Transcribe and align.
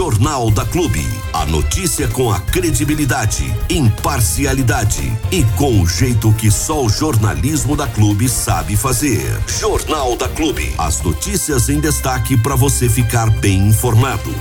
Jornal 0.00 0.50
da 0.50 0.64
Clube. 0.64 1.06
A 1.30 1.44
notícia 1.44 2.08
com 2.08 2.32
a 2.32 2.40
credibilidade, 2.40 3.54
imparcialidade 3.68 5.12
e 5.30 5.44
com 5.58 5.82
o 5.82 5.86
jeito 5.86 6.32
que 6.32 6.50
só 6.50 6.82
o 6.86 6.88
jornalismo 6.88 7.76
da 7.76 7.86
Clube 7.86 8.26
sabe 8.26 8.78
fazer. 8.78 9.20
Jornal 9.46 10.16
da 10.16 10.26
Clube. 10.26 10.72
As 10.78 11.02
notícias 11.02 11.68
em 11.68 11.80
destaque 11.80 12.34
para 12.38 12.56
você 12.56 12.88
ficar 12.88 13.28
bem 13.40 13.68
informado. 13.68 14.34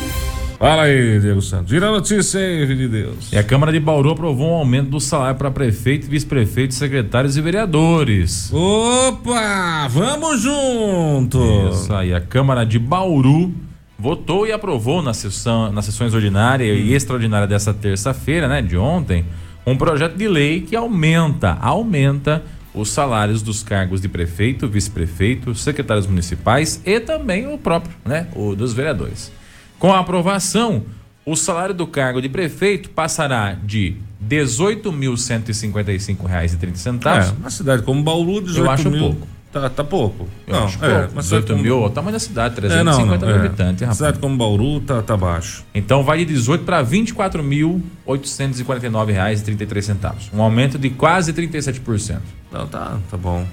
Fala 0.57 0.83
aí, 0.83 1.19
Diego 1.19 1.41
Santos. 1.41 1.69
Vira 1.69 1.89
a 1.89 1.91
notícia 1.91 2.39
aí, 2.39 2.65
filho 2.65 2.77
de 2.77 2.87
Deus. 2.87 3.33
E 3.33 3.37
a 3.37 3.43
Câmara 3.43 3.73
de 3.73 3.81
Bauru 3.81 4.11
aprovou 4.11 4.51
um 4.51 4.55
aumento 4.59 4.91
do 4.91 5.01
salário 5.01 5.37
para 5.37 5.51
prefeito, 5.51 6.09
vice-prefeito, 6.09 6.73
secretários 6.73 7.35
e 7.35 7.41
vereadores. 7.41 8.49
Opa, 8.53 9.89
vamos 9.89 10.41
juntos. 10.41 11.81
Isso 11.81 11.93
aí, 11.93 12.13
a 12.13 12.21
Câmara 12.21 12.65
de 12.65 12.79
Bauru 12.79 13.53
votou 13.99 14.47
e 14.47 14.51
aprovou 14.51 15.01
na 15.01 15.13
sessão, 15.13 15.71
nas 15.71 15.85
sessões 15.85 16.13
ordinária 16.13 16.73
e 16.73 16.93
extraordinária 16.93 17.45
dessa 17.45 17.73
terça-feira, 17.73 18.47
né, 18.47 18.61
de 18.61 18.77
ontem, 18.77 19.25
um 19.65 19.75
projeto 19.75 20.15
de 20.15 20.27
lei 20.27 20.61
que 20.61 20.75
aumenta, 20.75 21.57
aumenta 21.59 22.41
os 22.73 22.89
salários 22.89 23.41
dos 23.41 23.61
cargos 23.61 23.99
de 23.99 24.07
prefeito, 24.07 24.67
vice-prefeito, 24.67 25.53
secretários 25.53 26.07
municipais 26.07 26.81
e 26.85 26.99
também 26.99 27.53
o 27.53 27.57
próprio, 27.57 27.93
né, 28.05 28.27
o 28.35 28.55
dos 28.55 28.73
vereadores. 28.73 29.31
Com 29.77 29.91
a 29.91 29.99
aprovação, 29.99 30.83
o 31.25 31.35
salário 31.35 31.75
do 31.75 31.85
cargo 31.85 32.21
de 32.21 32.29
prefeito 32.29 32.89
passará 32.89 33.53
de 33.53 33.97
R$ 34.21 34.37
18.155,30. 34.37 37.05
É, 37.05 37.33
uma 37.37 37.49
cidade 37.49 37.83
como 37.83 38.01
Bauru, 38.01 38.41
18 38.41 38.65
Eu 38.65 38.71
acho 38.71 38.89
mil, 38.89 38.99
pouco. 38.99 39.27
Tá, 39.51 39.67
tá 39.67 39.83
pouco. 39.83 40.27
Eu 40.45 40.53
não, 40.53 40.65
acho 40.65 40.85
é, 40.85 40.99
pouco. 40.99 41.13
mas 41.15 41.25
18 41.25 41.47
cidade 41.47 41.63
mil, 41.63 41.83
o 41.83 41.89
tamanho 41.89 42.13
da 42.13 42.19
cidade, 42.19 42.53
É, 42.59 42.83
não, 42.83 42.93
350 42.93 43.25
não, 43.25 43.33
mil 43.33 43.41
é. 43.41 43.45
habitantes, 43.45 43.81
rapaz. 43.81 43.97
Cidade 43.97 44.19
como 44.19 44.37
Bauru 44.37 44.79
tá, 44.81 45.01
tá 45.01 45.17
baixo. 45.17 45.65
Então 45.73 46.03
vai 46.03 46.19
de 46.19 46.25
18 46.25 46.63
para 46.63 46.85
24.849 46.85 49.11
reais 49.11 49.41
e 49.41 49.45
33 49.45 49.83
centavos. 49.83 50.29
Um 50.31 50.39
aumento 50.41 50.77
de 50.77 50.91
quase 50.91 51.33
37%. 51.33 52.19
Não, 52.51 52.67
tá, 52.67 52.99
tá 53.09 53.17
bom. 53.17 53.43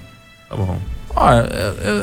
Tá 0.47 0.55
bom. 0.55 0.77
Ó, 1.15 1.31
é, 1.31 1.47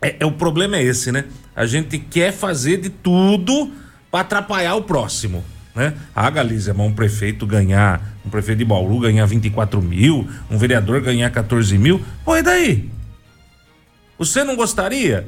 É, 0.00 0.16
é- 0.18 0.26
o 0.26 0.32
problema 0.32 0.76
é 0.76 0.82
esse, 0.82 1.12
né? 1.12 1.26
A 1.54 1.64
gente 1.64 2.00
quer 2.00 2.32
fazer 2.32 2.78
de 2.78 2.90
tudo 2.90 3.70
para 4.10 4.20
atrapalhar 4.22 4.74
o 4.74 4.82
próximo. 4.82 5.44
Né? 5.74 5.94
Ah, 6.14 6.28
Galícia, 6.28 6.74
mas 6.74 6.86
um 6.86 6.92
prefeito 6.92 7.46
ganhar, 7.46 8.12
um 8.26 8.28
prefeito 8.28 8.58
de 8.58 8.64
Bauru 8.64 8.98
ganhar 8.98 9.24
24 9.24 9.80
mil, 9.80 10.28
um 10.50 10.58
vereador 10.58 11.00
ganhar 11.00 11.30
14 11.30 11.78
mil. 11.78 12.04
Pô, 12.24 12.36
e 12.36 12.42
daí? 12.42 12.90
Você 14.18 14.42
não 14.44 14.56
gostaria? 14.56 15.26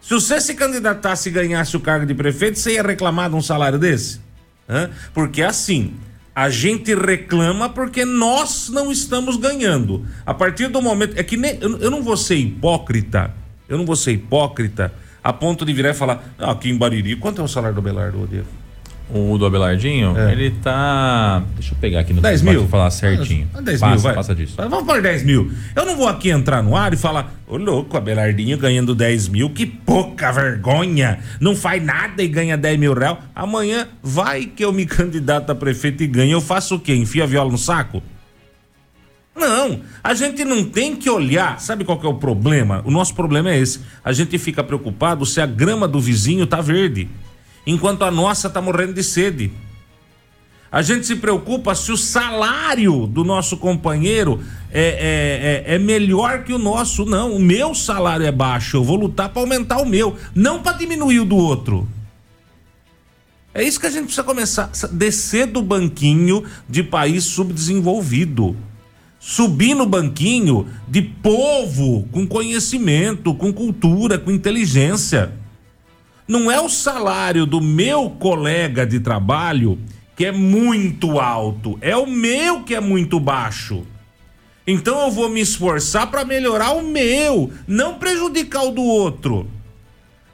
Se 0.00 0.14
você 0.14 0.40
se 0.40 0.54
candidatasse 0.54 1.28
e 1.28 1.32
ganhasse 1.32 1.76
o 1.76 1.80
cargo 1.80 2.06
de 2.06 2.14
prefeito, 2.14 2.58
você 2.58 2.72
ia 2.74 2.82
reclamar 2.82 3.30
de 3.30 3.36
um 3.36 3.42
salário 3.42 3.78
desse? 3.78 4.20
Hã? 4.68 4.90
Porque 5.12 5.42
assim, 5.42 5.94
a 6.34 6.50
gente 6.50 6.94
reclama 6.94 7.68
porque 7.68 8.04
nós 8.04 8.68
não 8.68 8.90
estamos 8.90 9.36
ganhando. 9.36 10.04
A 10.26 10.34
partir 10.34 10.68
do 10.68 10.82
momento. 10.82 11.18
É 11.18 11.22
que 11.22 11.36
nem, 11.36 11.58
eu, 11.60 11.78
eu 11.78 11.90
não 11.90 12.02
vou 12.02 12.16
ser 12.16 12.36
hipócrita. 12.36 13.32
Eu 13.68 13.78
não 13.78 13.86
vou 13.86 13.96
ser 13.96 14.12
hipócrita 14.12 14.92
a 15.22 15.32
ponto 15.32 15.64
de 15.64 15.72
virar 15.72 15.90
e 15.90 15.94
falar: 15.94 16.34
ah, 16.38 16.50
aqui 16.52 16.68
em 16.68 16.76
Bariri, 16.76 17.16
quanto 17.16 17.40
é 17.40 17.44
o 17.44 17.48
salário 17.48 17.74
do 17.74 17.82
Belardo, 17.82 18.22
Odievo? 18.22 18.63
O 19.12 19.36
do 19.36 19.44
Abelardinho, 19.44 20.16
É. 20.16 20.32
ele 20.32 20.50
tá. 20.62 21.42
Deixa 21.54 21.74
eu 21.74 21.78
pegar 21.78 22.00
aqui 22.00 22.12
no 22.14 22.22
10 22.22 22.40
pra 22.42 22.52
mil? 22.52 22.66
falar 22.68 22.90
certinho. 22.90 23.46
Ah, 23.54 23.60
10 23.60 23.78
passa, 23.78 23.92
mil, 23.92 24.00
vai. 24.02 24.14
passa 24.14 24.34
disso. 24.34 24.54
Vamos 24.56 24.82
por 24.84 25.00
10 25.02 25.22
mil. 25.22 25.52
Eu 25.76 25.84
não 25.84 25.94
vou 25.94 26.08
aqui 26.08 26.30
entrar 26.30 26.62
no 26.62 26.74
ar 26.74 26.92
e 26.94 26.96
falar, 26.96 27.32
ô 27.46 27.56
louco, 27.58 27.96
Abelardinho 27.98 28.56
ganhando 28.56 28.94
10 28.94 29.28
mil, 29.28 29.50
que 29.50 29.66
pouca 29.66 30.32
vergonha. 30.32 31.18
Não 31.38 31.54
faz 31.54 31.84
nada 31.84 32.22
e 32.22 32.28
ganha 32.28 32.56
10 32.56 32.78
mil 32.78 32.94
reais. 32.94 33.18
Amanhã 33.34 33.86
vai 34.02 34.46
que 34.46 34.64
eu 34.64 34.72
me 34.72 34.86
candidato 34.86 35.50
a 35.50 35.54
prefeito 35.54 36.02
e 36.02 36.06
ganho. 36.06 36.32
Eu 36.32 36.40
faço 36.40 36.76
o 36.76 36.80
quê? 36.80 36.94
Enfia 36.94 37.24
a 37.24 37.26
viola 37.26 37.52
no 37.52 37.58
saco? 37.58 38.02
Não, 39.36 39.80
a 40.02 40.14
gente 40.14 40.44
não 40.44 40.64
tem 40.64 40.94
que 40.96 41.10
olhar. 41.10 41.60
Sabe 41.60 41.84
qual 41.84 41.98
que 41.98 42.06
é 42.06 42.08
o 42.08 42.14
problema? 42.14 42.82
O 42.84 42.90
nosso 42.90 43.14
problema 43.14 43.50
é 43.50 43.58
esse. 43.58 43.80
A 44.04 44.12
gente 44.12 44.38
fica 44.38 44.62
preocupado 44.62 45.26
se 45.26 45.40
a 45.40 45.46
grama 45.46 45.86
do 45.88 46.00
vizinho 46.00 46.46
tá 46.46 46.60
verde, 46.60 47.08
enquanto 47.66 48.04
a 48.04 48.10
nossa 48.10 48.50
tá 48.50 48.60
morrendo 48.60 48.94
de 48.94 49.02
sede. 49.02 49.52
A 50.74 50.82
gente 50.82 51.06
se 51.06 51.14
preocupa 51.14 51.72
se 51.74 51.92
o 51.92 51.96
salário 51.96 53.06
do 53.06 53.22
nosso 53.22 53.56
companheiro 53.56 54.42
é, 54.72 55.62
é, 55.66 55.72
é, 55.72 55.74
é 55.76 55.78
melhor 55.78 56.42
que 56.42 56.52
o 56.52 56.58
nosso. 56.58 57.04
Não, 57.04 57.32
o 57.32 57.38
meu 57.38 57.76
salário 57.76 58.26
é 58.26 58.32
baixo. 58.32 58.78
Eu 58.78 58.82
vou 58.82 58.96
lutar 58.96 59.28
para 59.28 59.40
aumentar 59.40 59.78
o 59.78 59.86
meu, 59.86 60.16
não 60.34 60.60
para 60.60 60.76
diminuir 60.76 61.20
o 61.20 61.24
do 61.24 61.36
outro. 61.36 61.86
É 63.54 63.62
isso 63.62 63.78
que 63.78 63.86
a 63.86 63.90
gente 63.90 64.06
precisa 64.06 64.24
começar 64.24 64.68
descer 64.90 65.46
do 65.46 65.62
banquinho 65.62 66.42
de 66.68 66.82
país 66.82 67.22
subdesenvolvido. 67.22 68.56
Subir 69.20 69.76
no 69.76 69.86
banquinho 69.86 70.66
de 70.88 71.00
povo 71.00 72.08
com 72.10 72.26
conhecimento, 72.26 73.32
com 73.32 73.52
cultura, 73.52 74.18
com 74.18 74.32
inteligência. 74.32 75.32
Não 76.26 76.50
é 76.50 76.60
o 76.60 76.68
salário 76.68 77.44
do 77.44 77.60
meu 77.60 78.08
colega 78.10 78.86
de 78.86 79.00
trabalho 79.00 79.78
que 80.16 80.24
é 80.24 80.32
muito 80.32 81.18
alto, 81.18 81.76
é 81.80 81.96
o 81.96 82.06
meu 82.06 82.62
que 82.62 82.74
é 82.74 82.80
muito 82.80 83.18
baixo. 83.18 83.84
Então 84.66 85.00
eu 85.02 85.10
vou 85.10 85.28
me 85.28 85.40
esforçar 85.40 86.06
para 86.06 86.24
melhorar 86.24 86.72
o 86.72 86.82
meu, 86.82 87.52
não 87.66 87.98
prejudicar 87.98 88.64
o 88.64 88.70
do 88.70 88.82
outro. 88.82 89.46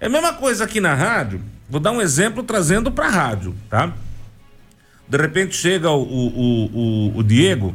É 0.01 0.07
a 0.07 0.09
mesma 0.09 0.33
coisa 0.33 0.65
aqui 0.65 0.81
na 0.81 0.95
rádio. 0.95 1.43
Vou 1.69 1.81
dar 1.81 1.91
um 1.91 2.01
exemplo 2.01 2.43
trazendo 2.43 2.93
para 2.93 3.09
rádio, 3.09 3.55
tá? 3.69 3.93
De 5.09 5.17
repente 5.17 5.57
chega 5.57 5.91
o, 5.91 6.03
o, 6.03 6.67
o, 6.67 7.19
o, 7.19 7.23
Diego 7.23 7.75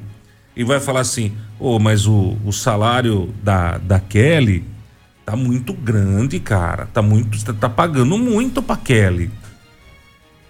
e 0.55 0.63
vai 0.63 0.79
falar 0.79 1.01
assim: 1.01 1.35
Ô, 1.59 1.75
oh, 1.75 1.79
mas 1.79 2.07
o, 2.07 2.37
o 2.45 2.53
salário 2.53 3.33
da, 3.43 3.77
da 3.77 3.99
Kelly 3.99 4.63
tá 5.25 5.35
muito 5.35 5.73
grande, 5.73 6.39
cara. 6.39 6.87
Tá 6.93 7.01
muito. 7.01 7.53
Tá, 7.55 7.67
pagando 7.67 8.17
muito 8.17 8.61
pra 8.61 8.77
Kelly. 8.77 9.31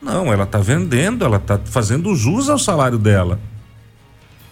Não, 0.02 0.32
ela 0.32 0.46
tá 0.46 0.60
vendendo, 0.60 1.26
ela 1.26 1.40
tá 1.40 1.60
fazendo 1.64 2.16
jus 2.16 2.50
ao 2.50 2.60
salário 2.60 3.00
dela. 3.00 3.40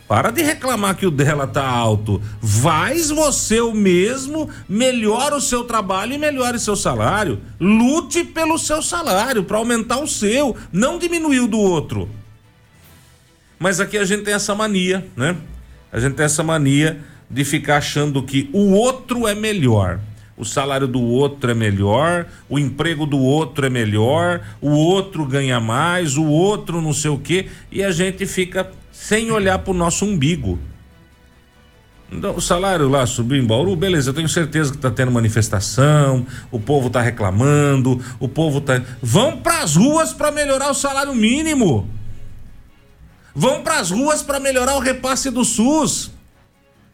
Para 0.07 0.31
de 0.31 0.41
reclamar 0.41 0.95
que 0.95 1.05
o 1.05 1.11
dela 1.11 1.45
tá 1.45 1.65
alto. 1.65 2.21
Faz 2.41 3.09
você 3.09 3.61
o 3.61 3.73
mesmo, 3.73 4.49
melhora 4.67 5.35
o 5.35 5.41
seu 5.41 5.63
trabalho 5.63 6.13
e 6.13 6.17
melhore 6.17 6.59
seu 6.59 6.75
salário. 6.75 7.39
Lute 7.59 8.23
pelo 8.23 8.57
seu 8.57 8.81
salário 8.81 9.43
para 9.43 9.57
aumentar 9.57 9.99
o 9.99 10.07
seu, 10.07 10.55
não 10.71 10.97
diminuir 10.97 11.41
o 11.41 11.47
do 11.47 11.59
outro. 11.59 12.09
Mas 13.59 13.79
aqui 13.79 13.97
a 13.97 14.05
gente 14.05 14.23
tem 14.23 14.33
essa 14.33 14.53
mania, 14.53 15.05
né? 15.15 15.37
A 15.91 15.99
gente 15.99 16.15
tem 16.15 16.25
essa 16.25 16.43
mania 16.43 16.99
de 17.29 17.45
ficar 17.45 17.77
achando 17.77 18.21
que 18.23 18.49
o 18.53 18.71
outro 18.71 19.27
é 19.27 19.33
melhor. 19.33 19.99
O 20.35 20.43
salário 20.43 20.87
do 20.87 21.01
outro 21.01 21.51
é 21.51 21.53
melhor, 21.53 22.25
o 22.49 22.57
emprego 22.57 23.05
do 23.05 23.19
outro 23.19 23.65
é 23.65 23.69
melhor, 23.69 24.41
o 24.59 24.71
outro 24.71 25.25
ganha 25.25 25.59
mais, 25.59 26.17
o 26.17 26.25
outro 26.25 26.81
não 26.81 26.93
sei 26.93 27.11
o 27.11 27.19
quê, 27.19 27.47
e 27.71 27.83
a 27.83 27.91
gente 27.91 28.25
fica 28.25 28.71
sem 28.91 29.31
olhar 29.31 29.59
para 29.59 29.71
o 29.71 29.75
nosso 29.75 30.05
umbigo. 30.05 30.57
Então, 32.11 32.35
o 32.35 32.41
salário 32.41 32.87
lá 32.87 33.05
subiu 33.05 33.41
em 33.41 33.45
Bauru, 33.45 33.75
beleza, 33.75 34.11
eu 34.11 34.13
tenho 34.13 34.29
certeza 34.29 34.69
que 34.69 34.77
está 34.77 34.91
tendo 34.91 35.11
manifestação, 35.11 36.25
o 36.51 36.59
povo 36.59 36.87
está 36.87 37.01
reclamando, 37.01 37.99
o 38.19 38.27
povo 38.27 38.59
está. 38.59 38.81
Vão 39.01 39.37
para 39.37 39.63
as 39.63 39.75
ruas 39.75 40.13
para 40.13 40.31
melhorar 40.31 40.69
o 40.69 40.75
salário 40.75 41.13
mínimo. 41.15 41.89
Vão 43.33 43.63
para 43.63 43.79
as 43.79 43.89
ruas 43.89 44.21
para 44.21 44.39
melhorar 44.39 44.75
o 44.75 44.79
repasse 44.79 45.31
do 45.31 45.43
SUS. 45.43 46.12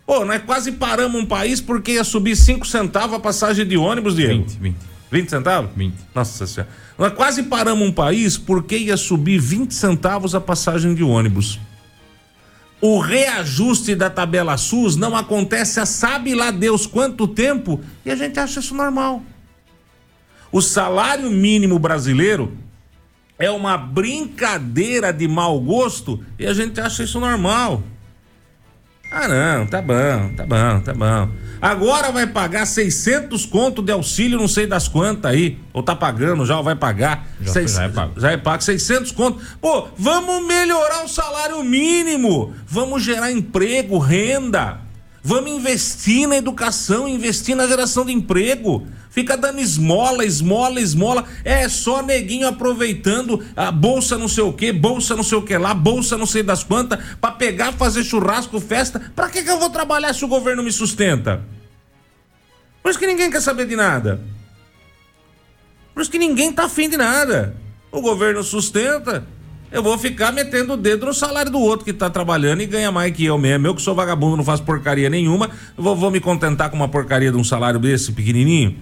Pô, 0.10 0.26
nós 0.26 0.42
quase 0.42 0.72
paramos 0.72 1.22
um 1.22 1.24
país 1.24 1.62
porque 1.62 1.92
ia 1.92 2.04
subir 2.04 2.36
5 2.36 2.66
centavos 2.66 3.16
a 3.16 3.20
passagem 3.20 3.64
de 3.64 3.78
ônibus, 3.78 4.16
Diego. 4.16 4.42
20, 4.42 4.58
20. 4.60 4.76
20 5.12 5.30
centavos? 5.30 5.70
20. 5.76 5.94
Nossa 6.16 6.48
senhora. 6.48 6.72
Nós 6.98 7.14
quase 7.14 7.44
paramos 7.44 7.88
um 7.88 7.92
país 7.92 8.36
porque 8.36 8.76
ia 8.76 8.98
subir 8.98 9.38
20 9.38 9.72
centavos 9.72 10.34
a 10.34 10.42
passagem 10.42 10.96
de 10.96 11.04
ônibus. 11.04 11.60
O 12.82 12.98
reajuste 12.98 13.94
da 13.94 14.10
tabela 14.10 14.58
SUS 14.58 14.96
não 14.96 15.16
acontece 15.16 15.80
há 15.80 15.86
sabe 15.86 16.34
lá 16.34 16.50
Deus 16.50 16.88
quanto 16.88 17.28
tempo 17.28 17.80
e 18.04 18.10
a 18.10 18.16
gente 18.16 18.40
acha 18.40 18.62
isso 18.62 18.74
normal. 18.74 19.22
O 20.52 20.60
salário 20.60 21.30
mínimo 21.30 21.78
brasileiro 21.78 22.58
é 23.38 23.52
uma 23.52 23.78
brincadeira 23.78 25.14
de 25.14 25.28
mau 25.28 25.60
gosto 25.60 26.20
e 26.40 26.48
a 26.48 26.54
gente 26.56 26.82
acha 26.82 27.04
isso 27.04 27.20
normal. 27.20 27.84
Ah, 29.12 29.28
não, 29.28 29.66
tá 29.66 29.82
bom, 29.82 30.30
tá 30.36 30.46
bom, 30.46 30.80
tá 30.82 30.94
bom. 30.94 31.30
Agora 31.62 32.12
vai 32.12 32.28
pagar 32.28 32.66
600 32.66 33.46
conto 33.46 33.82
de 33.82 33.92
auxílio, 33.92 34.38
não 34.38 34.48
sei 34.48 34.66
das 34.66 34.88
quantas 34.88 35.32
aí. 35.32 35.58
Ou 35.74 35.84
tá 35.84 35.96
pagando 35.96 36.46
já, 36.46 36.58
ou 36.58 36.64
vai 36.64 36.76
pagar. 36.76 37.28
Já, 37.42 37.52
Seis, 37.52 37.74
já 37.74 37.84
é 37.84 37.90
pago. 37.90 38.20
Já 38.20 38.32
é 38.32 38.38
pago, 38.38 38.64
600 38.64 39.12
conto. 39.12 39.42
Pô, 39.60 39.88
vamos 39.98 40.48
melhorar 40.48 41.04
o 41.04 41.08
salário 41.10 41.62
mínimo. 41.64 42.54
Vamos 42.66 43.04
gerar 43.04 43.32
emprego, 43.32 43.98
renda. 43.98 44.80
Vamos 45.30 45.52
investir 45.52 46.28
na 46.28 46.38
educação, 46.38 47.08
investir 47.08 47.56
na 47.56 47.68
geração 47.68 48.04
de 48.04 48.12
emprego. 48.12 48.88
Fica 49.12 49.38
dando 49.38 49.60
esmola, 49.60 50.26
esmola, 50.26 50.82
esmola. 50.82 51.24
É 51.46 51.70
só 51.70 52.02
neguinho 52.02 52.48
aproveitando 52.48 53.46
a 53.56 53.72
bolsa 53.72 54.18
não 54.18 54.28
sei 54.28 54.44
o 54.44 54.52
que, 54.52 54.72
bolsa 54.72 55.16
não 55.16 55.22
sei 55.22 55.38
o 55.38 55.44
que 55.44 55.56
lá, 55.56 55.72
bolsa 55.76 56.18
não 56.18 56.26
sei 56.26 56.42
das 56.42 56.64
quantas, 56.64 57.00
para 57.22 57.34
pegar, 57.34 57.74
fazer 57.74 58.04
churrasco, 58.04 58.60
festa. 58.60 59.00
Pra 59.16 59.30
que, 59.30 59.44
que 59.44 59.52
eu 59.52 59.60
vou 59.60 59.70
trabalhar 59.70 60.16
se 60.16 60.26
o 60.26 60.28
governo 60.28 60.64
me 60.64 60.72
sustenta? 60.72 61.44
Por 62.82 62.90
isso 62.90 62.98
que 62.98 63.06
ninguém 63.06 63.30
quer 63.30 63.42
saber 63.42 63.68
de 63.68 63.76
nada. 63.76 64.20
Por 65.94 66.02
isso 66.02 66.10
que 66.10 66.18
ninguém 66.18 66.52
tá 66.52 66.64
afim 66.64 66.90
de 66.90 66.98
nada. 66.98 67.56
O 67.92 68.02
governo 68.02 68.42
sustenta, 68.42 69.28
eu 69.72 69.84
vou 69.84 69.98
ficar 69.98 70.32
metendo 70.32 70.74
o 70.74 70.78
dedo 70.78 71.06
no 71.06 71.14
salário 71.14 71.52
do 71.52 71.60
outro 71.60 71.86
que 71.86 71.94
tá 71.94 72.10
trabalhando 72.10 72.62
e 72.62 72.66
ganha 72.66 72.92
mais 72.92 73.16
que 73.16 73.26
eu 73.26 73.38
mesmo. 73.38 73.68
Eu 73.68 73.76
que 73.76 73.82
sou 73.82 73.94
vagabundo, 73.94 74.38
não 74.38 74.44
faço 74.44 74.64
porcaria 74.64 75.10
nenhuma, 75.10 75.50
vou, 75.78 75.96
vou 75.96 76.10
me 76.10 76.20
contentar 76.20 76.70
com 76.70 76.76
uma 76.76 76.88
porcaria 76.88 77.32
de 77.32 77.38
um 77.38 77.44
salário 77.44 77.80
desse 77.80 78.12
pequenininho. 78.12 78.76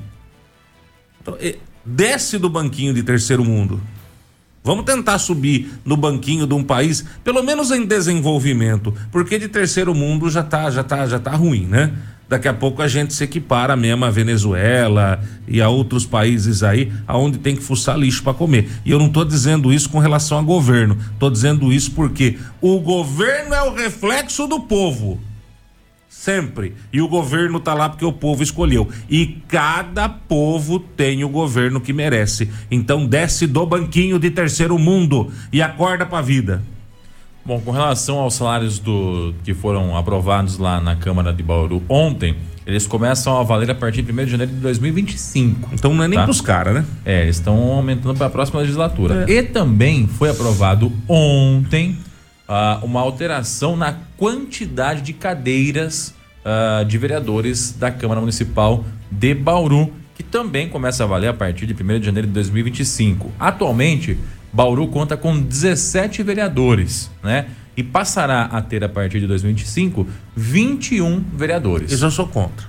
Então, 1.22 1.38
desce 1.86 2.38
do 2.38 2.50
banquinho 2.50 2.94
de 2.94 3.04
terceiro 3.04 3.44
mundo. 3.44 3.82
Vamos 4.64 4.84
tentar 4.84 5.18
subir 5.18 5.72
no 5.86 5.96
banquinho 5.96 6.46
de 6.46 6.54
um 6.54 6.64
país, 6.64 7.06
pelo 7.24 7.42
menos 7.42 7.72
em 7.72 7.86
desenvolvimento, 7.86 8.94
porque 9.12 9.40
de 9.40 9.48
terceiro 9.48 9.96
mundo 9.96 10.30
já 10.30 10.44
tá, 10.44 10.70
já 10.70 10.84
tá, 10.84 11.08
já 11.08 11.20
tá 11.20 11.32
ruim, 11.32 11.66
né? 11.66 11.94
Daqui 12.30 12.48
a 12.48 12.54
pouco 12.54 12.82
a 12.82 12.88
gente 12.88 13.14
se 13.14 13.24
equipara 13.24 13.76
mesmo 13.76 14.04
a 14.04 14.10
Venezuela 14.10 15.22
e 15.48 15.62
a 15.62 15.70
outros 15.70 16.06
países 16.06 16.62
aí, 16.62 16.92
aonde 17.08 17.38
tem 17.38 17.56
que 17.56 17.64
fuçar 17.64 17.98
lixo 17.98 18.22
para 18.22 18.34
comer. 18.34 18.70
E 18.84 18.92
eu 18.92 19.00
não 19.00 19.08
estou 19.08 19.24
dizendo 19.24 19.72
isso 19.72 19.90
com 19.90 20.00
relação 20.00 20.40
ao 20.40 20.44
governo, 20.44 20.98
estou 21.14 21.30
dizendo 21.30 21.72
isso 21.72 21.92
porque 21.92 22.38
o 22.60 22.80
governo 22.80 23.54
é 23.54 23.64
o 23.64 23.74
reflexo 23.74 24.46
do 24.46 24.60
povo. 24.60 25.20
Sempre. 26.10 26.74
E 26.92 27.00
o 27.00 27.08
governo 27.08 27.60
tá 27.60 27.74
lá 27.74 27.88
porque 27.88 28.04
o 28.04 28.12
povo 28.12 28.44
escolheu. 28.44 28.90
E 29.10 29.38
cada 29.48 30.10
povo 30.10 30.80
tem 30.80 31.24
o 31.24 31.30
governo 31.30 31.80
que 31.80 31.94
merece. 31.94 32.50
Então 32.70 33.06
desce 33.06 33.48
do 33.48 33.66
banquinho 33.66 34.20
de 34.20 34.30
terceiro 34.30 34.78
mundo 34.78 35.32
e 35.54 35.62
acorda 35.62 36.06
pra 36.06 36.22
vida. 36.22 36.62
Bom, 37.48 37.62
com 37.62 37.72
relação 37.72 38.20
aos 38.20 38.34
salários 38.34 38.78
do 38.78 39.34
que 39.42 39.54
foram 39.54 39.96
aprovados 39.96 40.58
lá 40.58 40.82
na 40.82 40.98
Câmara 40.98 41.32
de 41.32 41.42
Bauru 41.42 41.82
ontem, 41.88 42.36
eles 42.66 42.86
começam 42.86 43.40
a 43.40 43.44
valer 43.44 43.72
a 43.72 43.74
partir 43.74 44.02
de 44.02 44.12
1 44.12 44.16
de 44.26 44.32
janeiro 44.32 44.52
de 44.52 44.60
2025. 44.60 45.70
Então 45.72 45.94
não 45.94 46.04
é 46.04 46.10
nem 46.10 46.20
tá? 46.20 46.26
pros 46.26 46.42
caras, 46.42 46.74
né? 46.74 46.86
É, 47.06 47.22
eles 47.22 47.38
estão 47.38 47.56
aumentando 47.72 48.18
para 48.18 48.28
a 48.28 48.30
próxima 48.30 48.60
legislatura. 48.60 49.24
É. 49.30 49.32
E 49.32 49.44
também 49.44 50.08
foi 50.08 50.30
aprovado 50.30 50.92
ontem 51.08 51.98
uh, 52.50 52.84
uma 52.86 53.00
alteração 53.00 53.78
na 53.78 53.96
quantidade 54.18 55.02
de 55.02 55.14
cadeiras 55.14 56.14
uh, 56.44 56.84
de 56.84 56.98
vereadores 56.98 57.72
da 57.72 57.90
Câmara 57.90 58.20
Municipal 58.20 58.84
de 59.10 59.34
Bauru, 59.34 59.94
que 60.16 60.24
também 60.24 60.68
começa 60.68 61.06
a 61.06 61.08
valer 61.08 61.30
a 61.30 61.34
partir 61.34 61.66
de 61.66 61.74
1 61.74 62.00
de 62.02 62.08
janeiro 62.08 62.28
de 62.28 62.34
2025. 62.34 63.32
Atualmente, 63.40 64.18
Bauru 64.52 64.88
conta 64.88 65.18
com 65.18 65.40
17 65.40 66.24
vereadores, 66.24 67.12
né? 67.24 67.48
E 67.76 67.84
passará 67.84 68.44
a 68.44 68.62
ter 68.62 68.84
a 68.84 68.90
partir 68.90 69.20
de 69.20 69.28
2025 69.28 70.08
21 70.36 71.24
vereadores. 71.34 71.92
Isso 71.92 72.06
eu 72.06 72.12
sou 72.12 72.28
contra. 72.28 72.66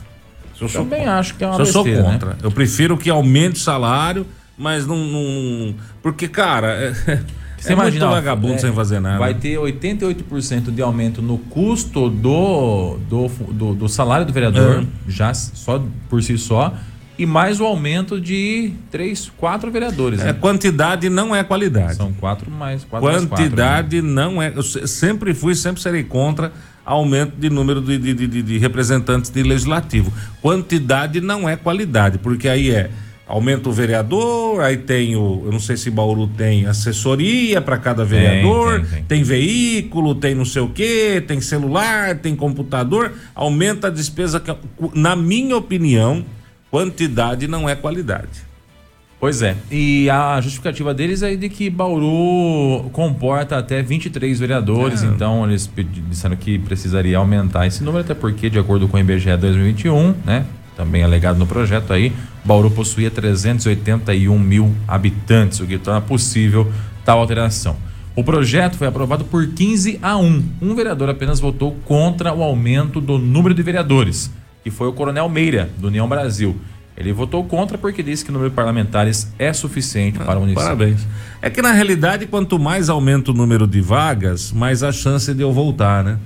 Eu 0.61 0.69
também 0.69 1.01
contra. 1.01 1.19
acho 1.19 1.35
que 1.35 1.45
é 1.45 1.47
uma 1.47 1.63
Isso 1.63 1.73
besteira, 1.73 2.01
eu 2.01 2.03
sou 2.03 2.13
contra. 2.13 2.29
Né? 2.31 2.37
Eu 2.43 2.51
prefiro 2.51 2.97
que 2.99 3.09
aumente 3.09 3.57
o 3.57 3.59
salário, 3.59 4.27
mas 4.57 4.87
não, 4.87 4.97
não 4.97 5.75
porque 6.03 6.29
cara, 6.29 6.73
é, 6.73 6.93
você 7.57 7.71
é 7.71 7.73
imagina, 7.73 8.07
muito 8.07 8.17
vagabundo 8.17 8.55
é, 8.55 8.59
sem 8.59 8.73
fazer 8.73 9.01
nada. 9.01 9.19
Vai 9.19 9.35
ter 9.35 9.57
88% 9.57 10.75
de 10.75 10.83
aumento 10.83 11.23
no 11.23 11.39
custo 11.39 12.11
do, 12.11 12.99
do, 13.09 13.29
do, 13.29 13.75
do 13.75 13.89
salário 13.89 14.27
do 14.27 14.33
vereador, 14.33 14.83
é. 14.83 14.87
já 15.07 15.33
só 15.33 15.83
por 16.11 16.23
si 16.23 16.37
só 16.37 16.75
e 17.19 17.27
mais 17.27 17.61
o 17.61 17.65
aumento 17.65 18.21
de 18.21 18.73
três, 18.91 19.31
quatro 19.37 19.71
vereadores. 19.71 20.21
É, 20.21 20.27
né? 20.27 20.33
Quantidade 20.33 21.11
não 21.11 21.35
é 21.35 21.43
qualidade. 21.43 21.97
São 21.97 22.13
quatro 22.13 22.49
mais 22.51 22.85
quatro 22.85 23.09
Quantidade 23.09 23.57
mais 23.57 23.81
quatro, 23.83 24.03
né? 24.03 24.15
não 24.15 24.41
é. 24.41 24.53
Eu 24.55 24.63
sempre 24.63 25.35
fui, 25.35 25.55
sempre 25.57 25.83
serei 25.83 26.05
contra 26.05 26.53
aumento 26.85 27.35
de 27.37 27.51
número 27.51 27.83
de, 27.83 27.99
de, 27.99 28.15
de, 28.15 28.43
de 28.43 28.59
representantes 28.59 29.31
de 29.31 29.43
legislativo. 29.43 30.13
Quantidade 30.41 31.21
não 31.21 31.49
é 31.49 31.57
qualidade, 31.57 32.19
porque 32.19 32.49
aí 32.49 32.71
é 32.71 32.91
aumenta 33.27 33.69
o 33.69 33.73
vereador, 33.73 34.63
aí 34.63 34.79
tem 34.79 35.15
o, 35.15 35.43
eu 35.45 35.53
não 35.53 35.61
sei 35.61 35.77
se 35.77 35.91
Bauru 35.91 36.27
tem 36.29 36.65
assessoria 36.65 37.61
para 37.61 37.77
cada 37.77 38.03
vereador, 38.03 38.77
tem, 38.77 38.81
tem, 38.81 38.91
tem. 38.91 39.05
tem, 39.05 39.23
veículo, 39.23 40.15
tem 40.15 40.35
não 40.35 40.47
sei 40.47 40.63
o 40.63 40.71
que, 40.71 41.21
tem 41.21 41.39
celular, 41.39 42.17
tem 42.17 42.35
computador, 42.35 43.13
aumenta 43.35 43.89
a 43.89 43.91
despesa, 43.91 44.43
na 44.95 45.15
minha 45.15 45.59
opinião, 45.59 46.25
quantidade 46.71 47.49
não 47.49 47.69
é 47.69 47.75
qualidade. 47.75 48.49
Pois 49.21 49.43
é. 49.43 49.57
E 49.71 50.09
a 50.09 50.41
justificativa 50.41 50.95
deles 50.95 51.23
é 51.23 51.35
de 51.35 51.49
que 51.49 51.69
Bauru 51.69 52.89
comporta 52.93 53.59
até 53.59 53.83
23 53.83 54.39
vereadores, 54.39 55.03
é. 55.03 55.07
então 55.07 55.45
eles 55.45 55.69
disseram 56.09 56.37
que 56.37 56.59
precisaria 56.59 57.19
aumentar 57.19 57.67
esse 57.67 57.83
número, 57.83 58.05
até 58.05 58.15
porque, 58.15 58.49
de 58.49 58.59
acordo 58.61 58.87
com 58.87 58.97
o 58.97 59.01
IBGE 59.01 59.37
2021, 59.37 60.15
né? 60.25 60.47
Também 60.77 61.03
alegado 61.03 61.37
no 61.37 61.47
projeto 61.47 61.93
aí, 61.93 62.13
Bauru 62.45 62.71
possuía 62.71 63.11
381 63.11 64.39
mil 64.39 64.73
habitantes, 64.87 65.59
o 65.59 65.67
que 65.67 65.77
torna 65.77 66.01
possível 66.01 66.71
tal 67.05 67.19
alteração. 67.19 67.77
O 68.15 68.23
projeto 68.23 68.77
foi 68.77 68.87
aprovado 68.87 69.25
por 69.25 69.47
15 69.49 69.99
a 70.01 70.17
1. 70.17 70.45
Um 70.63 70.75
vereador 70.77 71.09
apenas 71.09 71.41
votou 71.41 71.77
contra 71.85 72.33
o 72.33 72.43
aumento 72.43 73.01
do 73.01 73.19
número 73.19 73.55
de 73.55 73.63
vereadores, 73.63 74.31
que 74.63 74.71
foi 74.71 74.89
o 74.89 74.93
Coronel 74.93 75.29
Meira, 75.29 75.69
do 75.79 75.89
União 75.89 76.09
Brasil. 76.09 76.57
Ele 76.97 77.13
votou 77.13 77.45
contra 77.45 77.79
porque 77.79 78.03
disse 78.03 78.25
que 78.25 78.31
o 78.31 78.33
número 78.33 78.51
de 78.51 78.57
parlamentares 78.57 79.33
é 79.39 79.53
suficiente 79.53 80.19
ah, 80.21 80.25
para 80.25 80.39
o 80.39 80.41
município. 80.41 80.65
Parabéns. 80.65 81.07
É 81.41 81.49
que 81.49 81.63
na 81.63 81.71
realidade, 81.71 82.27
quanto 82.27 82.59
mais 82.59 82.89
aumenta 82.89 83.31
o 83.31 83.35
número 83.35 83.69
de 83.69 83.81
vagas, 83.81 84.51
mais 84.51 84.83
a 84.83 84.91
chance 84.91 85.33
de 85.33 85.41
eu 85.41 85.53
voltar, 85.53 86.03
né? 86.03 86.19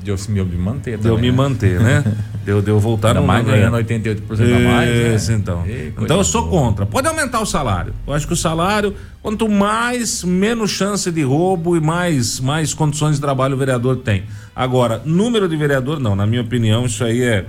De 0.00 0.10
eu 0.10 0.16
me 0.28 0.56
manter 0.56 0.98
também. 0.98 1.02
De 1.02 1.08
eu 1.08 1.18
me 1.18 1.30
né? 1.30 1.36
manter, 1.36 1.80
né? 1.80 2.04
de, 2.44 2.50
eu, 2.50 2.62
de 2.62 2.70
eu 2.70 2.78
voltar 2.78 3.08
Ainda 3.08 3.20
no 3.20 3.26
mais 3.26 3.44
ganhando 3.44 3.76
88% 3.76 4.20
a 4.30 4.72
mais. 4.72 5.22
Isso, 5.22 5.32
né? 5.32 5.38
então. 5.38 5.64
Ei, 5.66 5.92
então 6.00 6.16
eu 6.16 6.24
sou 6.24 6.46
boa. 6.46 6.62
contra. 6.62 6.86
Pode 6.86 7.08
aumentar 7.08 7.40
o 7.40 7.46
salário. 7.46 7.92
Eu 8.06 8.14
acho 8.14 8.26
que 8.26 8.32
o 8.32 8.36
salário, 8.36 8.94
quanto 9.20 9.48
mais, 9.48 10.22
menos 10.22 10.70
chance 10.70 11.10
de 11.10 11.22
roubo 11.22 11.76
e 11.76 11.80
mais, 11.80 12.38
mais 12.38 12.72
condições 12.72 13.16
de 13.16 13.20
trabalho 13.20 13.56
o 13.56 13.58
vereador 13.58 13.96
tem. 13.96 14.22
Agora, 14.54 15.02
número 15.04 15.48
de 15.48 15.56
vereador, 15.56 15.98
não. 15.98 16.14
Na 16.14 16.24
minha 16.24 16.40
opinião, 16.40 16.86
isso 16.86 17.04
aí 17.04 17.22
é 17.22 17.44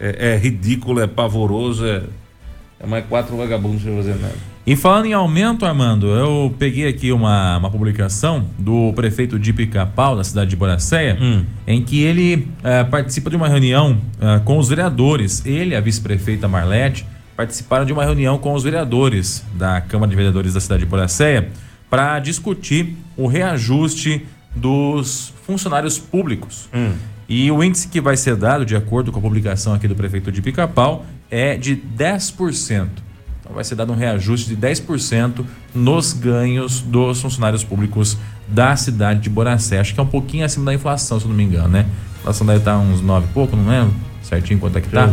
é, 0.00 0.32
é 0.32 0.36
ridículo, 0.36 1.00
é 1.00 1.06
pavoroso, 1.06 1.86
é, 1.86 2.02
é 2.80 2.86
mais 2.86 3.04
quatro 3.06 3.36
vagabundos 3.36 3.82
sem 3.82 3.94
fazer 3.96 4.16
nada. 4.16 4.34
E 4.66 4.76
falando 4.76 5.06
em 5.06 5.14
aumento, 5.14 5.64
Armando, 5.64 6.08
eu 6.08 6.54
peguei 6.58 6.86
aqui 6.86 7.10
uma, 7.10 7.56
uma 7.56 7.70
publicação 7.70 8.46
do 8.58 8.92
prefeito 8.92 9.38
de 9.38 9.50
Pica-Pau, 9.50 10.14
da 10.14 10.22
cidade 10.22 10.50
de 10.50 10.56
Boracéia, 10.56 11.16
hum. 11.18 11.42
em 11.66 11.82
que 11.82 12.02
ele 12.02 12.46
é, 12.62 12.84
participa 12.84 13.30
de 13.30 13.36
uma 13.36 13.48
reunião 13.48 13.98
é, 14.20 14.38
com 14.40 14.58
os 14.58 14.68
vereadores. 14.68 15.42
Ele, 15.46 15.74
a 15.74 15.80
vice-prefeita 15.80 16.46
Marlete, 16.46 17.06
participaram 17.34 17.86
de 17.86 17.94
uma 17.94 18.04
reunião 18.04 18.36
com 18.36 18.52
os 18.52 18.62
vereadores 18.62 19.42
da 19.54 19.80
Câmara 19.80 20.10
de 20.10 20.16
Vereadores 20.16 20.52
da 20.52 20.60
cidade 20.60 20.80
de 20.80 20.86
Boracéia 20.86 21.48
para 21.88 22.18
discutir 22.18 22.94
o 23.16 23.26
reajuste 23.26 24.26
dos 24.54 25.32
funcionários 25.46 25.98
públicos. 25.98 26.68
Hum. 26.74 26.92
E 27.28 27.50
o 27.50 27.62
índice 27.62 27.88
que 27.88 28.00
vai 28.00 28.16
ser 28.16 28.36
dado, 28.36 28.64
de 28.64 28.74
acordo 28.74 29.12
com 29.12 29.18
a 29.18 29.22
publicação 29.22 29.74
aqui 29.74 29.86
do 29.86 29.94
prefeito 29.94 30.32
de 30.32 30.40
Pica-Pau, 30.40 31.04
é 31.30 31.56
de 31.56 31.76
10%. 31.76 32.88
Então 33.40 33.54
vai 33.54 33.64
ser 33.64 33.74
dado 33.74 33.92
um 33.92 33.96
reajuste 33.96 34.54
de 34.54 34.56
10% 34.56 35.44
nos 35.74 36.12
ganhos 36.12 36.80
dos 36.80 37.20
funcionários 37.20 37.62
públicos 37.62 38.16
da 38.46 38.74
cidade 38.76 39.20
de 39.20 39.28
Boracé. 39.28 39.78
Acho 39.78 39.92
que 39.92 40.00
é 40.00 40.02
um 40.02 40.06
pouquinho 40.06 40.44
acima 40.44 40.64
da 40.64 40.74
inflação, 40.74 41.20
se 41.20 41.28
não 41.28 41.34
me 41.34 41.44
engano, 41.44 41.68
né? 41.68 41.86
A 42.16 42.20
inflação 42.20 42.46
deve 42.46 42.60
estar 42.60 42.78
uns 42.78 43.02
9 43.02 43.26
e 43.26 43.32
pouco, 43.32 43.56
não 43.56 43.68
lembro 43.68 43.94
certinho 44.22 44.58
quanto 44.58 44.78
é 44.78 44.80
que 44.80 44.88
está 44.88 45.08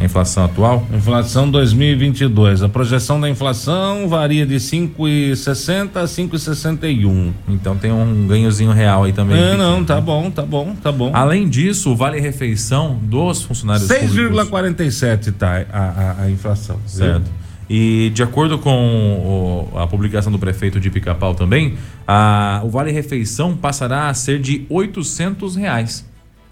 a 0.00 0.04
inflação 0.04 0.44
atual? 0.44 0.86
Inflação 0.92 1.50
2022. 1.50 2.62
A 2.62 2.68
projeção 2.68 3.20
da 3.20 3.28
inflação 3.28 4.08
varia 4.08 4.46
de 4.46 4.56
5,60 4.56 5.96
a 5.96 6.04
5,61. 6.04 7.32
Então 7.48 7.76
tem 7.76 7.92
um 7.92 8.26
ganhozinho 8.26 8.72
real 8.72 9.04
aí 9.04 9.12
também. 9.12 9.38
É, 9.38 9.56
não, 9.56 9.84
tá 9.84 10.00
bom, 10.00 10.30
tá 10.30 10.42
bom, 10.42 10.74
tá 10.74 10.90
bom. 10.90 11.10
Além 11.14 11.48
disso, 11.48 11.90
o 11.90 11.96
vale 11.96 12.18
refeição 12.18 12.98
dos 13.02 13.42
funcionários 13.42 13.88
6,47 13.88 15.32
tá 15.32 15.66
a, 15.70 15.78
a, 15.78 16.22
a, 16.22 16.30
inflação. 16.30 16.78
Certo. 16.86 17.24
Viu? 17.24 17.40
E 17.68 18.10
de 18.10 18.22
acordo 18.22 18.58
com 18.58 19.68
o, 19.72 19.78
a 19.78 19.86
publicação 19.86 20.32
do 20.32 20.38
prefeito 20.38 20.80
de 20.80 20.90
Pica-Pau 20.90 21.34
também, 21.34 21.74
a, 22.08 22.62
o 22.64 22.70
vale 22.70 22.90
refeição 22.90 23.56
passará 23.56 24.08
a 24.08 24.14
ser 24.14 24.40
de 24.40 24.66
800 24.68 25.54
reais. 25.56 26.04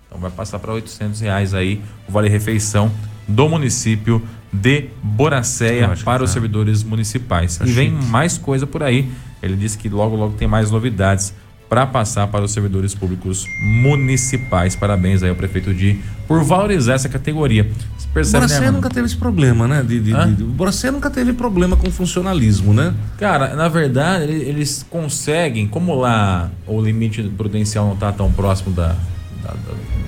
Então 0.06 0.20
vai 0.20 0.30
passar 0.30 0.58
para 0.58 0.72
800 0.72 1.20
reais 1.20 1.54
aí 1.54 1.80
o 2.08 2.12
vale 2.12 2.28
refeição 2.28 2.90
do 3.28 3.48
município 3.48 4.22
de 4.52 4.86
Boracéia 5.02 5.94
para 6.04 6.24
os 6.24 6.30
tá. 6.30 6.34
servidores 6.34 6.82
municipais. 6.82 7.58
Tá 7.58 7.66
e 7.66 7.70
vem 7.70 7.90
mais 7.90 8.38
coisa 8.38 8.66
por 8.66 8.82
aí. 8.82 9.10
Ele 9.42 9.56
disse 9.56 9.76
que 9.76 9.88
logo, 9.88 10.16
logo 10.16 10.34
tem 10.34 10.48
mais 10.48 10.70
novidades 10.70 11.34
para 11.68 11.86
passar 11.86 12.26
para 12.28 12.44
os 12.44 12.52
servidores 12.52 12.94
públicos 12.94 13.44
municipais. 13.60 14.74
Parabéns 14.74 15.22
aí 15.22 15.28
ao 15.28 15.36
prefeito 15.36 15.74
de 15.74 16.00
por 16.26 16.42
valorizar 16.42 16.94
essa 16.94 17.08
categoria. 17.08 17.70
Você 17.96 18.08
percebe, 18.12 18.36
o 18.36 18.40
Boracéia 18.40 18.70
né, 18.70 18.76
nunca 18.76 18.88
teve 18.88 19.06
esse 19.06 19.16
problema, 19.16 19.68
né? 19.68 19.82
De, 19.82 20.00
de, 20.00 20.34
de, 20.34 20.42
o 20.42 20.46
Boracéia 20.46 20.90
nunca 20.90 21.10
teve 21.10 21.34
problema 21.34 21.76
com 21.76 21.90
funcionalismo, 21.90 22.72
né? 22.72 22.94
Cara, 23.18 23.54
na 23.54 23.68
verdade, 23.68 24.32
eles 24.32 24.84
conseguem, 24.88 25.68
como 25.68 25.94
lá 25.94 26.50
o 26.66 26.80
limite 26.80 27.22
prudencial 27.36 27.86
não 27.86 27.94
está 27.94 28.12
tão 28.12 28.32
próximo 28.32 28.74
da, 28.74 28.96
da, 29.42 29.54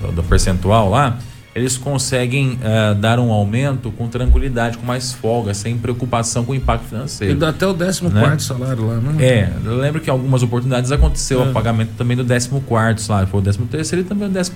da, 0.01 0.11
do 0.11 0.23
percentual 0.23 0.89
lá, 0.89 1.19
eles 1.53 1.77
conseguem 1.77 2.53
uh, 2.53 2.95
dar 2.95 3.19
um 3.19 3.31
aumento 3.31 3.91
com 3.91 4.07
tranquilidade, 4.07 4.77
com 4.77 4.85
mais 4.85 5.11
folga, 5.11 5.53
sem 5.53 5.77
preocupação 5.77 6.45
com 6.45 6.53
o 6.53 6.55
impacto 6.55 6.85
financeiro. 6.87 7.33
E 7.33 7.37
dá 7.37 7.49
até 7.49 7.67
o 7.67 7.73
14 7.73 8.03
né? 8.09 8.39
salário 8.39 8.87
lá, 8.87 8.95
né? 8.95 9.23
É, 9.23 9.49
eu 9.65 9.77
lembro 9.77 9.99
que 9.99 10.09
em 10.09 10.13
algumas 10.13 10.41
oportunidades 10.43 10.91
aconteceu 10.91 11.43
é. 11.43 11.49
o 11.49 11.51
pagamento 11.51 11.91
também 11.97 12.15
do 12.15 12.23
14 12.23 13.03
salário. 13.03 13.27
Foi 13.27 13.41
o 13.41 13.43
13 13.43 13.59
terceiro 13.65 14.05
e 14.05 14.07
também 14.07 14.29
o 14.29 14.31
14 14.31 14.51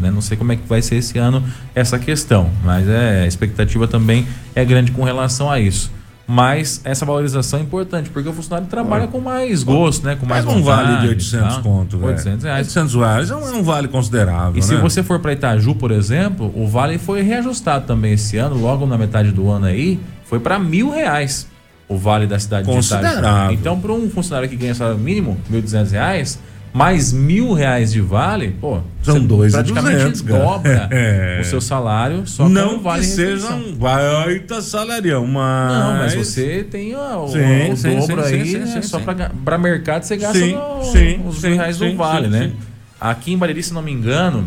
né? 0.00 0.10
Não 0.10 0.20
sei 0.20 0.36
como 0.36 0.52
é 0.52 0.56
que 0.56 0.66
vai 0.66 0.82
ser 0.82 0.96
esse 0.96 1.16
ano 1.18 1.42
essa 1.74 1.98
questão, 1.98 2.50
mas 2.64 2.88
é, 2.88 3.22
a 3.22 3.26
expectativa 3.26 3.86
também 3.86 4.26
é 4.54 4.64
grande 4.64 4.90
com 4.90 5.04
relação 5.04 5.50
a 5.50 5.60
isso. 5.60 5.90
Mas 6.26 6.80
essa 6.84 7.04
valorização 7.04 7.58
é 7.58 7.62
importante, 7.62 8.08
porque 8.08 8.28
o 8.28 8.32
funcionário 8.32 8.68
trabalha 8.68 9.08
com 9.08 9.20
mais 9.20 9.62
gosto, 9.62 10.06
né? 10.06 10.16
Com 10.16 10.24
mais 10.24 10.44
um 10.46 10.62
vale 10.62 11.00
de 11.02 11.08
800 11.08 11.56
tá? 11.56 11.62
conto, 11.62 11.98
velho. 11.98 12.12
800 12.12 12.44
reais. 12.44 12.66
800 12.68 12.94
reais 12.94 13.30
é 13.30 13.36
um, 13.36 13.48
é 13.48 13.52
um 13.52 13.62
vale 13.62 13.88
considerável, 13.88 14.52
E 14.52 14.60
né? 14.60 14.62
se 14.62 14.76
você 14.76 15.02
for 15.02 15.18
para 15.18 15.32
Itaju, 15.32 15.74
por 15.74 15.90
exemplo, 15.90 16.52
o 16.54 16.66
vale 16.66 16.98
foi 16.98 17.22
reajustado 17.22 17.86
também 17.86 18.12
esse 18.12 18.36
ano, 18.36 18.56
logo 18.56 18.86
na 18.86 18.96
metade 18.96 19.30
do 19.32 19.50
ano 19.50 19.66
aí, 19.66 19.98
foi 20.24 20.38
para 20.38 20.58
mil 20.58 20.90
reais 20.90 21.46
o 21.88 21.98
vale 21.98 22.26
da 22.26 22.38
cidade 22.38 22.64
de 22.64 22.70
Itaju. 22.78 23.52
Então, 23.52 23.78
para 23.78 23.92
um 23.92 24.08
funcionário 24.08 24.48
que 24.48 24.56
ganha 24.56 24.74
salário 24.74 24.98
mínimo, 24.98 25.36
mil 25.50 25.60
duzentos 25.60 25.92
reais, 25.92 26.38
mais 26.72 27.12
mil 27.12 27.52
reais 27.52 27.92
de 27.92 28.00
vale, 28.00 28.56
pô, 28.58 28.80
são 29.02 29.22
dois 29.22 29.52
praticamente 29.52 29.96
200, 29.96 30.22
dobra 30.22 30.88
é. 30.90 31.40
o 31.40 31.44
seu 31.44 31.60
salário 31.60 32.26
só 32.26 32.48
não 32.48 32.76
com 32.76 32.82
vale 32.84 33.02
que 33.02 33.08
seja 33.08 33.54
um 33.54 33.74
baita 33.74 34.62
salarião, 34.62 35.26
mas 35.26 35.72
não, 35.72 35.98
mas 35.98 36.14
você 36.14 36.64
tem 36.64 36.94
o, 36.96 37.28
sim, 37.28 37.72
o 37.72 37.76
sim, 37.76 37.96
dobro 37.96 38.24
sim, 38.24 38.34
aí, 38.34 38.50
sim, 38.50 38.58
né? 38.58 38.82
só 38.82 39.00
para 39.44 39.58
mercado 39.58 40.04
você 40.04 40.16
gasta 40.16 40.38
no, 40.46 41.28
os 41.28 41.42
mil 41.42 41.56
reais 41.56 41.76
do 41.76 41.94
vale, 41.94 42.28
né? 42.28 42.52
Aqui 42.98 43.32
em 43.32 43.36
Bariri, 43.36 43.62
se 43.62 43.74
não 43.74 43.82
me 43.82 43.92
engano, 43.92 44.46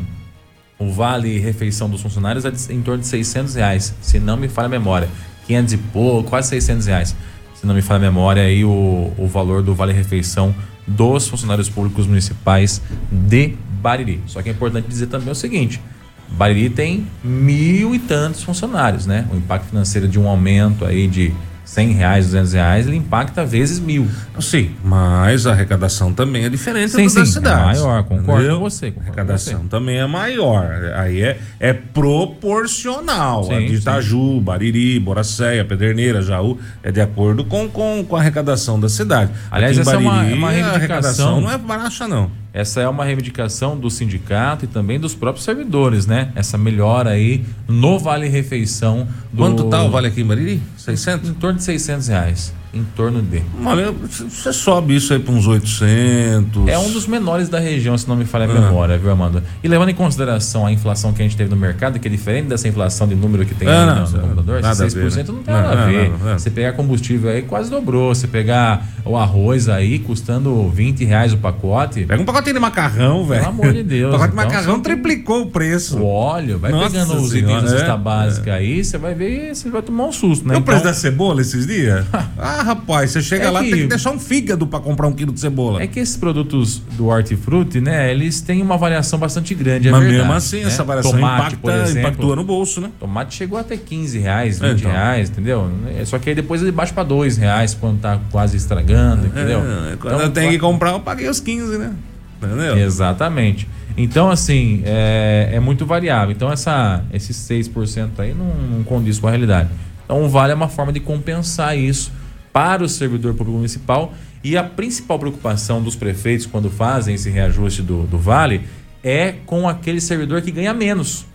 o 0.79 0.91
vale 0.91 1.37
refeição 1.37 1.89
dos 1.89 2.01
funcionários 2.01 2.43
é 2.43 2.49
de, 2.51 2.73
em 2.73 2.81
torno 2.81 3.01
de 3.01 3.07
600 3.07 3.53
reais, 3.55 3.93
se 4.01 4.19
não 4.19 4.35
me 4.35 4.47
falha 4.47 4.65
a 4.65 4.69
memória, 4.69 5.09
500 5.45 5.73
e 5.73 5.77
pouco, 5.77 6.29
quase 6.29 6.49
600 6.49 6.87
reais, 6.87 7.15
se 7.53 7.67
não 7.67 7.75
me 7.75 7.83
falha 7.83 7.97
a 7.97 8.11
memória 8.11 8.41
aí 8.41 8.65
o, 8.65 9.13
o 9.15 9.27
valor 9.27 9.61
do 9.61 9.75
vale 9.75 9.93
refeição 9.93 10.55
dos 10.87 11.27
funcionários 11.27 11.69
públicos 11.69 12.07
municipais 12.07 12.81
de 13.11 13.55
Bariri. 13.81 14.21
Só 14.27 14.41
que 14.41 14.49
é 14.49 14.51
importante 14.51 14.87
dizer 14.87 15.07
também 15.07 15.31
o 15.31 15.35
seguinte: 15.35 15.81
Bariri 16.29 16.69
tem 16.69 17.07
mil 17.23 17.93
e 17.95 17.99
tantos 17.99 18.43
funcionários, 18.43 19.05
né? 19.05 19.27
O 19.31 19.35
impacto 19.35 19.69
financeiro 19.69 20.07
de 20.07 20.19
um 20.19 20.27
aumento 20.27 20.85
aí 20.85 21.07
de 21.07 21.33
100 21.65 21.91
reais, 21.93 22.25
200 22.27 22.53
reais, 22.53 22.87
ele 22.87 22.95
impacta 22.95 23.43
vezes 23.43 23.79
mil. 23.79 24.07
Sim, 24.39 24.71
mas 24.83 25.47
a 25.47 25.51
arrecadação 25.51 26.13
também 26.13 26.45
é 26.45 26.49
diferente 26.49 26.91
sim, 26.91 27.09
sim, 27.09 27.25
cidades. 27.25 27.79
É 27.79 27.83
maior, 27.83 28.03
concordo 28.03 28.41
entendeu? 28.41 28.57
com 28.59 28.69
você. 28.69 28.91
Concordo 28.91 29.09
a 29.09 29.13
arrecadação 29.13 29.59
você. 29.61 29.69
também 29.69 29.97
é 29.97 30.05
maior. 30.05 30.93
Aí 30.95 31.21
é, 31.21 31.39
é 31.59 31.73
proporcional. 31.73 33.45
Sim, 33.45 33.55
a 33.55 33.59
de 33.59 33.75
Itaju, 33.75 34.39
Bariri, 34.39 34.99
Boracéia, 34.99 35.65
Pederneira, 35.65 36.21
Jaú, 36.21 36.57
é 36.83 36.91
de 36.91 37.01
acordo 37.01 37.43
com, 37.43 37.67
com, 37.67 38.05
com 38.07 38.15
a 38.15 38.19
arrecadação 38.19 38.79
da 38.79 38.87
cidade. 38.87 39.31
Aliás, 39.49 39.77
essa 39.77 39.91
Bariri, 39.91 40.07
é 40.07 40.11
uma, 40.11 40.25
é 40.29 40.33
uma 40.35 40.51
reivindicação. 40.51 40.71
A 40.71 40.75
arrecadação 40.75 41.41
não 41.41 41.51
é 41.51 41.57
baixa, 41.57 42.07
não. 42.07 42.45
Essa 42.55 42.79
é 42.79 42.87
uma 42.87 43.03
reivindicação 43.03 43.77
do 43.77 43.89
sindicato 43.89 44.63
e 44.63 44.67
também 44.69 44.97
dos 44.97 45.13
próprios 45.13 45.43
servidores, 45.43 46.05
né? 46.05 46.31
Essa 46.35 46.57
melhora 46.57 47.09
aí 47.09 47.43
no 47.67 47.99
Vale 47.99 48.29
Refeição. 48.29 49.05
Do... 49.29 49.39
Quanto 49.39 49.65
tá 49.65 49.83
o 49.83 49.91
Vale 49.91 50.07
aqui 50.07 50.21
em 50.21 50.25
Bariri? 50.25 50.61
600? 50.85 51.29
Em 51.29 51.33
torno 51.33 51.57
de 51.57 51.63
600 51.63 52.07
reais. 52.07 52.53
em 52.73 52.83
torno 52.83 53.21
de. 53.21 53.41
Olha, 53.63 53.91
você 53.91 54.51
sobe 54.51 54.97
isso 54.97 55.13
aí 55.13 55.19
para 55.19 55.33
uns 55.33 55.47
800. 55.47 56.67
É 56.67 56.77
um 56.77 56.91
dos 56.91 57.07
menores 57.07 57.47
da 57.47 57.57
região, 57.57 57.97
se 57.97 58.07
não 58.07 58.17
me 58.17 58.25
falha 58.25 58.45
a 58.45 58.51
ah. 58.51 58.61
memória, 58.61 58.97
viu, 58.97 59.09
Amanda? 59.09 59.41
E 59.63 59.67
levando 59.67 59.89
em 59.89 59.95
consideração 59.95 60.65
a 60.65 60.71
inflação 60.71 61.13
que 61.13 61.21
a 61.21 61.25
gente 61.25 61.37
teve 61.37 61.49
no 61.49 61.55
mercado, 61.55 61.97
que 61.99 62.07
é 62.07 62.11
diferente 62.11 62.47
dessa 62.47 62.67
inflação 62.67 63.07
de 63.07 63.15
número 63.15 63.45
que 63.45 63.55
tem 63.55 63.67
ah, 63.67 63.85
não, 63.85 63.95
no, 63.95 64.11
no 64.11 64.19
computador, 64.19 64.61
nada 64.61 64.85
6% 64.85 64.93
ver, 64.93 65.15
né? 65.15 65.23
não 65.27 65.43
tem 65.43 65.53
nada 65.53 65.75
não, 65.75 65.83
a 65.83 65.85
ver. 65.85 66.09
Não, 66.11 66.37
você 66.37 66.51
pegar 66.51 66.73
combustível 66.73 67.29
aí, 67.29 67.41
quase 67.43 67.69
dobrou. 67.69 68.13
Você 68.13 68.27
pegar 68.27 68.85
o 69.05 69.15
arroz 69.15 69.69
aí, 69.69 69.97
custando 69.99 70.67
20 70.69 71.05
reais 71.05 71.31
o 71.31 71.37
pacote. 71.37 72.03
Pega 72.03 72.21
um 72.21 72.25
pacote 72.25 72.51
de 72.51 72.59
macarrão, 72.59 73.25
velho. 73.25 73.41
Pelo 73.41 73.53
amor 73.53 73.73
de 73.73 73.83
Deus. 73.87 74.13
o 74.13 74.17
pacote 74.17 74.35
de 74.35 74.41
então, 74.41 74.51
macarrão 74.51 74.79
triplicou 74.81 75.43
o 75.43 75.45
preço. 75.47 75.97
O 75.97 76.05
óleo, 76.05 76.59
vai 76.59 76.71
Nossa 76.71 76.89
pegando 76.89 77.15
os 77.15 77.33
itens 77.33 77.63
da 77.63 77.69
cesta 77.69 77.93
é, 77.93 77.97
básica 77.97 78.51
é. 78.51 78.55
aí, 78.55 78.83
você 78.83 78.97
vai 78.97 79.13
ver, 79.13 79.55
você 79.55 79.69
vai 79.69 79.81
tomar 79.81 80.07
um 80.07 80.11
susto, 80.11 80.45
né? 80.45 80.55
E 80.55 80.57
o 80.57 80.61
da 80.81 80.93
cebola 80.93 81.41
esses 81.41 81.65
dias? 81.65 82.05
ah, 82.37 82.63
rapaz, 82.63 83.11
você 83.11 83.21
chega 83.21 83.45
é 83.45 83.49
lá, 83.49 83.63
que... 83.63 83.69
tem 83.69 83.81
que 83.81 83.87
deixar 83.87 84.11
um 84.11 84.19
fígado 84.19 84.67
para 84.67 84.79
comprar 84.79 85.07
um 85.07 85.13
quilo 85.13 85.31
de 85.31 85.39
cebola. 85.39 85.81
É 85.81 85.87
que 85.87 85.99
esses 85.99 86.17
produtos 86.17 86.79
do 86.97 87.07
hortifruti, 87.07 87.81
né, 87.81 88.11
eles 88.11 88.41
têm 88.41 88.61
uma 88.61 88.77
variação 88.77 89.17
bastante 89.19 89.53
grande, 89.53 89.87
é 89.87 89.91
Mas 89.91 90.01
verdade, 90.01 90.21
mesmo 90.21 90.33
assim, 90.33 90.61
né? 90.61 90.67
essa 90.67 90.83
variação 90.83 91.11
Tomate, 91.11 91.55
impacta, 91.55 91.83
exemplo, 91.83 91.99
impactua 91.99 92.35
no 92.35 92.43
bolso, 92.43 92.81
né? 92.81 92.89
Tomate 92.99 93.35
chegou 93.35 93.57
até 93.57 93.77
15 93.77 94.19
reais, 94.19 94.59
20 94.59 94.79
então. 94.79 94.91
reais, 94.91 95.29
entendeu? 95.29 95.71
É, 95.97 96.05
só 96.05 96.19
que 96.19 96.29
aí 96.29 96.35
depois 96.35 96.61
ele 96.61 96.71
baixa 96.71 96.93
para 96.93 97.03
2 97.03 97.37
reais 97.37 97.73
quando 97.73 97.99
tá 97.99 98.19
quase 98.31 98.57
estragando, 98.57 99.27
entendeu? 99.27 99.59
É, 99.59 99.95
quando 99.97 100.15
então, 100.15 100.25
eu 100.25 100.31
tenho 100.31 100.51
que 100.51 100.59
comprar, 100.59 100.91
eu 100.91 100.99
paguei 100.99 101.29
os 101.29 101.39
15, 101.39 101.77
né? 101.77 101.93
Entendeu? 102.41 102.77
Exatamente. 102.77 103.67
Então, 103.97 104.29
assim, 104.29 104.81
é, 104.85 105.51
é 105.53 105.59
muito 105.59 105.85
variável. 105.85 106.31
Então, 106.31 106.51
essa, 106.51 107.03
esses 107.13 107.37
6% 107.37 108.09
aí 108.17 108.33
não, 108.33 108.53
não 108.77 108.83
condiz 108.83 109.19
com 109.19 109.27
a 109.27 109.29
realidade. 109.29 109.69
Então, 110.05 110.23
o 110.23 110.29
Vale 110.29 110.53
é 110.53 110.55
uma 110.55 110.69
forma 110.69 110.93
de 110.93 110.99
compensar 110.99 111.77
isso 111.77 112.11
para 112.53 112.83
o 112.83 112.87
servidor 112.87 113.33
público 113.33 113.57
municipal. 113.57 114.13
E 114.43 114.55
a 114.55 114.63
principal 114.63 115.19
preocupação 115.19 115.81
dos 115.81 115.95
prefeitos 115.95 116.45
quando 116.45 116.69
fazem 116.69 117.15
esse 117.15 117.29
reajuste 117.29 117.81
do, 117.81 118.03
do 118.03 118.17
Vale 118.17 118.61
é 119.03 119.33
com 119.45 119.67
aquele 119.67 119.99
servidor 119.99 120.41
que 120.41 120.51
ganha 120.51 120.73
menos. 120.73 121.25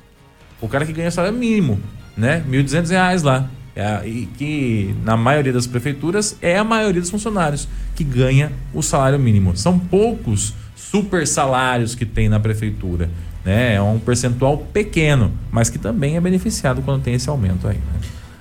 O 0.61 0.69
cara 0.69 0.87
que 0.87 0.93
ganha 0.93 1.11
salário 1.11 1.37
mínimo, 1.37 1.81
né? 2.17 2.45
R$ 2.49 2.63
1.200 2.63 3.23
lá. 3.23 3.51
É, 3.75 4.07
e 4.07 4.27
que 4.37 4.95
na 5.05 5.17
maioria 5.17 5.53
das 5.53 5.67
prefeituras 5.67 6.37
é 6.43 6.59
a 6.59 6.65
maioria 6.65 7.01
dos 7.01 7.11
funcionários 7.11 7.69
que 7.95 8.03
ganha 8.03 8.53
o 8.75 8.83
salário 8.83 9.19
mínimo. 9.19 9.57
São 9.57 9.79
poucos 9.79 10.55
super 10.75 11.27
salários 11.27 11.95
que 11.95 12.05
tem 12.05 12.29
na 12.29 12.41
prefeitura. 12.41 13.09
Né? 13.45 13.75
É 13.75 13.83
um 13.83 13.99
percentual 13.99 14.59
pequeno, 14.59 15.33
mas 15.51 15.71
que 15.71 15.79
também 15.79 16.17
é 16.17 16.21
beneficiado 16.21 16.83
quando 16.83 17.03
tem 17.03 17.15
esse 17.15 17.29
aumento 17.29 17.69
aí. 17.69 17.77
Né? 17.77 18.01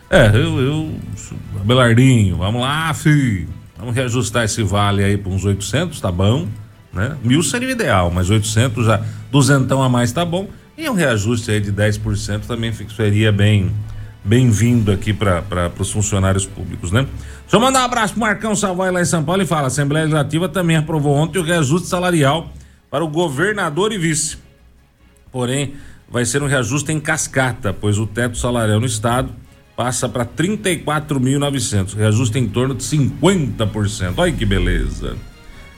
É, 0.09 0.27
eu, 0.29 0.59
eu, 0.59 0.95
Belardinho, 1.63 2.37
vamos 2.37 2.61
lá, 2.61 2.91
filho. 2.95 3.47
Vamos 3.77 3.93
reajustar 3.93 4.43
esse 4.43 4.63
vale 4.63 5.03
aí 5.03 5.15
para 5.15 5.31
uns 5.31 5.45
800, 5.45 6.01
tá 6.01 6.11
bom, 6.11 6.47
né? 6.91 7.15
Mil 7.23 7.43
seria 7.43 7.67
o 7.67 7.71
ideal, 7.71 8.09
mas 8.09 8.29
800 8.29 8.85
já, 8.85 9.01
duzentão 9.31 9.83
a 9.83 9.87
mais 9.87 10.11
tá 10.11 10.25
bom. 10.25 10.49
E 10.75 10.89
um 10.89 10.93
reajuste 10.93 11.51
aí 11.51 11.59
de 11.59 11.71
10% 11.71 12.41
também 12.47 12.73
seria 12.73 13.31
bem 13.31 13.71
bem-vindo 14.23 14.91
aqui 14.91 15.13
para 15.13 15.71
os 15.79 15.91
funcionários 15.91 16.45
públicos, 16.45 16.91
né? 16.91 17.07
Deixa 17.41 17.55
eu 17.55 17.59
mandar 17.59 17.81
um 17.81 17.85
abraço 17.85 18.13
pro 18.13 18.21
Marcão 18.21 18.55
Savoy 18.55 18.91
lá 18.91 19.01
em 19.01 19.05
São 19.05 19.23
Paulo 19.23 19.41
e 19.41 19.45
fala: 19.45 19.63
a 19.63 19.67
Assembleia 19.67 20.05
Legislativa 20.05 20.49
também 20.49 20.75
aprovou 20.75 21.15
ontem 21.15 21.39
o 21.39 21.43
reajuste 21.43 21.87
salarial 21.87 22.51
para 22.89 23.03
o 23.03 23.07
governador 23.07 23.91
e 23.91 23.97
vice. 23.97 24.37
Porém, 25.31 25.75
vai 26.09 26.25
ser 26.25 26.41
um 26.41 26.47
reajuste 26.47 26.91
em 26.91 26.99
cascata, 26.99 27.71
pois 27.71 27.99
o 27.99 28.07
teto 28.07 28.37
salarial 28.37 28.79
no 28.79 28.85
estado 28.85 29.31
passa 29.79 30.09
para 30.09 30.25
34.900, 30.25 31.95
reajuste 31.95 32.37
em 32.37 32.49
torno 32.49 32.75
de 32.75 32.83
50%. 32.83 34.15
Olha 34.17 34.29
que 34.29 34.45
beleza. 34.45 35.15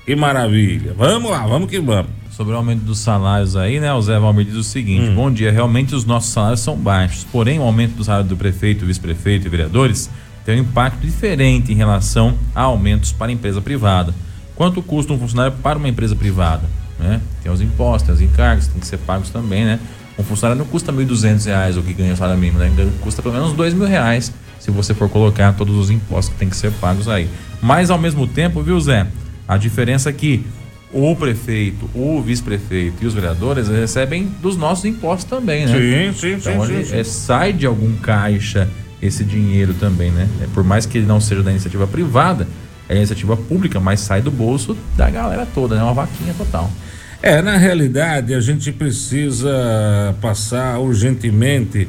Que 0.03 0.15
maravilha. 0.15 0.95
Vamos 0.97 1.29
lá, 1.29 1.45
vamos 1.45 1.69
que 1.69 1.79
vamos. 1.79 2.09
Sobre 2.31 2.53
o 2.53 2.57
aumento 2.57 2.81
dos 2.81 2.97
salários 2.97 3.55
aí, 3.55 3.79
né? 3.79 3.93
O 3.93 4.01
Zé 4.01 4.17
Valmir 4.17 4.47
diz 4.47 4.55
o 4.55 4.63
seguinte: 4.63 5.11
hum. 5.11 5.13
bom 5.13 5.31
dia, 5.31 5.51
realmente 5.51 5.93
os 5.93 6.03
nossos 6.03 6.31
salários 6.31 6.61
são 6.61 6.75
baixos, 6.75 7.25
porém 7.25 7.59
o 7.59 7.61
aumento 7.61 7.93
do 7.93 8.03
salário 8.03 8.27
do 8.27 8.35
prefeito, 8.35 8.87
vice-prefeito 8.87 9.45
e 9.45 9.49
vereadores 9.51 10.09
tem 10.43 10.57
um 10.57 10.63
impacto 10.63 11.01
diferente 11.01 11.71
em 11.71 11.75
relação 11.75 12.33
a 12.55 12.63
aumentos 12.63 13.11
para 13.11 13.27
a 13.27 13.31
empresa 13.31 13.61
privada. 13.61 14.15
Quanto 14.55 14.81
custa 14.81 15.13
um 15.13 15.19
funcionário 15.19 15.55
para 15.61 15.77
uma 15.77 15.87
empresa 15.87 16.15
privada? 16.15 16.67
Né? 16.97 17.21
Tem 17.43 17.51
os 17.51 17.61
impostos, 17.61 18.07
tem 18.07 18.15
os 18.15 18.21
encargos, 18.33 18.65
tem 18.65 18.79
que 18.79 18.87
ser 18.87 18.97
pagos 18.97 19.29
também, 19.29 19.63
né? 19.63 19.79
Um 20.21 20.23
funcionário 20.23 20.59
não 20.59 20.69
custa 20.69 20.91
R$ 20.91 21.03
1.200 21.03 21.77
o 21.77 21.83
que 21.83 21.93
ganha 21.93 22.13
o 22.13 22.17
salário 22.17 22.39
mínimo, 22.39 22.59
né? 22.59 22.71
Custa 23.01 23.21
pelo 23.21 23.33
menos 23.33 23.53
R$ 23.53 23.85
reais 23.87 24.31
se 24.59 24.69
você 24.69 24.93
for 24.93 25.09
colocar 25.09 25.53
todos 25.53 25.75
os 25.75 25.89
impostos 25.89 26.31
que 26.33 26.39
tem 26.39 26.47
que 26.47 26.55
ser 26.55 26.71
pagos 26.73 27.07
aí. 27.07 27.27
Mas 27.61 27.89
ao 27.89 27.97
mesmo 27.97 28.27
tempo, 28.27 28.61
viu, 28.61 28.79
Zé? 28.79 29.07
A 29.47 29.57
diferença 29.57 30.09
é 30.09 30.13
que 30.13 30.45
o 30.93 31.15
prefeito, 31.15 31.89
o 31.95 32.21
vice-prefeito 32.21 33.03
e 33.03 33.07
os 33.07 33.13
vereadores 33.13 33.67
recebem 33.67 34.31
dos 34.41 34.55
nossos 34.57 34.85
impostos 34.85 35.25
também, 35.25 35.65
né? 35.65 35.73
Sim, 36.13 36.19
sim, 36.19 36.33
então, 36.33 36.65
sim, 36.65 36.83
sim, 36.83 36.95
é, 36.95 37.03
sai 37.03 37.53
de 37.53 37.65
algum 37.65 37.95
caixa 37.95 38.67
esse 39.01 39.23
dinheiro 39.23 39.73
também, 39.73 40.11
né? 40.11 40.27
É, 40.41 40.47
por 40.53 40.63
mais 40.63 40.85
que 40.85 40.97
ele 40.97 41.07
não 41.07 41.19
seja 41.19 41.41
da 41.41 41.49
iniciativa 41.49 41.87
privada, 41.87 42.47
é 42.87 42.95
iniciativa 42.95 43.35
pública, 43.35 43.79
mas 43.79 44.01
sai 44.01 44.21
do 44.21 44.29
bolso 44.29 44.77
da 44.95 45.09
galera 45.09 45.47
toda, 45.55 45.75
né? 45.75 45.81
Uma 45.81 45.93
vaquinha 45.93 46.33
total. 46.37 46.69
É, 47.23 47.39
na 47.39 47.55
realidade, 47.55 48.33
a 48.33 48.41
gente 48.41 48.71
precisa 48.71 50.15
passar 50.19 50.79
urgentemente 50.79 51.87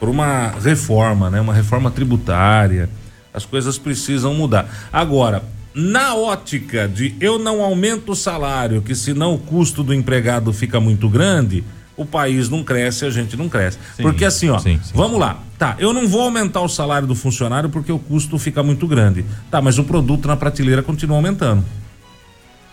por 0.00 0.08
uma 0.08 0.54
reforma, 0.62 1.28
né? 1.28 1.38
Uma 1.38 1.52
reforma 1.52 1.90
tributária. 1.90 2.88
As 3.32 3.44
coisas 3.44 3.76
precisam 3.76 4.32
mudar. 4.32 4.66
Agora, 4.90 5.42
na 5.74 6.14
ótica 6.14 6.88
de 6.88 7.14
eu 7.20 7.38
não 7.38 7.62
aumento 7.62 8.12
o 8.12 8.16
salário, 8.16 8.80
que 8.80 8.94
senão 8.94 9.34
o 9.34 9.38
custo 9.38 9.82
do 9.82 9.92
empregado 9.92 10.50
fica 10.50 10.80
muito 10.80 11.10
grande, 11.10 11.62
o 11.94 12.06
país 12.06 12.48
não 12.48 12.64
cresce, 12.64 13.04
a 13.04 13.10
gente 13.10 13.36
não 13.36 13.50
cresce. 13.50 13.78
Sim, 13.96 14.02
porque 14.02 14.24
assim, 14.24 14.48
ó, 14.48 14.58
sim, 14.58 14.80
sim, 14.82 14.92
vamos 14.94 15.20
lá. 15.20 15.40
Tá, 15.58 15.76
eu 15.78 15.92
não 15.92 16.08
vou 16.08 16.22
aumentar 16.22 16.62
o 16.62 16.68
salário 16.68 17.06
do 17.06 17.14
funcionário 17.14 17.68
porque 17.68 17.92
o 17.92 17.98
custo 17.98 18.38
fica 18.38 18.62
muito 18.62 18.86
grande. 18.86 19.24
Tá, 19.50 19.60
mas 19.60 19.78
o 19.78 19.84
produto 19.84 20.26
na 20.26 20.36
prateleira 20.36 20.82
continua 20.82 21.16
aumentando. 21.16 21.64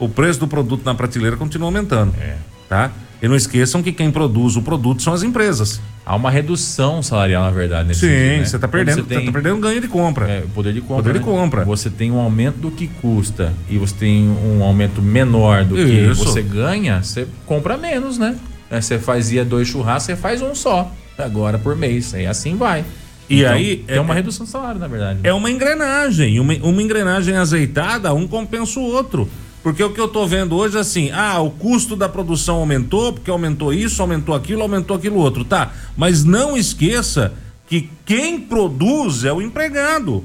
O 0.01 0.09
preço 0.09 0.39
do 0.39 0.47
produto 0.47 0.83
na 0.83 0.95
prateleira 0.95 1.37
continua 1.37 1.67
aumentando. 1.67 2.11
É. 2.19 2.35
Tá? 2.67 2.89
E 3.21 3.27
não 3.27 3.35
esqueçam 3.35 3.83
que 3.83 3.91
quem 3.91 4.09
produz 4.09 4.55
o 4.55 4.63
produto 4.63 5.03
são 5.03 5.13
as 5.13 5.21
empresas. 5.21 5.79
Há 6.03 6.15
uma 6.15 6.31
redução 6.31 7.03
salarial, 7.03 7.43
na 7.43 7.51
verdade, 7.51 7.87
nesse 7.89 7.99
Sim, 7.99 8.07
né? 8.07 8.43
você 8.43 8.55
está 8.55 8.67
perdendo, 8.67 9.03
você 9.03 9.15
tem, 9.15 9.25
tá 9.27 9.31
perdendo 9.31 9.59
ganho 9.59 9.79
de 9.79 9.87
compra. 9.87 10.27
É, 10.27 10.43
poder 10.55 10.73
de 10.73 10.81
compra. 10.81 10.95
Poder 11.03 11.13
de 11.13 11.19
né? 11.19 11.25
compra. 11.25 11.65
Você 11.65 11.91
tem 11.91 12.09
um 12.09 12.17
aumento 12.19 12.57
do 12.57 12.71
que 12.71 12.87
custa 12.87 13.53
e 13.69 13.77
você 13.77 13.93
tem 13.93 14.27
um 14.27 14.63
aumento 14.63 15.03
menor 15.03 15.63
do 15.65 15.75
que 15.75 15.81
Isso. 15.83 16.25
você 16.25 16.41
ganha, 16.41 17.03
você 17.03 17.27
compra 17.45 17.77
menos, 17.77 18.17
né? 18.17 18.35
É, 18.71 18.81
você 18.81 18.97
fazia 18.97 19.45
dois 19.45 19.67
churrascos, 19.67 20.05
você 20.05 20.15
faz 20.15 20.41
um 20.41 20.55
só. 20.55 20.91
Agora 21.15 21.59
por 21.59 21.75
mês. 21.75 22.15
Aí 22.15 22.25
assim 22.25 22.55
vai. 22.55 22.83
E 23.29 23.41
então, 23.41 23.53
aí. 23.53 23.85
É 23.87 24.01
uma 24.01 24.15
redução 24.15 24.47
de 24.47 24.51
salário, 24.51 24.79
na 24.79 24.87
verdade. 24.87 25.19
É 25.23 25.31
uma 25.31 25.51
engrenagem. 25.51 26.39
Uma, 26.39 26.53
uma 26.55 26.81
engrenagem 26.81 27.35
azeitada, 27.35 28.11
um 28.15 28.27
compensa 28.27 28.79
o 28.79 28.83
outro. 28.83 29.29
Porque 29.63 29.83
o 29.83 29.93
que 29.93 29.99
eu 29.99 30.05
estou 30.05 30.27
vendo 30.27 30.55
hoje 30.55 30.77
é 30.77 30.79
assim, 30.79 31.11
ah, 31.11 31.39
o 31.39 31.51
custo 31.51 31.95
da 31.95 32.09
produção 32.09 32.57
aumentou, 32.57 33.13
porque 33.13 33.29
aumentou 33.29 33.71
isso, 33.71 34.01
aumentou 34.01 34.33
aquilo, 34.33 34.63
aumentou 34.63 34.97
aquilo 34.97 35.17
outro, 35.17 35.45
tá? 35.45 35.71
Mas 35.95 36.23
não 36.23 36.57
esqueça 36.57 37.33
que 37.67 37.89
quem 38.05 38.39
produz 38.39 39.23
é 39.23 39.31
o 39.31 39.41
empregado. 39.41 40.23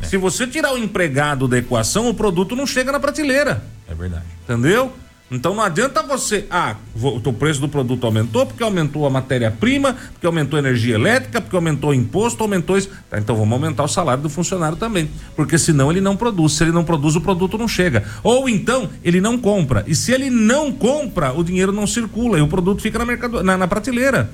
É. 0.00 0.06
Se 0.06 0.16
você 0.16 0.46
tirar 0.46 0.72
o 0.72 0.78
empregado 0.78 1.46
da 1.46 1.58
equação, 1.58 2.08
o 2.08 2.14
produto 2.14 2.56
não 2.56 2.66
chega 2.66 2.90
na 2.90 2.98
prateleira. 2.98 3.62
É 3.86 3.94
verdade. 3.94 4.24
Entendeu? 4.44 4.92
Então 5.30 5.54
não 5.54 5.62
adianta 5.62 6.02
você, 6.02 6.46
ah, 6.50 6.76
o 7.02 7.32
preço 7.34 7.60
do 7.60 7.68
produto 7.68 8.04
aumentou 8.06 8.46
porque 8.46 8.62
aumentou 8.62 9.06
a 9.06 9.10
matéria-prima, 9.10 9.94
porque 10.12 10.26
aumentou 10.26 10.56
a 10.56 10.60
energia 10.60 10.94
elétrica, 10.94 11.40
porque 11.40 11.54
aumentou 11.54 11.90
o 11.90 11.94
imposto, 11.94 12.42
aumentou 12.42 12.78
isso. 12.78 12.90
Tá, 13.10 13.18
então 13.18 13.36
vamos 13.36 13.52
aumentar 13.52 13.84
o 13.84 13.88
salário 13.88 14.22
do 14.22 14.30
funcionário 14.30 14.76
também, 14.76 15.10
porque 15.36 15.58
senão 15.58 15.90
ele 15.90 16.00
não 16.00 16.16
produz. 16.16 16.52
Se 16.52 16.64
ele 16.64 16.72
não 16.72 16.82
produz, 16.82 17.14
o 17.14 17.20
produto 17.20 17.58
não 17.58 17.68
chega. 17.68 18.04
Ou 18.22 18.48
então 18.48 18.88
ele 19.04 19.20
não 19.20 19.36
compra. 19.36 19.84
E 19.86 19.94
se 19.94 20.12
ele 20.12 20.30
não 20.30 20.72
compra, 20.72 21.32
o 21.32 21.44
dinheiro 21.44 21.72
não 21.72 21.86
circula 21.86 22.38
e 22.38 22.42
o 22.42 22.48
produto 22.48 22.80
fica 22.80 22.98
na, 22.98 23.04
mercado, 23.04 23.42
na, 23.42 23.58
na 23.58 23.68
prateleira. 23.68 24.30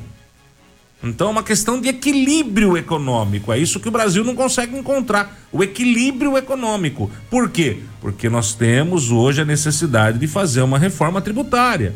Então 1.03 1.29
é 1.29 1.31
uma 1.31 1.43
questão 1.43 1.81
de 1.81 1.89
equilíbrio 1.89 2.77
econômico. 2.77 3.53
É 3.53 3.59
isso 3.59 3.79
que 3.79 3.89
o 3.89 3.93
Brasil 3.93 4.25
não 4.25 4.35
consegue 4.35 4.77
encontrar. 4.77 5.39
O 5.53 5.63
equilíbrio 5.63 6.37
econômico. 6.39 7.11
Por 7.29 7.51
quê? 7.51 7.79
Porque 8.01 8.29
nós 8.29 8.55
temos 8.55 9.11
hoje 9.11 9.43
a 9.43 9.45
necessidade 9.45 10.19
de 10.19 10.27
fazer 10.27 10.63
uma 10.63 10.79
reforma 10.79 11.21
tributária. 11.21 11.95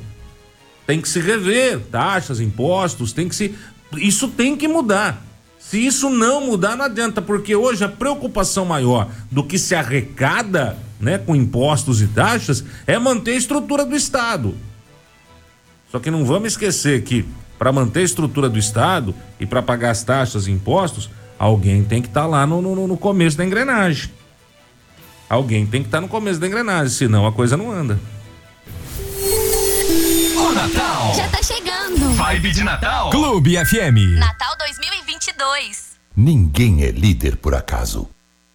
Tem 0.87 1.01
que 1.01 1.09
se 1.09 1.21
rever 1.21 1.81
taxas, 1.91 2.41
impostos, 2.41 3.13
tem 3.13 3.29
que 3.29 3.35
se. 3.35 3.55
Isso 3.97 4.29
tem 4.29 4.57
que 4.57 4.69
mudar. 4.69 5.23
Se 5.59 5.85
isso 5.85 6.09
não 6.09 6.47
mudar, 6.47 6.77
não 6.77 6.85
adianta, 6.85 7.21
porque 7.21 7.55
hoje 7.55 7.85
a 7.85 7.89
preocupação 7.89 8.65
maior 8.65 9.11
do 9.31 9.45
que 9.45 9.59
se 9.59 9.75
arrecada 9.75 10.79
né, 11.01 11.19
com 11.19 11.37
impostos 11.37 12.01
e 12.01 12.07
taxas 12.07 12.65
é 12.87 12.99
manter 12.99 13.33
a 13.33 13.37
estrutura 13.37 13.85
do 13.85 13.95
Estado. 13.95 14.55
Só 15.91 15.99
que 15.99 16.11
não 16.11 16.25
vamos 16.25 16.53
esquecer 16.53 17.03
que 17.03 17.25
para 17.59 17.73
manter 17.73 18.01
a 18.01 18.05
estrutura 18.05 18.49
do 18.49 18.59
Estado 18.59 19.15
e 19.41 19.45
para 19.45 19.61
pagar 19.61 19.91
as 19.91 20.05
taxas 20.05 20.47
e 20.47 20.53
impostos, 20.53 21.11
alguém 21.39 21.83
tem 21.83 22.01
que 22.01 22.09
estar 22.09 22.23
tá 22.23 22.27
lá 22.27 22.47
no, 22.47 22.63
no, 22.63 22.87
no, 22.87 22.97
começo 22.97 23.37
da 23.37 23.45
engrenagem. 23.45 24.11
Alguém 25.29 25.67
tem 25.67 25.83
que 25.83 25.89
estar 25.89 25.99
tá 25.99 26.03
no 26.03 26.09
começo 26.09 26.39
da 26.39 26.47
engrenagem, 26.47 26.91
senão 26.91 27.27
a 27.27 27.33
coisa 27.33 27.57
não 27.57 27.71
anda. 27.71 27.99
O 30.37 30.53
Natal 30.53 31.15
já 31.15 31.29
tá 31.29 31.43
chegando. 31.43 32.15
Vibe 32.15 32.53
de 32.53 32.65
Natal. 32.65 33.11
Clube 33.11 33.57
FM. 33.57 34.19
Natal 34.19 34.57
2022. 34.59 35.99
Ninguém 36.17 36.85
é 36.85 36.91
líder 36.91 37.37
por 37.37 37.55
acaso. 37.55 38.09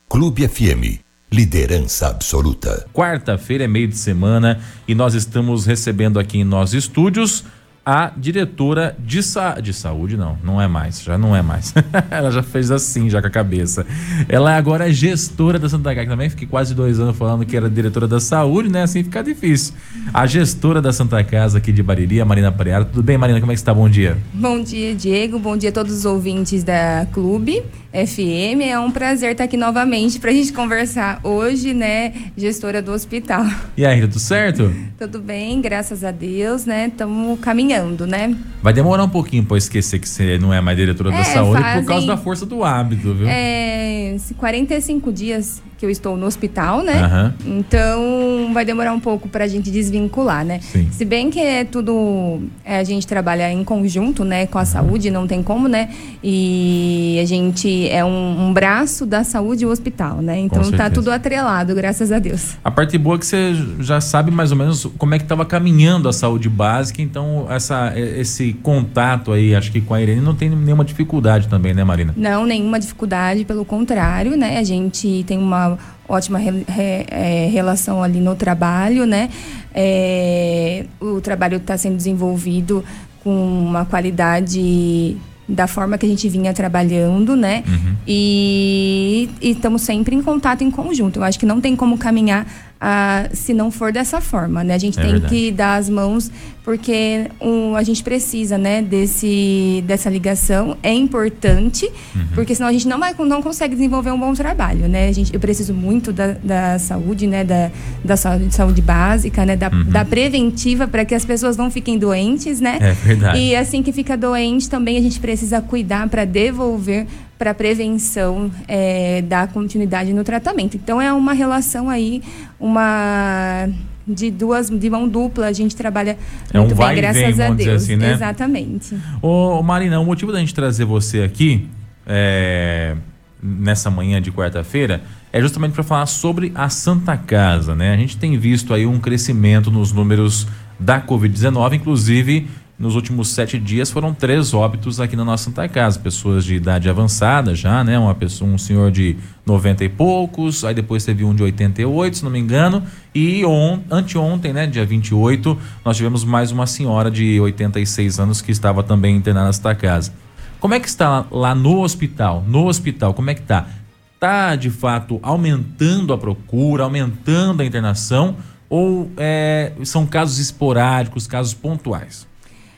Clube 0.09 0.47
FM. 0.47 1.01
Liderança 1.31 2.07
absoluta. 2.07 2.85
Quarta-feira 2.93 3.63
é 3.63 3.67
meio 3.67 3.87
de 3.87 3.97
semana 3.97 4.61
e 4.87 4.93
nós 4.93 5.15
estamos 5.15 5.65
recebendo 5.65 6.19
aqui 6.19 6.37
em 6.37 6.43
nossos 6.43 6.75
estúdios 6.75 7.43
a 7.85 8.11
diretora 8.15 8.95
de, 8.97 9.21
sa 9.21 9.59
de 9.59 9.73
saúde, 9.73 10.15
não, 10.15 10.37
não 10.43 10.61
é 10.61 10.67
mais, 10.67 11.01
já 11.01 11.17
não 11.17 11.35
é 11.35 11.41
mais. 11.41 11.73
ela 12.09 12.31
já 12.31 12.41
fez 12.41 12.71
assim, 12.71 13.09
já 13.09 13.21
com 13.21 13.27
a 13.27 13.29
cabeça. 13.29 13.85
Ela 14.29 14.55
agora 14.55 14.89
é 14.89 14.93
gestora 14.93 15.59
da 15.59 15.67
Santa 15.67 15.93
Casa. 15.93 16.07
Também 16.07 16.29
fiquei 16.29 16.47
quase 16.47 16.73
dois 16.73 16.99
anos 16.99 17.17
falando 17.17 17.45
que 17.45 17.57
era 17.57 17.69
diretora 17.69 18.07
da 18.07 18.19
saúde, 18.19 18.69
né? 18.69 18.83
Assim 18.83 19.03
fica 19.03 19.21
difícil. 19.21 19.73
A 20.13 20.25
gestora 20.25 20.81
da 20.81 20.93
Santa 20.93 21.23
Casa 21.23 21.57
aqui 21.57 21.71
de 21.71 21.83
Bariri, 21.83 22.21
a 22.21 22.25
Marina 22.25 22.51
Pareara. 22.51 22.85
Tudo 22.85 23.03
bem, 23.03 23.17
Marina? 23.17 23.39
Como 23.39 23.51
é 23.51 23.55
que 23.55 23.59
está? 23.59 23.73
Bom 23.73 23.89
dia. 23.89 24.17
Bom 24.33 24.61
dia, 24.61 24.95
Diego. 24.95 25.37
Bom 25.37 25.57
dia 25.57 25.69
a 25.69 25.73
todos 25.73 25.93
os 25.93 26.05
ouvintes 26.05 26.63
da 26.63 27.05
Clube. 27.11 27.63
FM. 27.93 28.61
É 28.63 28.79
um 28.79 28.89
prazer 28.89 29.33
estar 29.33 29.43
aqui 29.43 29.55
novamente 29.55 30.19
para 30.19 30.31
a 30.31 30.33
gente 30.33 30.51
conversar 30.51 31.19
hoje, 31.23 31.75
né, 31.75 32.11
gestora 32.35 32.81
do 32.81 32.91
hospital. 32.91 33.45
E 33.77 33.85
aí, 33.85 34.01
tudo 34.01 34.19
certo? 34.19 34.73
tudo 34.97 35.19
bem, 35.19 35.61
graças 35.61 36.03
a 36.03 36.11
Deus, 36.11 36.65
né? 36.65 36.87
Estamos 36.87 37.39
caminhando, 37.39 37.72
né? 38.07 38.35
Vai 38.61 38.73
demorar 38.73 39.03
um 39.03 39.09
pouquinho 39.09 39.43
para 39.43 39.57
esquecer 39.57 39.99
que 39.99 40.07
você 40.07 40.37
não 40.37 40.53
é 40.53 40.61
mais 40.61 40.77
diretora 40.77 41.13
é, 41.13 41.17
da 41.17 41.23
saúde 41.23 41.61
fazem, 41.61 41.81
por 41.81 41.87
causa 41.87 42.07
da 42.07 42.17
força 42.17 42.45
do 42.45 42.63
hábito, 42.63 43.13
viu? 43.13 43.27
É, 43.27 44.15
45 44.37 45.11
dias 45.11 45.61
que 45.83 45.85
eu 45.85 45.89
estou 45.89 46.15
no 46.15 46.25
hospital, 46.25 46.81
né? 46.81 47.33
Uhum. 47.45 47.57
Então 47.57 48.53
vai 48.53 48.63
demorar 48.63 48.93
um 48.93 49.01
pouco 49.01 49.27
para 49.27 49.43
a 49.43 49.47
gente 49.49 49.69
desvincular, 49.69 50.45
né? 50.45 50.61
Sim. 50.61 50.87
Se 50.89 51.03
bem 51.03 51.29
que 51.29 51.41
é 51.41 51.65
tudo. 51.65 52.41
É, 52.63 52.77
a 52.77 52.83
gente 52.85 53.05
trabalha 53.05 53.51
em 53.51 53.65
conjunto, 53.65 54.23
né? 54.23 54.47
Com 54.47 54.57
a 54.57 54.63
saúde, 54.63 55.11
não 55.11 55.27
tem 55.27 55.43
como, 55.43 55.67
né? 55.67 55.89
E 56.23 57.19
a 57.21 57.25
gente 57.25 57.89
é 57.89 58.05
um, 58.05 58.47
um 58.47 58.53
braço 58.53 59.05
da 59.05 59.25
saúde 59.25 59.65
e 59.65 59.67
o 59.67 59.69
hospital, 59.69 60.21
né? 60.21 60.39
Então 60.39 60.71
tá 60.71 60.89
tudo 60.89 61.11
atrelado, 61.11 61.75
graças 61.75 62.13
a 62.13 62.19
Deus. 62.19 62.55
A 62.63 62.71
parte 62.71 62.97
boa 62.97 63.17
é 63.17 63.19
que 63.19 63.25
você 63.25 63.53
já 63.81 63.99
sabe 63.99 64.31
mais 64.31 64.51
ou 64.51 64.57
menos 64.57 64.87
como 64.97 65.13
é 65.13 65.17
que 65.17 65.25
estava 65.25 65.45
caminhando 65.45 66.07
a 66.07 66.13
saúde 66.13 66.47
básica, 66.47 67.01
então 67.01 67.45
essa, 67.63 67.93
esse 67.97 68.53
contato 68.61 69.31
aí, 69.31 69.55
acho 69.55 69.71
que 69.71 69.79
com 69.79 69.93
a 69.93 70.01
Irene 70.01 70.21
não 70.21 70.35
tem 70.35 70.49
nenhuma 70.49 70.83
dificuldade 70.83 71.47
também, 71.47 71.73
né, 71.73 71.83
Marina? 71.83 72.13
Não, 72.17 72.45
nenhuma 72.45 72.79
dificuldade, 72.79 73.45
pelo 73.45 73.63
contrário, 73.63 74.35
né? 74.35 74.57
A 74.57 74.63
gente 74.63 75.23
tem 75.25 75.37
uma 75.37 75.77
ótima 76.07 76.37
re, 76.37 76.51
re, 76.67 77.05
é, 77.09 77.49
relação 77.51 78.03
ali 78.03 78.19
no 78.19 78.35
trabalho, 78.35 79.05
né? 79.05 79.29
É, 79.73 80.85
o 80.99 81.21
trabalho 81.21 81.57
está 81.57 81.77
sendo 81.77 81.95
desenvolvido 81.95 82.83
com 83.23 83.31
uma 83.31 83.85
qualidade 83.85 85.17
da 85.47 85.67
forma 85.67 85.97
que 85.97 86.05
a 86.05 86.09
gente 86.09 86.27
vinha 86.29 86.53
trabalhando, 86.53 87.35
né? 87.35 87.63
Uhum. 87.67 87.95
E, 88.07 89.29
estamos 89.41 89.81
sempre 89.81 90.15
em 90.15 90.21
contato 90.21 90.63
em 90.63 90.71
conjunto. 90.71 91.19
Eu 91.19 91.23
acho 91.23 91.39
que 91.39 91.45
não 91.45 91.59
tem 91.59 91.75
como 91.75 91.97
caminhar 91.97 92.45
ah, 92.85 93.29
se 93.31 93.53
não 93.53 93.71
for 93.71 93.93
dessa 93.93 94.19
forma, 94.19 94.61
né? 94.61 94.73
A 94.73 94.77
gente 94.77 94.99
é 94.99 95.01
tem 95.01 95.11
verdade. 95.13 95.33
que 95.33 95.51
dar 95.51 95.75
as 95.75 95.87
mãos 95.87 96.29
porque 96.65 97.29
um, 97.41 97.75
a 97.75 97.83
gente 97.83 98.03
precisa, 98.03 98.57
né, 98.57 98.81
desse, 98.81 99.83
dessa 99.85 100.09
ligação. 100.09 100.77
É 100.83 100.93
importante, 100.93 101.85
uhum. 102.15 102.27
porque 102.35 102.53
senão 102.53 102.69
a 102.69 102.73
gente 102.73 102.87
não, 102.87 102.99
vai, 102.99 103.13
não 103.19 103.41
consegue 103.41 103.75
desenvolver 103.75 104.11
um 104.11 104.19
bom 104.19 104.33
trabalho, 104.33 104.87
né? 104.89 105.07
A 105.07 105.11
gente, 105.13 105.33
eu 105.33 105.39
preciso 105.39 105.73
muito 105.73 106.11
da, 106.11 106.33
da 106.43 106.79
saúde, 106.79 107.25
né, 107.25 107.45
da, 107.45 107.71
da 108.03 108.17
saúde, 108.17 108.53
saúde 108.53 108.81
básica, 108.81 109.45
né, 109.45 109.55
da, 109.55 109.69
uhum. 109.69 109.85
da 109.85 110.03
preventiva 110.03 110.85
para 110.85 111.05
que 111.05 111.15
as 111.15 111.23
pessoas 111.23 111.55
não 111.55 111.71
fiquem 111.71 111.97
doentes, 111.97 112.59
né? 112.59 112.77
É 112.81 112.91
verdade. 112.91 113.39
E 113.39 113.55
assim 113.55 113.81
que 113.81 113.93
fica 113.93 114.17
doente, 114.17 114.69
também 114.69 114.97
a 114.97 115.01
gente 115.01 115.21
precisa 115.21 115.61
cuidar 115.61 116.09
para 116.09 116.25
devolver 116.25 117.07
para 117.43 117.53
prevenção 117.53 118.49
é, 118.69 119.21
da 119.21 119.45
continuidade 119.47 120.13
no 120.13 120.23
tratamento. 120.23 120.77
Então 120.77 121.01
é 121.01 121.11
uma 121.11 121.33
relação 121.33 121.89
aí, 121.89 122.23
uma 122.57 123.67
de 124.07 124.31
duas 124.31 124.69
de 124.69 124.89
mão 124.89 125.09
dupla, 125.09 125.47
a 125.47 125.51
gente 125.51 125.75
trabalha 125.75 126.17
é 126.53 126.57
muito 126.57 126.73
um 126.73 126.77
bem, 126.77 126.95
graças 126.95 127.35
vem, 127.35 127.45
a 127.45 127.49
Deus. 127.51 127.83
Assim, 127.83 127.97
né? 127.97 128.13
Exatamente. 128.13 128.97
Ô, 129.21 129.61
Marina, 129.61 129.99
o 129.99 130.05
motivo 130.05 130.31
da 130.31 130.39
gente 130.39 130.55
trazer 130.55 130.85
você 130.85 131.21
aqui 131.21 131.67
é, 132.07 132.95
nessa 133.41 133.91
manhã 133.91 134.21
de 134.21 134.31
quarta-feira 134.31 135.01
é 135.33 135.41
justamente 135.41 135.73
para 135.73 135.83
falar 135.83 136.05
sobre 136.05 136.49
a 136.55 136.69
Santa 136.69 137.17
Casa, 137.17 137.75
né? 137.75 137.93
A 137.93 137.97
gente 137.97 138.15
tem 138.15 138.37
visto 138.37 138.73
aí 138.73 138.85
um 138.85 139.01
crescimento 139.01 139.69
nos 139.69 139.91
números 139.91 140.47
da 140.79 141.01
Covid-19, 141.01 141.73
inclusive 141.73 142.47
nos 142.77 142.95
últimos 142.95 143.29
sete 143.29 143.59
dias 143.59 143.91
foram 143.91 144.13
três 144.13 144.53
óbitos 144.53 144.99
aqui 144.99 145.15
na 145.15 145.23
nossa 145.23 145.45
Santa 145.45 145.67
Casa. 145.69 145.99
Pessoas 145.99 146.43
de 146.43 146.55
idade 146.55 146.89
avançada 146.89 147.53
já, 147.53 147.83
né? 147.83 147.97
Uma 147.99 148.15
pessoa, 148.15 148.49
um 148.49 148.57
senhor 148.57 148.91
de 148.91 149.15
90 149.45 149.85
e 149.85 149.89
poucos, 149.89 150.65
aí 150.65 150.73
depois 150.73 151.05
teve 151.05 151.23
um 151.23 151.35
de 151.35 151.43
88, 151.43 152.17
se 152.17 152.23
não 152.23 152.31
me 152.31 152.39
engano. 152.39 152.83
E 153.13 153.45
on, 153.45 153.79
anteontem, 153.91 154.51
né, 154.51 154.65
dia 154.65 154.85
28, 154.85 155.57
nós 155.85 155.97
tivemos 155.97 156.23
mais 156.23 156.51
uma 156.51 156.65
senhora 156.65 157.11
de 157.11 157.39
86 157.39 158.19
anos 158.19 158.41
que 158.41 158.51
estava 158.51 158.81
também 158.81 159.15
internada 159.15 159.47
na 159.47 159.53
Santa 159.53 159.75
Casa. 159.75 160.11
Como 160.59 160.73
é 160.73 160.79
que 160.79 160.87
está 160.87 161.25
lá 161.29 161.53
no 161.53 161.81
hospital? 161.81 162.43
No 162.47 162.67
hospital, 162.67 163.13
como 163.13 163.29
é 163.29 163.35
que 163.35 163.41
está? 163.41 163.67
Está 164.15 164.55
de 164.55 164.69
fato 164.69 165.19
aumentando 165.21 166.11
a 166.11 166.17
procura, 166.17 166.83
aumentando 166.83 167.61
a 167.61 167.65
internação? 167.65 168.35
Ou 168.69 169.11
é, 169.17 169.73
são 169.83 170.07
casos 170.07 170.39
esporádicos, 170.39 171.27
casos 171.27 171.53
pontuais? 171.53 172.32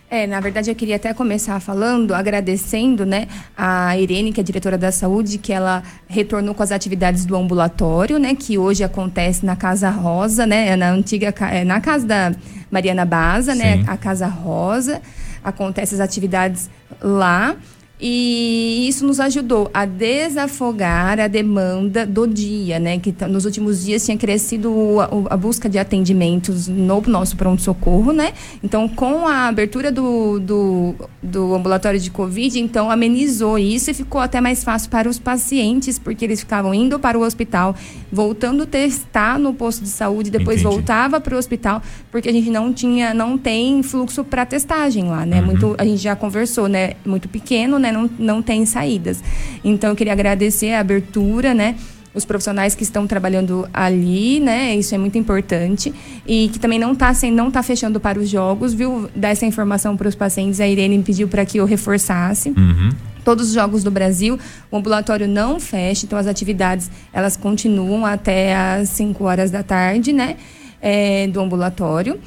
É, 0.10 0.28
na 0.28 0.40
verdade 0.40 0.70
eu 0.70 0.76
queria 0.76 0.98
até 0.98 1.14
começar 1.14 1.60
falando, 1.60 2.14
agradecendo, 2.14 3.06
né, 3.06 3.28
a 3.58 3.98
Irene, 3.98 4.32
que 4.32 4.40
é 4.40 4.44
diretora 4.44 4.78
da 4.78 4.92
saúde, 4.92 5.40
que 5.40 5.52
ela 5.52 5.82
retornou 6.08 6.54
com 6.54 6.62
as 6.62 6.72
atividades 6.72 7.26
do 7.26 7.36
ambulatório, 7.36 8.20
né, 8.20 8.36
que 8.36 8.56
hoje 8.58 8.84
acontece 8.84 9.44
na 9.44 9.56
Casa 9.56 9.90
Rosa, 9.90 10.46
né, 10.46 10.76
na 10.76 10.92
antiga, 10.92 11.34
é, 11.52 11.64
na 11.64 11.82
casa 11.82 12.06
da 12.06 12.36
Mariana 12.70 13.04
Baza, 13.04 13.56
né, 13.56 13.84
a 13.88 13.98
Casa 13.98 14.28
Rosa, 14.28 15.02
acontece 15.44 15.96
as 15.96 16.00
atividades 16.00 16.70
lá. 17.02 17.56
E 18.00 18.88
isso 18.90 19.06
nos 19.06 19.22
ajudou 19.22 19.70
a 19.74 19.86
desafogar 19.86 21.18
a 21.18 21.28
demanda 21.28 22.06
do 22.06 22.28
dia, 22.28 22.78
né? 22.78 23.00
Que 23.00 23.16
nos 23.26 23.46
últimos 23.46 23.86
dias 23.86 24.04
tinha 24.04 24.18
crescido 24.18 25.00
a, 25.00 25.34
a 25.34 25.38
busca 25.38 25.70
de 25.70 25.80
atendimentos 25.80 26.68
no 26.68 27.02
nosso 27.08 27.38
pronto-socorro, 27.38 28.12
né? 28.12 28.34
Então, 28.62 28.90
com 28.90 29.26
a 29.26 29.48
abertura 29.48 29.94
do, 29.94 30.40
do, 30.40 30.96
do, 31.24 31.56
ambulatório 31.56 31.98
de 31.98 32.12
Covid, 32.12 32.60
então 32.60 32.92
amenizou 32.92 33.58
isso 33.58 33.90
e 33.90 33.94
ficou 33.94 34.20
até 34.20 34.42
mais 34.42 34.62
fácil 34.62 34.90
para 34.90 35.08
os 35.08 35.18
pacientes, 35.18 35.98
porque 35.98 36.26
eles 36.26 36.42
ficavam 36.42 36.74
indo 36.74 37.00
para 37.00 37.18
o 37.18 37.22
hospital, 37.22 37.76
voltando 38.12 38.64
a 38.64 38.66
testar 38.66 39.40
no 39.40 39.54
posto 39.54 39.84
de 39.84 39.90
saúde, 39.90 40.30
depois 40.30 40.60
Entendi. 40.60 40.76
voltava 40.76 41.22
para 41.22 41.34
o 41.34 41.38
hospital, 41.38 41.82
porque 42.12 42.28
a 42.28 42.34
gente 42.34 42.50
não 42.50 42.74
tinha, 42.74 43.14
não 43.14 43.38
tem 43.38 43.82
fluxo 43.82 44.22
para 44.26 44.46
testagem 44.46 45.06
lá, 45.06 45.26
né? 45.26 45.40
Uhum. 45.40 45.46
Muito, 45.46 45.76
a 45.78 45.86
gente 45.86 46.02
já 46.02 46.14
conversou, 46.14 46.68
né? 46.68 46.94
Muito 47.06 47.30
pequeno, 47.30 47.80
né? 47.80 47.85
Né, 47.86 47.92
não, 47.92 48.10
não 48.18 48.42
tem 48.42 48.66
saídas. 48.66 49.24
Então, 49.64 49.90
eu 49.90 49.96
queria 49.96 50.14
agradecer 50.14 50.74
a 50.74 50.80
abertura, 50.80 51.54
né? 51.54 51.76
os 52.16 52.24
profissionais 52.24 52.74
que 52.74 52.84
estão 52.84 53.06
trabalhando 53.06 53.68
ali, 53.74 54.40
né? 54.40 54.74
Isso 54.74 54.96
é 54.96 54.98
muito 54.98 55.18
importante. 55.18 55.94
E 56.26 56.48
que 56.48 56.58
também 56.58 56.80
não 56.80 56.94
está 56.94 57.12
não 57.32 57.52
tá 57.52 57.62
fechando 57.62 58.00
para 58.00 58.18
os 58.18 58.30
jogos, 58.30 58.74
viu? 58.74 59.10
Dar 59.14 59.30
essa 59.30 59.46
informação 59.46 59.98
para 59.98 60.08
os 60.08 60.16
pacientes. 60.16 60.62
A 60.62 60.68
Irene 60.68 61.04
pediu 61.04 61.28
para 61.28 61.46
que 61.46 61.58
eu 61.58 61.66
reforçasse. 61.66 62.50
Uhum. 62.50 62.90
Todos 63.26 63.50
os 63.50 63.54
jogos 63.54 63.84
do 63.84 63.92
Brasil, 63.92 64.40
o 64.72 64.78
ambulatório 64.78 65.28
não 65.28 65.60
fecha, 65.60 66.06
então 66.06 66.18
as 66.18 66.28
atividades 66.28 66.90
elas 67.12 67.36
continuam 67.36 68.06
até 68.06 68.56
às 68.56 68.90
5 68.90 69.24
horas 69.24 69.52
da 69.52 69.62
tarde, 69.62 70.14
né? 70.14 70.38
É, 70.82 71.28
do 71.28 71.42
ambulatório. 71.42 72.20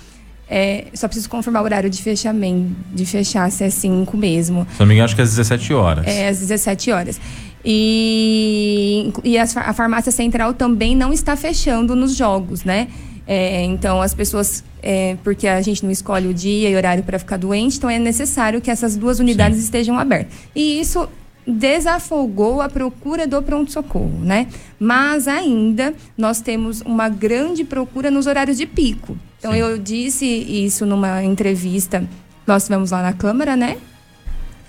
É, 0.50 0.86
só 0.94 1.06
preciso 1.06 1.28
confirmar 1.28 1.62
o 1.62 1.64
horário 1.64 1.90
de 1.90 2.02
fechamento, 2.02 2.74
de 2.92 3.04
fechar 3.04 3.50
se 3.50 3.64
é 3.64 3.70
5 3.70 4.16
mesmo. 4.16 4.66
Se 4.72 4.80
não 4.80 4.86
me 4.86 4.94
engano, 4.94 5.04
acho 5.04 5.14
que 5.14 5.20
é 5.20 5.24
às 5.24 5.30
17 5.30 5.74
horas. 5.74 6.06
É, 6.06 6.28
às 6.28 6.38
17 6.38 6.90
horas. 6.90 7.20
E, 7.64 9.12
e 9.22 9.36
a, 9.36 9.42
a 9.42 9.72
farmácia 9.74 10.10
central 10.10 10.54
também 10.54 10.96
não 10.96 11.12
está 11.12 11.36
fechando 11.36 11.94
nos 11.94 12.16
jogos, 12.16 12.64
né? 12.64 12.88
É, 13.26 13.62
então, 13.62 14.00
as 14.00 14.14
pessoas, 14.14 14.64
é, 14.82 15.18
porque 15.22 15.46
a 15.46 15.60
gente 15.60 15.84
não 15.84 15.90
escolhe 15.90 16.26
o 16.28 16.32
dia 16.32 16.70
e 16.70 16.74
horário 16.74 17.04
para 17.04 17.18
ficar 17.18 17.36
doente, 17.36 17.76
então 17.76 17.90
é 17.90 17.98
necessário 17.98 18.58
que 18.58 18.70
essas 18.70 18.96
duas 18.96 19.18
unidades 19.18 19.58
Sim. 19.58 19.64
estejam 19.64 19.98
abertas. 19.98 20.32
E 20.56 20.80
isso 20.80 21.06
desafogou 21.48 22.60
a 22.60 22.68
procura 22.68 23.26
do 23.26 23.42
pronto-socorro, 23.42 24.20
né? 24.22 24.48
Mas 24.78 25.26
ainda 25.26 25.94
nós 26.16 26.42
temos 26.42 26.82
uma 26.82 27.08
grande 27.08 27.64
procura 27.64 28.10
nos 28.10 28.26
horários 28.26 28.58
de 28.58 28.66
pico. 28.66 29.16
Então 29.38 29.52
Sim. 29.52 29.58
eu 29.58 29.78
disse 29.78 30.26
isso 30.26 30.84
numa 30.84 31.24
entrevista 31.24 32.06
nós 32.48 32.64
tivemos 32.64 32.90
lá 32.90 33.02
na 33.02 33.12
Câmara, 33.12 33.54
né? 33.54 33.76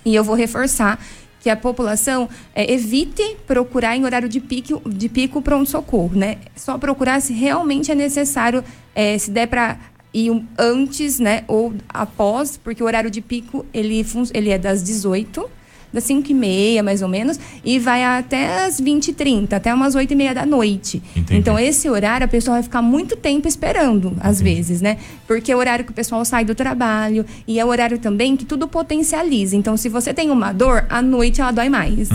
E 0.04 0.14
eu 0.14 0.22
vou 0.22 0.34
reforçar 0.34 1.02
que 1.40 1.48
a 1.48 1.56
população 1.56 2.28
é, 2.54 2.70
evite 2.70 3.36
procurar 3.46 3.96
em 3.96 4.04
horário 4.04 4.28
de 4.28 4.38
pico, 4.38 4.82
de 4.86 5.08
pico 5.08 5.40
pronto-socorro, 5.40 6.14
né? 6.14 6.36
Só 6.54 6.76
procurar 6.76 7.20
se 7.20 7.32
realmente 7.32 7.90
é 7.90 7.94
necessário, 7.94 8.62
é, 8.94 9.16
se 9.16 9.30
der 9.30 9.46
para 9.46 9.78
ir 10.12 10.44
antes, 10.58 11.18
né? 11.18 11.42
Ou 11.48 11.72
após, 11.88 12.58
porque 12.58 12.82
o 12.82 12.86
horário 12.86 13.10
de 13.10 13.22
pico, 13.22 13.64
ele, 13.72 14.04
ele 14.34 14.50
é 14.50 14.58
das 14.58 14.82
18 14.82 15.48
das 15.92 16.04
5 16.04 16.30
e 16.30 16.34
meia, 16.34 16.82
mais 16.82 17.02
ou 17.02 17.08
menos, 17.08 17.38
e 17.64 17.78
vai 17.78 18.04
até 18.04 18.64
as 18.64 18.80
20 18.80 19.08
e 19.08 19.12
30, 19.12 19.56
até 19.56 19.72
umas 19.74 19.94
8 19.94 20.12
e 20.12 20.16
meia 20.16 20.34
da 20.34 20.46
noite. 20.46 21.02
Entendi. 21.16 21.36
Então, 21.38 21.58
esse 21.58 21.88
horário, 21.88 22.24
a 22.24 22.28
pessoa 22.28 22.54
vai 22.56 22.62
ficar 22.62 22.82
muito 22.82 23.16
tempo 23.16 23.48
esperando, 23.48 24.12
às 24.20 24.40
vezes, 24.40 24.80
né? 24.80 24.98
Porque 25.26 25.50
é 25.52 25.56
o 25.56 25.58
horário 25.58 25.84
que 25.84 25.90
o 25.90 25.94
pessoal 25.94 26.24
sai 26.24 26.44
do 26.44 26.54
trabalho 26.54 27.24
e 27.46 27.58
é 27.58 27.64
o 27.64 27.68
horário 27.68 27.98
também 27.98 28.36
que 28.36 28.44
tudo 28.44 28.66
potencializa. 28.68 29.56
Então, 29.56 29.76
se 29.76 29.88
você 29.88 30.12
tem 30.12 30.30
uma 30.30 30.52
dor, 30.52 30.84
à 30.88 31.00
noite 31.00 31.40
ela 31.40 31.50
dói 31.52 31.68
mais. 31.68 32.08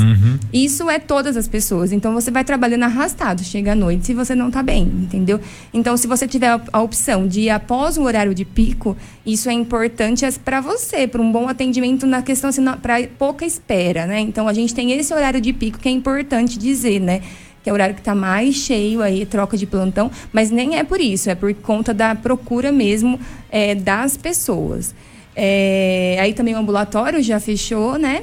Isso 0.54 0.90
é 0.90 1.00
todas 1.00 1.36
as 1.38 1.48
pessoas. 1.48 1.92
Então, 1.92 2.14
você 2.14 2.32
vai 2.32 2.44
trabalhando 2.44 2.84
arrastado, 2.84 3.44
chega 3.44 3.72
à 3.72 3.76
noite, 3.76 4.06
se 4.06 4.14
você 4.14 4.36
não 4.36 4.52
tá 4.52 4.62
bem, 4.62 4.84
entendeu? 4.84 5.40
Então, 5.74 5.96
se 5.98 6.08
você 6.08 6.28
tiver 6.28 6.48
a- 6.50 6.62
a 6.74 6.82
opção 6.82 7.28
de 7.28 7.42
ir 7.42 7.50
após 7.50 7.98
o 7.98 8.04
horário 8.04 8.34
de 8.34 8.46
pico, 8.46 8.96
isso 9.26 9.50
é 9.50 9.54
importante 9.54 10.26
para 10.44 10.62
você, 10.62 11.08
para 11.08 11.22
um 11.22 11.32
bom 11.32 11.48
atendimento 11.48 12.06
na 12.06 12.22
questão, 12.22 12.50
assim, 12.50 12.64
para 12.82 12.96
pouca 13.18 13.46
espera, 13.46 13.65
né? 14.06 14.20
Então, 14.20 14.48
a 14.48 14.54
gente 14.54 14.74
tem 14.74 14.92
esse 14.92 15.14
horário 15.14 15.42
de 15.42 15.52
pico 15.54 15.80
que 15.80 15.90
é 15.90 15.92
importante 15.92 16.58
dizer, 16.58 17.00
né? 17.00 17.22
que 17.66 17.70
é 17.70 17.72
o 17.72 17.74
horário 17.74 17.96
que 17.96 18.02
está 18.02 18.14
mais 18.14 18.54
cheio 18.54 19.02
aí, 19.02 19.26
troca 19.26 19.58
de 19.58 19.66
plantão, 19.66 20.12
mas 20.32 20.52
nem 20.52 20.78
é 20.78 20.84
por 20.84 21.02
isso, 21.02 21.32
é 21.32 21.34
por 21.34 21.52
conta 21.56 21.96
da 21.96 22.14
procura 22.14 22.72
mesmo 22.72 23.20
é, 23.50 23.74
das 23.74 24.16
pessoas. 24.16 24.94
É, 25.36 26.16
aí 26.22 26.32
também 26.32 26.54
o 26.54 26.60
ambulatório 26.60 27.24
já 27.24 27.40
fechou, 27.40 27.98
né? 27.98 28.22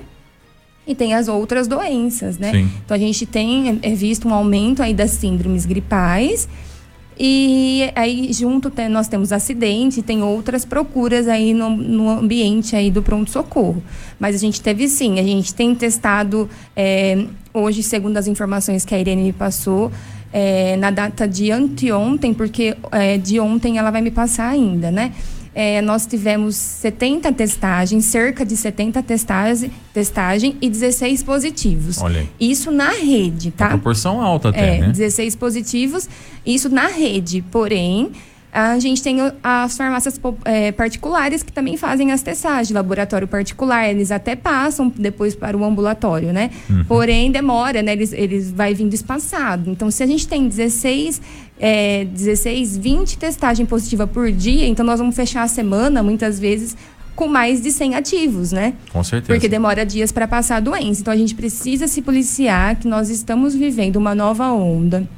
E 0.87 0.95
tem 0.95 1.15
as 1.15 1.27
outras 1.27 1.67
doenças, 1.67 2.39
né? 2.39 2.53
Sim. 2.53 2.71
Então 2.85 2.95
a 2.95 2.99
gente 2.99 3.27
tem 3.27 3.81
é, 3.83 3.95
visto 3.95 4.29
um 4.29 4.33
aumento 4.33 4.81
aí 4.81 4.95
das 4.95 5.11
síndromes 5.11 5.67
gripais. 5.67 6.49
E 7.25 7.89
aí, 7.95 8.33
junto, 8.33 8.69
tem- 8.69 8.89
nós 8.89 9.07
temos 9.07 9.31
acidente, 9.31 10.03
tem 10.03 10.25
outras 10.25 10.65
procuras 10.65 11.29
aí 11.29 11.55
no, 11.55 11.71
no 11.71 12.11
ambiente 12.11 12.75
aí 12.75 12.91
do 12.91 13.01
pronto-socorro. 13.01 13.81
Mas 14.19 14.35
a 14.35 14.39
gente 14.41 14.61
teve 14.61 14.89
sim, 14.89 15.21
a 15.21 15.23
gente 15.23 15.55
tem 15.55 15.73
testado 15.73 16.51
é, 16.75 17.25
hoje, 17.55 17.81
segundo 17.81 18.17
as 18.17 18.27
informações 18.27 18.85
que 18.85 18.93
a 18.93 18.99
Irene 18.99 19.23
me 19.23 19.33
passou, 19.33 19.93
é, 20.33 20.77
na 20.79 20.91
data 20.91 21.29
de 21.29 21.53
anteontem, 21.53 22.35
porque 22.35 22.77
é, 22.91 23.17
de 23.19 23.39
ontem 23.39 23.79
ela 23.79 23.93
vai 23.93 24.03
me 24.03 24.11
passar 24.11 24.49
ainda, 24.49 24.91
né? 24.91 25.13
É, 25.55 25.83
nós 25.83 26.07
tivemos 26.07 26.57
70 26.57 27.33
testagens, 27.33 28.07
cerca 28.07 28.45
de 28.45 28.57
70 28.57 29.03
testagens 29.03 29.71
testagem 29.93 30.57
e 30.61 30.71
16 30.71 31.23
positivos. 31.23 32.01
Olha 32.01 32.21
aí. 32.21 32.29
Isso 32.41 32.71
na 32.71 32.91
rede, 32.91 33.51
tá? 33.51 33.67
Uma 33.67 33.71
proporção 33.73 34.21
alta 34.21 34.49
até, 34.49 34.77
É, 34.77 34.81
né? 34.81 34.89
16 34.89 35.37
positivos, 35.37 36.09
isso 36.47 36.69
na 36.69 36.87
rede. 36.87 37.45
Porém, 37.51 38.13
a 38.53 38.79
gente 38.79 39.03
tem 39.03 39.17
as 39.43 39.77
farmácias 39.77 40.21
é, 40.45 40.73
particulares 40.73 41.43
que 41.43 41.51
também 41.51 41.77
fazem 41.79 42.13
as 42.13 42.21
testagens, 42.21 42.71
laboratório 42.71 43.27
particular, 43.27 43.89
eles 43.89 44.11
até 44.11 44.37
passam 44.37 44.93
depois 44.95 45.35
para 45.35 45.57
o 45.57 45.65
ambulatório, 45.65 46.33
né? 46.33 46.51
Uhum. 46.69 46.85
Porém, 46.85 47.31
demora, 47.31 47.83
né? 47.83 47.93
Eles, 47.93 48.13
eles 48.13 48.51
vai 48.51 48.75
vindo 48.75 48.93
espaçado. 48.93 49.71
Então, 49.71 49.91
se 49.91 50.03
a 50.03 50.07
gente 50.07 50.29
tem 50.29 50.47
16, 50.47 51.21
é, 51.65 52.05
16, 52.07 52.77
20 52.77 53.17
testagem 53.17 53.65
positiva 53.65 54.05
por 54.05 54.33
dia, 54.33 54.67
então 54.67 54.85
nós 54.85 54.99
vamos 54.99 55.15
fechar 55.15 55.45
a 55.45 55.49
semana, 55.49 56.03
muitas 56.03 56.41
vezes, 56.41 56.77
com 57.15 57.29
mais 57.29 57.63
de 57.63 57.71
100 57.71 57.95
ativos, 57.95 58.51
né? 58.51 58.75
Com 58.93 59.05
certeza. 59.05 59.33
Porque 59.33 59.49
demora 59.49 59.87
dias 59.87 60.11
para 60.11 60.27
passar 60.27 60.57
a 60.57 60.61
doença. 60.61 61.01
Então 61.03 61.15
a 61.15 61.17
gente 61.17 61.35
precisa 61.37 61.87
se 61.87 62.03
policiar 62.03 62.75
que 62.77 62.89
nós 62.89 63.09
estamos 63.11 63.55
vivendo 63.55 63.95
uma 63.97 64.13
nova 64.15 64.51
onda. 64.51 65.09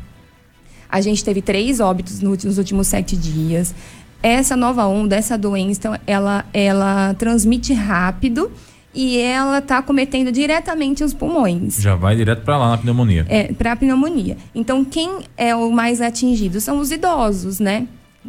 A 0.89 1.01
gente 1.01 1.25
teve 1.25 1.41
três 1.41 1.81
óbitos 1.81 2.21
no- 2.21 2.31
nos 2.33 2.59
últimos 2.59 2.89
sete 2.89 3.17
dias. 3.17 3.75
Essa 4.23 4.55
nova 4.57 4.87
onda, 4.87 5.17
essa 5.17 5.37
doença, 5.39 5.79
então, 5.81 5.99
ela, 6.07 6.45
ela 6.53 7.15
transmite 7.15 7.73
rápido 7.73 8.51
e 8.95 9.19
ela 9.19 9.59
está 9.59 9.83
cometendo 9.83 10.31
diretamente 10.31 11.03
os 11.03 11.13
pulmões 11.13 11.77
Já 11.81 11.95
vai 11.97 12.15
direto 12.17 12.43
pra 12.45 12.57
lá 12.57 12.71
na 12.71 12.79
pneumonia. 12.79 13.27
é, 13.29 13.53
para 13.53 13.75
pneumonia. 13.77 14.37
Então, 14.55 14.85
quem 14.85 15.19
é 15.37 15.55
o 15.55 15.71
mais 15.73 16.01
atingido 16.01 16.61
são 16.61 16.79
os 16.79 16.91
idosos, 16.93 17.59
né? 17.61 17.87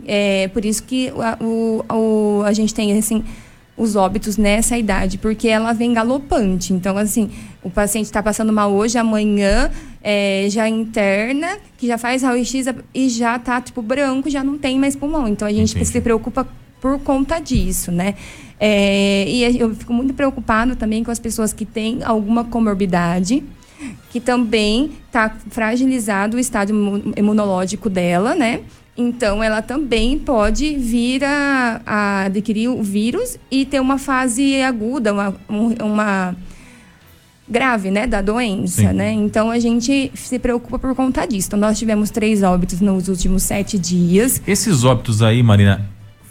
É 0.07 0.47
por 0.49 0.65
isso 0.65 0.83
que 0.83 1.09
a, 1.17 1.37
o, 1.41 1.85
o- 1.91 2.43
a 2.43 2.51
gente 2.51 2.73
tem 2.73 2.97
assim 2.97 3.23
os 3.77 3.95
óbitos 3.95 4.37
nessa 4.37 4.77
idade, 4.77 5.17
porque 5.17 5.47
ela 5.49 5.73
vem 5.73 5.93
galopante. 5.93 6.71
Então, 6.73 6.97
assim, 6.97 7.29
o 7.61 7.69
paciente 7.69 8.05
está 8.05 8.23
passando 8.23 8.51
mal 8.53 8.71
hoje, 8.71 8.97
amanhã 8.97 9.69
é, 10.01 10.47
já 10.49 10.67
interna, 10.69 11.57
que 11.77 11.85
já 11.87 11.97
faz 11.97 12.21
raio-x 12.23 12.67
e 12.93 13.09
já 13.09 13.37
tá 13.37 13.59
tipo 13.61 13.81
branco, 13.81 14.29
já 14.29 14.43
não 14.43 14.57
tem 14.57 14.79
mais 14.79 14.95
pulmão. 14.95 15.27
Então, 15.27 15.45
a 15.47 15.51
gente 15.51 15.71
Entendi. 15.71 15.85
se 15.85 15.99
preocupa 16.01 16.47
por 16.79 16.99
conta 16.99 17.39
disso, 17.39 17.91
né? 17.91 18.15
É, 18.59 19.25
e 19.27 19.59
eu 19.59 19.75
fico 19.75 19.93
muito 19.93 20.13
preocupado 20.13 20.75
também 20.75 21.03
com 21.03 21.11
as 21.11 21.19
pessoas 21.19 21.51
que 21.51 21.65
têm 21.65 21.99
alguma 22.03 22.43
comorbidade, 22.45 23.43
que 24.09 24.19
também 24.19 24.91
está 25.07 25.29
fragilizado 25.49 26.37
o 26.37 26.39
estado 26.39 26.69
imu- 26.69 27.13
imunológico 27.17 27.89
dela, 27.89 28.33
né? 28.33 28.61
Então, 28.97 29.43
ela 29.43 29.61
também 29.61 30.17
pode 30.17 30.77
vir 30.77 31.21
a, 31.25 31.81
a 31.85 32.21
adquirir 32.23 32.69
o 32.69 32.81
vírus 32.81 33.37
e 33.51 33.65
ter 33.65 33.81
uma 33.81 33.97
fase 33.97 34.61
aguda, 34.61 35.11
uma, 35.11 35.35
um- 35.49 35.75
uma 35.83 36.33
grave, 37.47 37.91
né, 37.91 38.07
da 38.07 38.21
doença, 38.21 38.81
Sim. 38.81 38.93
né? 38.93 39.11
Então, 39.11 39.51
a 39.51 39.59
gente 39.59 40.11
se 40.15 40.39
preocupa 40.39 40.79
por 40.79 40.95
conta 40.95 41.25
disso. 41.27 41.49
Então, 41.49 41.59
nós 41.59 41.77
tivemos 41.77 42.09
três 42.09 42.41
óbitos 42.41 42.79
nos 42.79 43.07
últimos 43.09 43.43
sete 43.43 43.77
dias. 43.77 44.41
Esses 44.47 44.83
óbitos 44.85 45.21
aí, 45.21 45.43
Marina, 45.43 45.85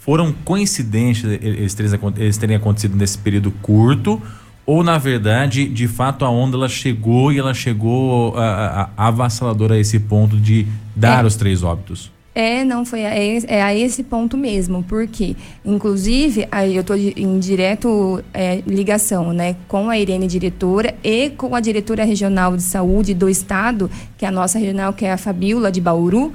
foram 0.05 0.31
coincidentes 0.45 1.23
eles 1.23 1.75
eles 2.17 2.37
terem 2.37 2.55
acontecido 2.55 2.95
nesse 2.95 3.17
período 3.17 3.49
curto? 3.51 4.21
Ou, 4.63 4.83
na 4.83 4.97
verdade, 4.97 5.67
de 5.67 5.87
fato, 5.87 6.23
a 6.25 6.29
onda 6.29 6.57
ela 6.57 6.69
chegou 6.69 7.31
e 7.31 7.37
ela 7.39 7.53
chegou 7.53 8.35
a, 8.37 8.89
a, 8.97 9.07
avassaladora 9.07 9.75
a 9.75 9.79
esse 9.79 9.99
ponto 9.99 10.37
de 10.37 10.65
dar 10.95 11.23
É. 11.23 11.27
os 11.27 11.35
três 11.35 11.61
óbitos? 11.63 12.11
É, 12.33 12.65
não 12.65 12.83
foi 12.83 13.05
a 13.05 13.17
esse, 13.17 13.47
é 13.47 13.63
a 13.63 13.73
esse 13.73 14.03
ponto 14.03 14.35
mesmo, 14.35 14.83
porque, 14.83 15.37
inclusive, 15.63 16.45
aí 16.51 16.75
eu 16.75 16.81
estou 16.81 16.97
em 16.97 17.39
direto 17.39 18.21
é, 18.33 18.61
ligação, 18.67 19.31
né, 19.31 19.55
com 19.69 19.89
a 19.89 19.97
Irene 19.97 20.27
diretora 20.27 20.93
e 21.01 21.29
com 21.29 21.55
a 21.55 21.61
diretora 21.61 22.03
regional 22.03 22.57
de 22.57 22.63
saúde 22.63 23.13
do 23.13 23.29
estado, 23.29 23.89
que 24.17 24.25
é 24.25 24.27
a 24.27 24.31
nossa 24.31 24.59
regional, 24.59 24.91
que 24.91 25.05
é 25.05 25.13
a 25.13 25.17
Fabiola 25.17 25.71
de 25.71 25.79
Bauru, 25.79 26.33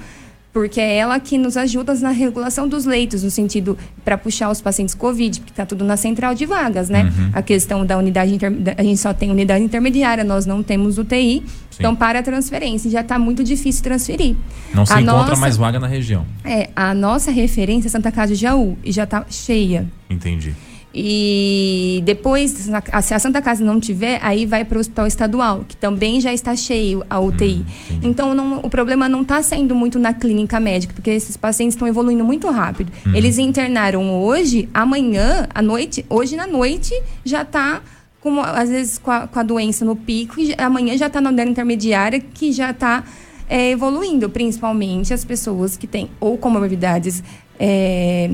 porque 0.52 0.80
é 0.80 0.96
ela 0.96 1.20
que 1.20 1.38
nos 1.38 1.56
ajuda 1.56 1.94
na 1.94 2.10
regulação 2.10 2.66
dos 2.68 2.84
leitos, 2.84 3.22
no 3.22 3.30
sentido 3.30 3.78
para 4.04 4.18
puxar 4.18 4.50
os 4.50 4.60
pacientes 4.60 4.94
COVID, 4.94 5.40
porque 5.40 5.52
está 5.52 5.64
tudo 5.64 5.84
na 5.84 5.96
central 5.96 6.34
de 6.34 6.44
vagas, 6.46 6.88
né? 6.88 7.12
A 7.32 7.40
questão 7.40 7.86
da 7.86 7.96
unidade, 7.96 8.34
inter- 8.34 8.52
a 8.76 8.82
gente 8.82 8.98
só 8.98 9.14
tem 9.14 9.30
unidade 9.30 9.62
intermediária, 9.64 10.24
nós 10.24 10.46
não 10.46 10.62
temos 10.62 10.98
UTI, 10.98 11.44
então 11.78 11.94
para 11.94 12.18
a 12.18 12.22
transferência 12.22 12.90
já 12.90 13.00
está 13.00 13.18
muito 13.18 13.44
difícil 13.44 13.82
transferir. 13.82 14.34
Não 14.74 14.84
se 14.84 14.92
A 14.92 15.00
encontra 15.00 15.28
nossa- 15.28 15.36
mais 15.40 15.56
vaga 15.56 15.78
na 15.78 15.86
região. 15.86 16.26
é, 16.44 16.68
a 16.74 16.92
nossa 16.94 17.30
referência 17.30 17.86
é 17.88 17.90
Santa 17.90 18.10
Casa 18.10 18.34
de 18.34 18.40
Jaú 18.40 18.76
e 18.84 18.90
já 18.90 19.04
está 19.04 19.24
cheia. 19.30 19.86
Entendi. 20.08 20.54
E 20.94 22.02
depois, 22.04 22.50
se 22.50 23.14
a 23.14 23.18
Santa 23.18 23.40
Casa 23.40 23.64
não 23.64 23.78
tiver, 23.78 24.18
aí 24.22 24.44
vai 24.44 24.64
para 24.64 24.76
o 24.76 24.80
hospital 24.80 25.06
estadual, 25.06 25.64
que 25.68 25.76
também 25.76 26.20
já 26.20 26.32
está 26.32 26.54
cheio 26.56 27.04
a 27.08 27.20
UTI. 27.20 27.64
então, 28.02 28.34
não- 28.34 28.58
o 28.58 28.68
problema 28.68 29.08
não 29.08 29.22
está 29.22 29.42
sendo 29.42 29.74
muito 29.74 29.98
na 29.98 30.12
clínica 30.12 30.58
médica, 30.58 30.92
porque 30.92 31.10
esses 31.10 31.36
pacientes 31.36 31.74
estão 31.74 31.86
evoluindo 31.86 32.24
muito 32.24 32.48
rápido. 32.50 32.92
Eles 33.14 33.38
internaram 33.38 34.20
hoje, 34.20 34.68
amanhã, 34.74 35.46
à 35.54 35.62
noite, 35.62 36.04
hoje 36.08 36.36
na 36.36 36.46
noite, 36.46 36.92
já 37.24 37.42
está. 37.42 37.80
Com, 38.20 38.38
às 38.38 38.68
vezes 38.68 38.98
com 38.98 39.10
a, 39.10 39.26
com 39.26 39.38
a 39.38 39.42
doença 39.42 39.82
no 39.82 39.96
pico, 39.96 40.38
e 40.38 40.54
amanhã 40.58 40.94
já 40.94 41.06
está 41.06 41.22
na 41.22 41.30
unidade 41.30 41.50
intermediária, 41.52 42.20
que 42.20 42.52
já 42.52 42.70
está 42.70 43.02
é, 43.48 43.70
evoluindo, 43.70 44.28
principalmente 44.28 45.14
as 45.14 45.24
pessoas 45.24 45.74
que 45.74 45.86
têm 45.86 46.10
ou 46.20 46.36
comorbidades 46.36 47.22
é, 47.58 48.30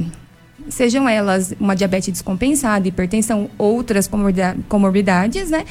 sejam 0.68 1.08
elas 1.08 1.54
uma 1.58 1.74
diabetes 1.74 2.10
descompensada, 2.12 2.86
hipertensão, 2.88 3.48
outras 3.58 4.06
comorbida- 4.06 4.56
comorbidades, 4.68 5.50
né? 5.50 5.64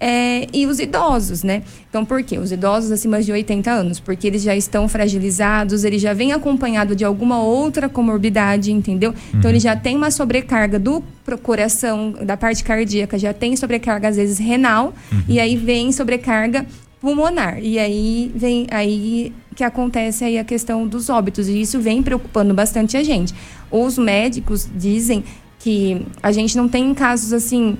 É, 0.00 0.46
e 0.52 0.64
os 0.64 0.78
idosos, 0.78 1.42
né? 1.42 1.62
Então, 1.90 2.04
por 2.04 2.22
quê? 2.22 2.38
Os 2.38 2.52
idosos 2.52 2.92
acima 2.92 3.20
de 3.20 3.32
80 3.32 3.68
anos, 3.68 3.98
porque 3.98 4.28
eles 4.28 4.42
já 4.42 4.54
estão 4.54 4.88
fragilizados, 4.88 5.82
eles 5.82 6.00
já 6.00 6.12
vêm 6.12 6.30
acompanhado 6.32 6.94
de 6.94 7.04
alguma 7.04 7.42
outra 7.42 7.88
comorbidade, 7.88 8.70
entendeu? 8.70 9.12
Então, 9.34 9.50
ele 9.50 9.58
já 9.58 9.74
tem 9.74 9.96
uma 9.96 10.12
sobrecarga 10.12 10.78
do 10.78 11.02
coração, 11.42 12.14
da 12.22 12.36
parte 12.36 12.62
cardíaca, 12.62 13.18
já 13.18 13.34
tem 13.34 13.56
sobrecarga, 13.56 14.08
às 14.08 14.14
vezes, 14.16 14.38
renal, 14.38 14.94
e 15.28 15.40
aí 15.40 15.56
vem 15.56 15.90
sobrecarga 15.90 16.64
pulmonar. 17.00 17.58
E 17.60 17.78
aí 17.78 18.30
vem 18.34 18.66
aí 18.70 19.32
que 19.54 19.64
acontece 19.64 20.22
aí 20.22 20.38
a 20.38 20.44
questão 20.44 20.86
dos 20.86 21.10
óbitos. 21.10 21.48
E 21.48 21.60
isso 21.60 21.80
vem 21.80 22.00
preocupando 22.00 22.54
bastante 22.54 22.96
a 22.96 23.02
gente. 23.02 23.34
Os 23.70 23.98
médicos 23.98 24.68
dizem 24.74 25.22
que 25.58 26.06
a 26.22 26.30
gente 26.32 26.56
não 26.56 26.68
tem 26.68 26.94
casos 26.94 27.32
assim 27.32 27.76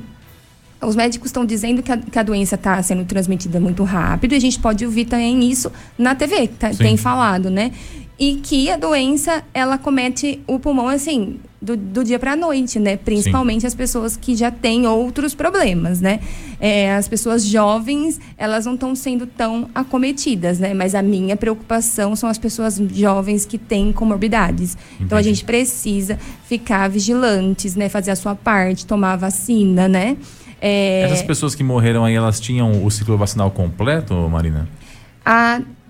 Os 0.80 0.94
médicos 0.94 1.28
estão 1.28 1.44
dizendo 1.44 1.82
que 1.82 1.90
a, 1.90 1.96
que 1.96 2.18
a 2.18 2.22
doença 2.22 2.54
está 2.54 2.80
sendo 2.82 3.04
transmitida 3.04 3.58
muito 3.58 3.82
rápido 3.82 4.32
e 4.32 4.36
a 4.36 4.40
gente 4.40 4.58
pode 4.60 4.84
ouvir 4.84 5.06
também 5.06 5.42
isso 5.50 5.72
na 5.98 6.14
TV, 6.14 6.46
que 6.48 6.54
tá- 6.54 6.70
tem 6.70 6.96
falado, 6.96 7.50
né? 7.50 7.72
E 8.18 8.36
que 8.36 8.70
a 8.70 8.76
doença, 8.76 9.42
ela 9.52 9.76
comete 9.78 10.40
o 10.46 10.58
pulmão, 10.58 10.88
assim, 10.88 11.40
do, 11.60 11.76
do 11.76 12.04
dia 12.04 12.18
para 12.18 12.32
a 12.32 12.36
noite, 12.36 12.78
né? 12.78 12.96
Principalmente 12.96 13.66
as 13.66 13.74
pessoas 13.74 14.16
que 14.16 14.36
já 14.36 14.50
têm 14.50 14.86
outros 14.86 15.34
problemas, 15.34 16.00
né? 16.00 16.20
É, 16.60 16.94
as 16.94 17.08
pessoas 17.08 17.44
jovens, 17.44 18.20
elas 18.36 18.64
não 18.64 18.74
estão 18.74 18.94
sendo 18.94 19.26
tão 19.26 19.68
acometidas, 19.74 20.58
né? 20.58 20.72
Mas 20.72 20.94
a 20.94 21.02
minha 21.02 21.36
preocupação 21.36 22.14
são 22.14 22.28
as 22.28 22.38
pessoas 22.38 22.80
jovens 22.92 23.44
que 23.44 23.58
têm 23.58 23.92
comorbidades. 23.92 24.76
Então 25.00 25.18
a 25.18 25.20
Entendi. 25.20 25.34
gente 25.36 25.44
precisa 25.44 26.18
ficar 26.46 26.88
vigilantes, 26.88 27.74
né? 27.74 27.88
Fazer 27.88 28.12
a 28.12 28.16
sua 28.16 28.34
parte, 28.34 28.86
tomar 28.86 29.14
a 29.14 29.16
vacina, 29.16 29.88
né? 29.88 30.16
É, 30.60 31.02
Essas 31.02 31.22
pessoas 31.22 31.54
que 31.54 31.62
morreram 31.62 32.04
aí, 32.04 32.14
elas 32.14 32.40
tinham 32.40 32.84
o 32.84 32.90
ciclo 32.90 33.16
vacinal 33.16 33.50
completo, 33.50 34.14
Marina? 34.28 34.68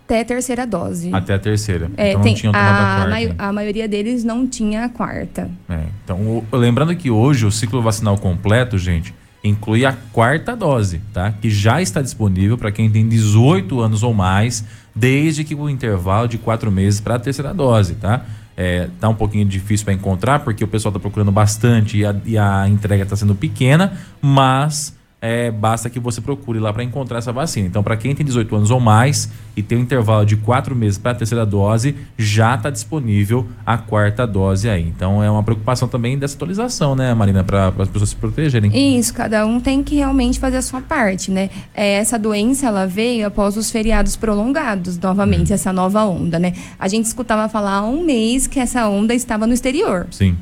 Até 0.08 0.20
a 0.20 0.24
terceira 0.24 0.66
dose. 0.66 1.10
Até 1.12 1.34
a 1.34 1.38
terceira. 1.38 1.90
É, 1.98 2.10
então 2.12 2.22
tem- 2.22 2.32
não 2.32 2.38
tinham 2.40 2.52
tomado 2.52 2.66
a, 2.74 2.80
a, 2.80 2.96
quarta. 2.96 3.10
mai- 3.10 3.34
a 3.36 3.52
maioria 3.52 3.86
deles 3.86 4.24
não 4.24 4.46
tinha 4.46 4.84
a 4.86 4.88
quarta. 4.88 5.50
É, 5.68 5.80
então, 6.02 6.18
o- 6.18 6.44
lembrando 6.56 6.96
que 6.96 7.10
hoje 7.10 7.44
o 7.44 7.50
ciclo 7.52 7.82
vacinal 7.82 8.16
completo, 8.16 8.78
gente, 8.78 9.14
inclui 9.44 9.84
a 9.84 9.92
quarta 10.12 10.56
dose, 10.56 11.00
tá? 11.12 11.30
Que 11.32 11.50
já 11.50 11.80
está 11.82 12.00
disponível 12.00 12.56
para 12.56 12.72
quem 12.72 12.90
tem 12.90 13.06
18 13.06 13.80
anos 13.80 14.02
ou 14.02 14.14
mais, 14.14 14.64
desde 14.94 15.44
que 15.44 15.54
o 15.54 15.68
intervalo 15.68 16.26
de 16.26 16.38
quatro 16.38 16.72
meses 16.72 17.00
para 17.00 17.16
a 17.16 17.18
terceira 17.18 17.52
dose, 17.52 17.94
tá? 17.94 18.24
É, 18.56 18.88
tá 18.98 19.08
um 19.08 19.14
pouquinho 19.14 19.44
difícil 19.44 19.84
para 19.84 19.94
encontrar, 19.94 20.40
porque 20.40 20.64
o 20.64 20.66
pessoal 20.66 20.90
está 20.90 20.98
procurando 20.98 21.30
bastante 21.30 21.98
e 21.98 22.04
a, 22.06 22.16
e 22.24 22.36
a 22.36 22.66
entrega 22.68 23.04
está 23.04 23.14
sendo 23.14 23.34
pequena, 23.34 23.92
mas 24.20 24.96
é, 25.20 25.50
basta 25.50 25.90
que 25.90 25.98
você 25.98 26.20
procure 26.20 26.58
lá 26.58 26.72
para 26.72 26.84
encontrar 26.84 27.18
essa 27.18 27.32
vacina. 27.32 27.66
Então, 27.66 27.82
para 27.82 27.96
quem 27.96 28.14
tem 28.14 28.24
18 28.24 28.54
anos 28.54 28.70
ou 28.70 28.78
mais 28.78 29.30
e 29.56 29.62
tem 29.62 29.78
um 29.78 29.80
intervalo 29.80 30.24
de 30.24 30.36
quatro 30.36 30.74
meses 30.76 30.96
para 30.96 31.10
a 31.10 31.14
terceira 31.14 31.44
dose, 31.44 31.96
já 32.16 32.54
está 32.54 32.70
disponível 32.70 33.46
a 33.66 33.76
quarta 33.76 34.26
dose 34.26 34.68
aí. 34.68 34.82
Então, 34.82 35.22
é 35.22 35.30
uma 35.30 35.42
preocupação 35.42 35.88
também 35.88 36.16
dessa 36.16 36.36
atualização, 36.36 36.94
né, 36.94 37.12
Marina, 37.14 37.42
para 37.42 37.68
as 37.68 37.88
pessoas 37.88 38.10
se 38.10 38.16
protegerem. 38.16 38.98
Isso, 38.98 39.12
cada 39.12 39.44
um 39.44 39.60
tem 39.60 39.82
que 39.82 39.96
realmente 39.96 40.38
fazer 40.38 40.58
a 40.58 40.62
sua 40.62 40.80
parte, 40.80 41.30
né? 41.30 41.50
É, 41.74 41.94
essa 41.94 42.18
doença, 42.18 42.66
ela 42.66 42.86
veio 42.86 43.26
após 43.26 43.56
os 43.56 43.70
feriados 43.70 44.14
prolongados, 44.14 44.98
novamente, 44.98 45.52
essa 45.52 45.72
nova 45.72 46.04
onda, 46.04 46.38
né? 46.38 46.52
A 46.78 46.86
gente 46.86 47.06
escutava 47.06 47.48
falar 47.48 47.78
há 47.78 47.82
um 47.84 48.04
mês 48.04 48.46
que 48.46 48.60
essa 48.60 48.88
onda 48.88 49.14
estava 49.14 49.46
no 49.46 49.52
exterior. 49.52 50.06
Sim. 50.10 50.36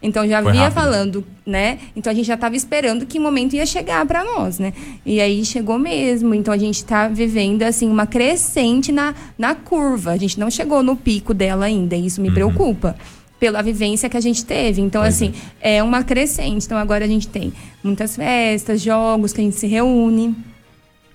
Então 0.00 0.26
já 0.28 0.40
Foi 0.42 0.52
via 0.52 0.62
rápido. 0.62 0.80
falando, 0.80 1.24
né? 1.44 1.78
Então 1.96 2.12
a 2.12 2.14
gente 2.14 2.26
já 2.26 2.34
estava 2.34 2.54
esperando 2.54 3.04
que 3.04 3.18
momento 3.18 3.56
ia 3.56 3.66
chegar 3.66 4.06
para 4.06 4.22
nós, 4.22 4.58
né? 4.58 4.72
E 5.04 5.20
aí 5.20 5.44
chegou 5.44 5.78
mesmo. 5.78 6.34
Então 6.34 6.54
a 6.54 6.58
gente 6.58 6.76
está 6.76 7.08
vivendo 7.08 7.62
assim 7.64 7.90
uma 7.90 8.06
crescente 8.06 8.92
na, 8.92 9.14
na 9.36 9.54
curva. 9.54 10.12
A 10.12 10.16
gente 10.16 10.38
não 10.38 10.50
chegou 10.50 10.82
no 10.82 10.94
pico 10.94 11.34
dela 11.34 11.66
ainda. 11.66 11.96
E 11.96 12.06
isso 12.06 12.20
me 12.20 12.30
preocupa 12.30 12.94
pela 13.40 13.60
vivência 13.60 14.08
que 14.08 14.16
a 14.16 14.20
gente 14.20 14.44
teve. 14.44 14.80
Então 14.80 15.02
assim 15.02 15.34
é 15.60 15.82
uma 15.82 16.04
crescente. 16.04 16.66
Então 16.66 16.78
agora 16.78 17.04
a 17.04 17.08
gente 17.08 17.26
tem 17.26 17.52
muitas 17.82 18.14
festas, 18.14 18.80
jogos 18.80 19.32
que 19.32 19.40
a 19.40 19.44
gente 19.44 19.56
se 19.56 19.66
reúne 19.66 20.34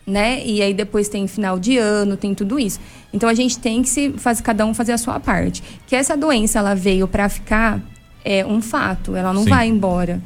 né? 0.06 0.46
E 0.46 0.62
aí 0.62 0.74
depois 0.74 1.08
tem 1.08 1.28
final 1.28 1.58
de 1.58 1.78
ano, 1.78 2.18
tem 2.18 2.36
tudo 2.36 2.60
isso. 2.60 2.80
Então 3.14 3.30
a 3.30 3.34
gente 3.34 3.58
tem 3.58 3.82
que 3.82 3.90
se 3.90 4.12
fazer 4.18 4.44
cada 4.44 4.66
um 4.66 4.74
fazer 4.74 4.92
a 4.92 4.98
sua 4.98 5.20
parte. 5.20 5.64
Que 5.88 5.96
essa 5.96 6.18
doença 6.18 6.60
ela 6.60 6.76
veio 6.76 7.08
para 7.08 7.30
ficar 7.30 7.82
é 8.24 8.46
um 8.46 8.62
fato, 8.62 9.16
ela 9.16 9.34
não 9.34 9.44
Sim. 9.44 9.50
vai 9.50 9.68
embora. 9.68 10.22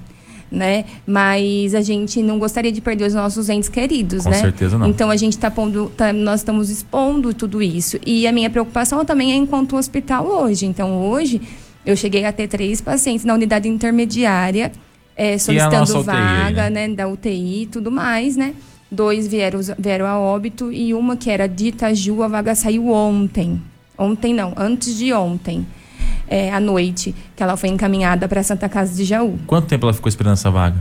Né? 0.49 0.85
Mas 1.05 1.75
a 1.75 1.81
gente 1.81 2.23
não 2.23 2.39
gostaria 2.39 2.71
de 2.71 2.79
perder 2.79 3.05
os 3.05 3.13
nossos 3.13 3.49
entes 3.49 3.67
queridos, 3.67 4.23
Com 4.23 4.29
né? 4.29 4.37
certeza 4.39 4.77
não. 4.77 4.87
Então 4.87 5.09
a 5.09 5.17
gente 5.17 5.33
está 5.33 5.51
pondo, 5.51 5.91
tá- 5.97 6.13
nós 6.13 6.39
estamos 6.39 6.69
expondo 6.69 7.33
tudo 7.33 7.61
isso. 7.61 7.99
E 8.05 8.25
a 8.25 8.31
minha 8.31 8.49
preocupação 8.49 9.03
também 9.03 9.33
é 9.33 9.35
enquanto 9.35 9.75
hospital 9.75 10.25
hoje. 10.25 10.65
Então 10.65 11.01
hoje 11.01 11.41
eu 11.85 11.97
cheguei 11.97 12.23
a 12.23 12.31
ter 12.31 12.47
três 12.47 12.79
pacientes 12.79 13.25
na 13.25 13.33
unidade 13.33 13.67
intermediária 13.67 14.71
é, 15.17 15.37
solicitando 15.37 15.91
UTI 15.91 16.03
vaga, 16.03 16.69
né? 16.69 16.87
né? 16.87 16.95
Da 16.95 17.07
UTI 17.07 17.63
e 17.63 17.65
tudo 17.65 17.91
mais, 17.91 18.37
né? 18.37 18.53
Dois 18.89 19.27
vieram, 19.27 19.59
vieram 19.77 20.05
a 20.05 20.17
óbito 20.17 20.71
e 20.71 20.93
uma 20.93 21.17
que 21.17 21.29
era 21.29 21.47
de 21.47 21.67
Itaju, 21.69 22.23
a 22.23 22.27
vaga 22.27 22.55
saiu 22.55 22.87
ontem. 22.89 23.61
Ontem 23.97 24.33
não, 24.33 24.53
antes 24.55 24.95
de 24.95 25.11
ontem, 25.11 25.65
é, 26.27 26.51
à 26.51 26.59
noite, 26.59 27.13
que 27.35 27.41
ela 27.43 27.55
foi 27.57 27.69
encaminhada 27.69 28.27
para 28.27 28.41
a 28.41 28.43
Santa 28.43 28.67
Casa 28.69 28.93
de 28.95 29.03
Jaú. 29.03 29.37
Quanto 29.47 29.67
tempo 29.67 29.85
ela 29.85 29.93
ficou 29.93 30.09
esperando 30.09 30.33
essa 30.33 30.51
vaga? 30.51 30.77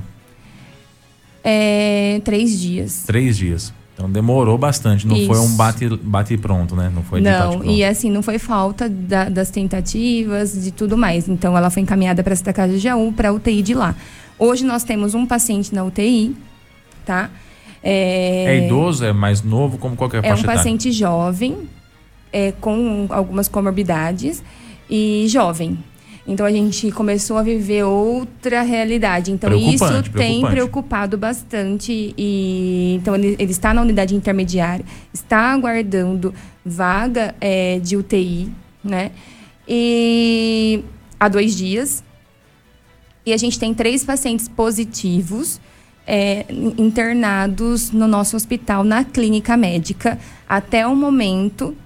É, 1.45 2.21
três 2.25 2.59
dias. 2.59 3.05
Três 3.07 3.37
dias. 3.37 3.73
Então 3.95 4.11
demorou 4.11 4.59
bastante. 4.59 5.07
Não 5.07 5.17
foi 5.27 5.39
um 5.39 5.47
Isso. 5.47 5.57
bate, 5.57 5.89
bate 5.89 6.37
pronto, 6.37 6.77
né? 6.77 6.93
Não 6.95 7.03
foi 7.03 7.21
Não, 7.21 7.65
e 7.65 7.83
assim, 7.83 8.11
não 8.11 8.21
foi 8.23 8.39
falta 8.39 8.89
da- 8.91 9.31
das 9.31 9.49
tentativas, 9.51 10.63
de 10.63 10.71
tudo 10.71 10.99
mais. 10.99 11.29
Então, 11.29 11.57
ela 11.57 11.71
foi 11.71 11.83
encaminhada 11.83 12.23
para 12.23 12.35
a 12.35 12.37
Santa 12.37 12.53
Casa 12.53 12.75
de 12.75 12.79
Jaú, 12.79 13.11
para 13.13 13.31
a 13.31 13.33
UTI 13.33 13.63
de 13.63 13.73
lá. 13.73 13.95
Hoje 14.39 14.65
nós 14.65 14.85
temos 14.85 15.15
um 15.15 15.25
paciente 15.25 15.75
na 15.75 15.83
UTI, 15.83 16.37
tá? 17.07 17.31
É 17.83 18.65
idoso, 18.67 19.05
é 19.05 19.13
mais 19.13 19.43
novo, 19.43 19.79
como 19.79 19.97
qualquer 19.97 20.23
É 20.25 20.35
um 20.35 20.43
paciente 20.43 20.91
jovem, 20.93 21.57
é, 22.33 22.53
com 22.61 23.07
algumas 23.09 23.49
comorbidades 23.49 24.43
e 24.89 25.27
jovem. 25.29 25.79
Então 26.27 26.45
a 26.45 26.51
gente 26.51 26.91
começou 26.91 27.37
a 27.37 27.43
viver 27.43 27.85
outra 27.85 28.63
realidade. 28.63 29.31
Então 29.31 29.55
isso 29.55 30.03
tem 30.13 30.45
preocupado 30.45 31.17
bastante. 31.17 32.13
E 32.19 32.95
então 32.97 33.15
ele, 33.15 33.37
ele 33.39 33.53
está 33.53 33.73
na 33.73 33.81
unidade 33.81 34.15
intermediária, 34.15 34.85
está 35.15 35.53
aguardando 35.53 36.35
vaga 36.65 37.35
é, 37.41 37.79
de 37.79 37.97
UTI, 37.97 38.51
né? 38.83 39.13
E 39.69 40.83
há 41.19 41.29
dois 41.29 41.57
dias. 41.57 42.03
E 43.25 43.33
a 43.33 43.37
gente 43.37 43.59
tem 43.59 43.73
três 43.75 44.05
pacientes 44.05 44.49
positivos 44.49 45.61
é, 46.07 46.45
internados 46.79 47.91
no 47.91 48.07
nosso 48.07 48.37
hospital, 48.37 48.85
na 48.85 49.05
clínica 49.05 49.57
médica, 49.57 50.19
até 50.49 50.87
o 50.87 50.95
momento 50.95 51.77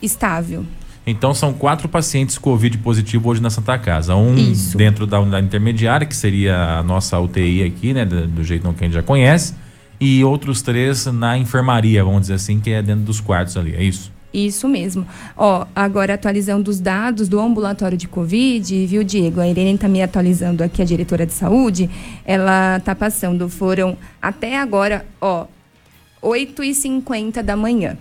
estável. 0.00 0.64
Então 1.06 1.34
são 1.34 1.52
quatro 1.52 1.88
pacientes 1.88 2.38
Covid 2.38 2.78
positivo 2.78 3.28
hoje 3.28 3.42
na 3.42 3.50
Santa 3.50 3.78
Casa. 3.78 4.14
Um 4.16 4.34
Isso. 4.34 4.76
dentro 4.76 5.06
da 5.06 5.20
unidade 5.20 5.46
intermediária, 5.46 6.06
que 6.06 6.16
seria 6.16 6.78
a 6.78 6.82
nossa 6.82 7.18
UTI 7.18 7.62
aqui, 7.62 7.92
né? 7.92 8.04
Do, 8.04 8.42
jeito 8.42 8.72
que 8.72 8.84
a 8.84 8.86
gente 8.86 8.94
já 8.94 9.02
conhece. 9.02 9.54
E 10.00 10.24
outros 10.24 10.62
três 10.62 11.06
na 11.06 11.36
enfermaria, 11.36 12.02
vamos 12.02 12.22
dizer 12.22 12.34
assim, 12.34 12.58
que 12.58 12.70
é 12.70 12.82
dentro 12.82 13.04
dos 13.04 13.20
quartos 13.20 13.56
ali. 13.56 13.74
É 13.74 13.82
isso? 13.82 14.10
Isso 14.32 14.66
mesmo. 14.66 15.06
Ó, 15.36 15.64
agora 15.76 16.14
atualizando 16.14 16.68
os 16.68 16.80
dados 16.80 17.28
do 17.28 17.38
ambulatório 17.38 17.96
de 17.96 18.08
Covid, 18.08 18.86
viu, 18.86 19.04
Diego? 19.04 19.40
A 19.40 19.46
Irene 19.46 19.74
está 19.74 19.86
me 19.86 20.02
atualizando 20.02 20.64
aqui, 20.64 20.82
a 20.82 20.84
diretora 20.84 21.24
de 21.24 21.32
saúde. 21.32 21.88
Ela 22.24 22.78
está 22.78 22.96
passando, 22.96 23.48
foram 23.48 23.96
até 24.20 24.58
agora, 24.58 25.06
ó, 25.20 25.46
8h50 26.20 27.42
da 27.42 27.54
manhã. 27.54 27.96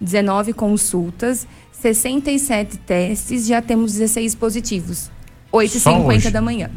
19 0.00 0.52
consultas, 0.52 1.46
67 1.72 2.78
testes, 2.78 3.46
já 3.46 3.62
temos 3.62 3.92
16 3.92 4.34
positivos. 4.34 5.10
Só 5.50 6.02
hoje? 6.02 6.28
8h50 6.28 6.30
da 6.30 6.40
manhã. 6.40 6.70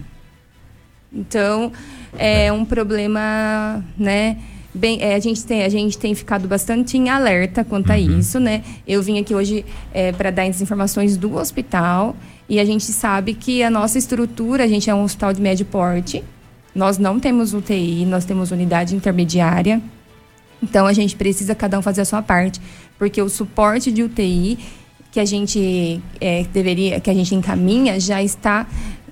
Então, 1.13 1.71
é 2.17 2.51
um 2.51 2.63
problema, 2.63 3.84
né? 3.97 4.38
Bem, 4.73 5.01
é, 5.01 5.15
a, 5.15 5.19
gente 5.19 5.43
tem, 5.43 5.63
a 5.63 5.69
gente 5.69 5.97
tem 5.97 6.15
ficado 6.15 6.47
bastante 6.47 6.97
em 6.97 7.10
alerta 7.10 7.63
quanto 7.65 7.91
a 7.91 7.99
isso, 7.99 8.39
né? 8.39 8.63
Eu 8.88 9.03
vim 9.03 9.19
aqui 9.19 9.36
hoje 9.36 9.65
para 10.17 10.31
dar 10.31 10.43
as 10.43 10.62
informações 10.62 11.17
do 11.17 11.36
hospital 11.36 12.15
e 12.47 12.60
a 12.60 12.65
gente 12.65 12.86
sabe 12.86 13.34
que 13.34 13.62
a 13.63 13.69
nossa 13.69 13.97
estrutura, 13.97 14.63
a 14.63 14.67
gente 14.67 14.89
é 14.89 14.95
um 14.95 15.03
hospital 15.03 15.34
de 15.34 15.41
médio 15.41 15.65
porte, 15.65 16.23
nós 16.73 16.97
não 16.97 17.19
temos 17.19 17.53
UTI, 17.53 18.05
nós 18.05 18.23
temos 18.23 18.51
unidade 18.51 18.95
intermediária. 18.95 19.81
Então 20.62 20.86
a 20.86 20.93
gente 20.93 21.15
precisa 21.15 21.56
cada 21.56 21.78
um 21.78 21.82
fazer 21.82 22.02
a 22.02 22.06
sua 22.06 22.21
parte, 22.21 22.60
porque 23.00 23.21
o 23.21 23.30
suporte 23.30 23.91
de 23.91 24.04
UTI 24.04 24.58
que 25.12 25.19
a 25.19 25.26
gente 25.26 26.00
é, 26.21 26.45
deveria, 26.54 27.00
que 27.02 27.10
a 27.10 27.13
gente 27.13 27.36
encaminha 27.36 28.00
já 28.00 28.24
está 28.24 28.65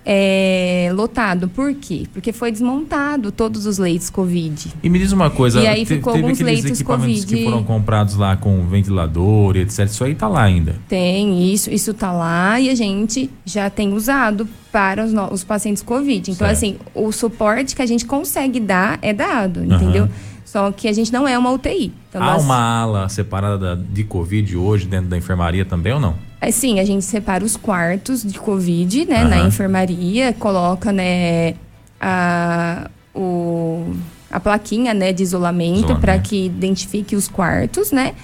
é, 0.06 0.90
lotado. 0.94 1.50
Por 1.50 1.74
quê? 1.74 2.04
Porque 2.14 2.32
foi 2.32 2.52
desmontado 2.52 3.32
todos 3.32 3.66
os 3.66 3.78
leitos 3.78 4.10
Covid. 4.10 4.74
E 4.82 4.90
me 4.90 4.98
diz 4.98 5.12
uma 5.12 5.30
coisa, 5.30 5.60
E 5.62 5.68
aí 5.68 5.82
te- 5.86 5.96
ficou 5.96 6.14
teve 6.14 6.24
alguns 6.26 6.40
aqueles 6.42 6.64
leitos 6.64 6.80
equipamentos 6.80 7.26
Covid. 7.26 7.36
que 7.38 7.44
foram 7.44 7.64
comprados 7.64 8.16
lá 8.16 8.38
com 8.38 8.66
ventilador 8.68 9.58
e 9.58 9.60
etc. 9.62 9.86
Isso 9.86 10.04
aí 10.04 10.16
tá 10.16 10.28
lá 10.28 10.44
ainda. 10.44 10.76
Tem 10.88 11.52
isso, 11.54 11.70
isso 11.70 11.94
tá 11.94 12.12
lá 12.12 12.60
e 12.60 12.70
a 12.70 12.76
gente 12.76 13.30
já 13.46 13.70
tem 13.70 13.94
usado 13.94 14.48
para 14.72 15.04
os, 15.04 15.12
os 15.32 15.44
pacientes 15.44 15.84
Covid. 15.84 16.32
Então, 16.32 16.48
Certo. 16.48 16.52
assim, 16.58 16.78
o 16.96 17.12
suporte 17.12 17.76
que 17.76 17.82
a 17.82 17.86
gente 17.86 18.06
consegue 18.06 18.60
dar 18.60 18.98
é 19.02 19.14
dado, 19.14 19.64
entendeu? 19.66 20.08
Só 20.52 20.72
que 20.72 20.88
a 20.88 20.94
gente 20.94 21.14
não 21.14 21.28
é 21.28 21.38
uma 21.38 21.52
UTI. 21.52 21.94
Então, 22.10 22.24
Há 22.24 22.34
nós- 22.34 22.44
uma 22.44 22.58
ala 22.82 23.08
separada 23.08 23.76
da- 23.76 23.84
de 23.88 24.04
Covid 24.04 24.58
hoje 24.58 24.88
dentro 24.88 25.08
da 25.08 25.16
enfermaria 25.16 25.64
também 25.64 25.94
ou 25.94 26.00
não? 26.00 26.16
É, 26.42 26.50
sim, 26.50 26.80
a 26.80 26.84
gente 26.86 27.06
separa 27.06 27.46
os 27.46 27.56
quartos 27.56 28.24
de 28.24 28.40
Covid, 28.40 29.06
né, 29.06 29.24
na 29.26 29.38
Aham. 29.38 29.48
enfermaria, 29.48 30.34
coloca, 30.34 30.92
né, 30.92 31.54
a, 32.02 32.90
o, 33.14 33.94
a 34.32 34.40
plaquinha, 34.40 34.92
né, 34.92 35.14
de 35.14 35.22
isolamento, 35.22 35.76
Isolamento. 35.82 36.02
para 36.02 36.18
que 36.18 36.48
identifique 36.48 37.16
os 37.16 37.28
quartos, 37.28 37.92
né? 37.92 38.16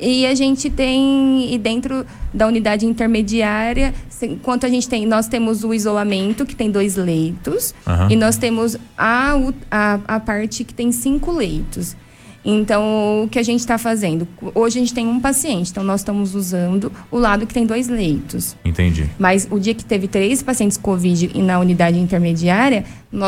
E 0.00 0.26
a 0.26 0.34
gente 0.34 0.70
tem, 0.70 1.52
e 1.52 1.58
dentro 1.58 2.06
da 2.32 2.46
unidade 2.46 2.86
intermediária, 2.86 3.92
enquanto 4.22 4.64
a 4.64 4.68
gente 4.68 4.88
tem, 4.88 5.04
nós 5.06 5.28
temos 5.28 5.62
o 5.62 5.74
isolamento, 5.74 6.46
que 6.46 6.56
tem 6.56 6.70
dois 6.70 6.96
leitos, 6.96 7.74
Aham. 7.86 8.08
e 8.10 8.16
nós 8.16 8.36
temos 8.36 8.76
a, 8.96 9.34
a, 9.70 10.00
a 10.08 10.20
parte 10.20 10.64
que 10.64 10.72
tem 10.72 10.90
cinco 10.90 11.32
leitos. 11.32 11.96
Então, 12.44 13.24
o 13.24 13.28
que 13.28 13.38
a 13.38 13.42
gente 13.42 13.60
está 13.60 13.76
fazendo? 13.76 14.26
Hoje 14.54 14.78
a 14.78 14.80
gente 14.80 14.94
tem 14.94 15.06
um 15.06 15.20
paciente, 15.20 15.70
então 15.70 15.84
nós 15.84 16.00
estamos 16.00 16.34
usando 16.34 16.90
o 17.10 17.18
lado 17.18 17.46
que 17.46 17.52
tem 17.52 17.66
dois 17.66 17.86
leitos. 17.86 18.56
Entendi. 18.64 19.10
Mas 19.18 19.46
o 19.50 19.58
dia 19.58 19.74
que 19.74 19.84
teve 19.84 20.08
três 20.08 20.42
pacientes 20.42 20.78
Covid 20.78 21.30
e 21.34 21.42
na 21.42 21.58
unidade 21.58 21.98
intermediária, 21.98 22.84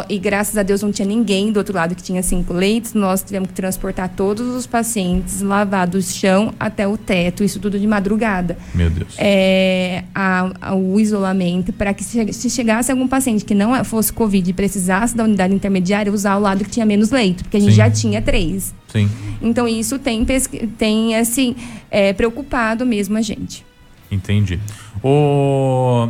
e 0.09 0.17
graças 0.17 0.57
a 0.57 0.63
Deus 0.63 0.81
não 0.81 0.93
tinha 0.93 1.07
ninguém 1.07 1.51
do 1.51 1.57
outro 1.57 1.75
lado 1.75 1.95
que 1.97 2.03
tinha 2.03 2.23
cinco 2.23 2.53
leitos, 2.53 2.95
nós 2.95 3.21
tivemos 3.23 3.49
que 3.49 3.55
transportar 3.55 4.09
todos 4.11 4.47
os 4.55 4.65
pacientes, 4.65 5.41
lavar 5.41 5.89
do 5.89 6.01
chão 6.01 6.55
até 6.59 6.87
o 6.87 6.97
teto, 6.97 7.43
isso 7.43 7.59
tudo 7.59 7.79
de 7.81 7.87
madrugada. 7.87 8.57
Meu 8.73 8.89
Deus. 8.89 9.17
É, 9.19 10.05
a- 10.15 10.53
a- 10.61 10.75
o 10.77 11.01
isolamento 11.01 11.73
para 11.73 11.93
que 11.93 12.05
se, 12.05 12.33
se 12.33 12.49
chegasse 12.49 12.93
algum 12.93 13.09
paciente 13.09 13.45
que 13.45 13.55
não 13.57 13.75
é- 13.75 13.83
fosse 13.83 14.13
Covid 14.13 14.49
e 14.49 14.53
precisasse 14.53 15.17
da 15.17 15.25
unidade 15.25 15.53
intermediária, 15.53 16.13
usar 16.13 16.37
o 16.37 16.41
lado 16.41 16.63
que 16.65 16.71
tinha 16.71 16.87
menos 16.87 17.11
leito, 17.11 17.43
porque 17.43 17.57
a 17.57 17.61
gente 17.61 17.71
Sim. 17.71 17.77
já 17.77 17.91
tinha 17.91 18.23
três. 18.23 18.73
Sim. 18.87 19.11
Então 19.43 19.67
isso 19.67 19.99
tem, 19.99 20.25
tem 20.79 21.17
assim, 21.17 21.57
é, 21.91 22.13
preocupado 22.13 22.87
mesmo 22.87 23.17
a 23.19 23.21
gente. 23.23 23.65
Entendi. 24.13 24.61
Ô, 25.03 26.09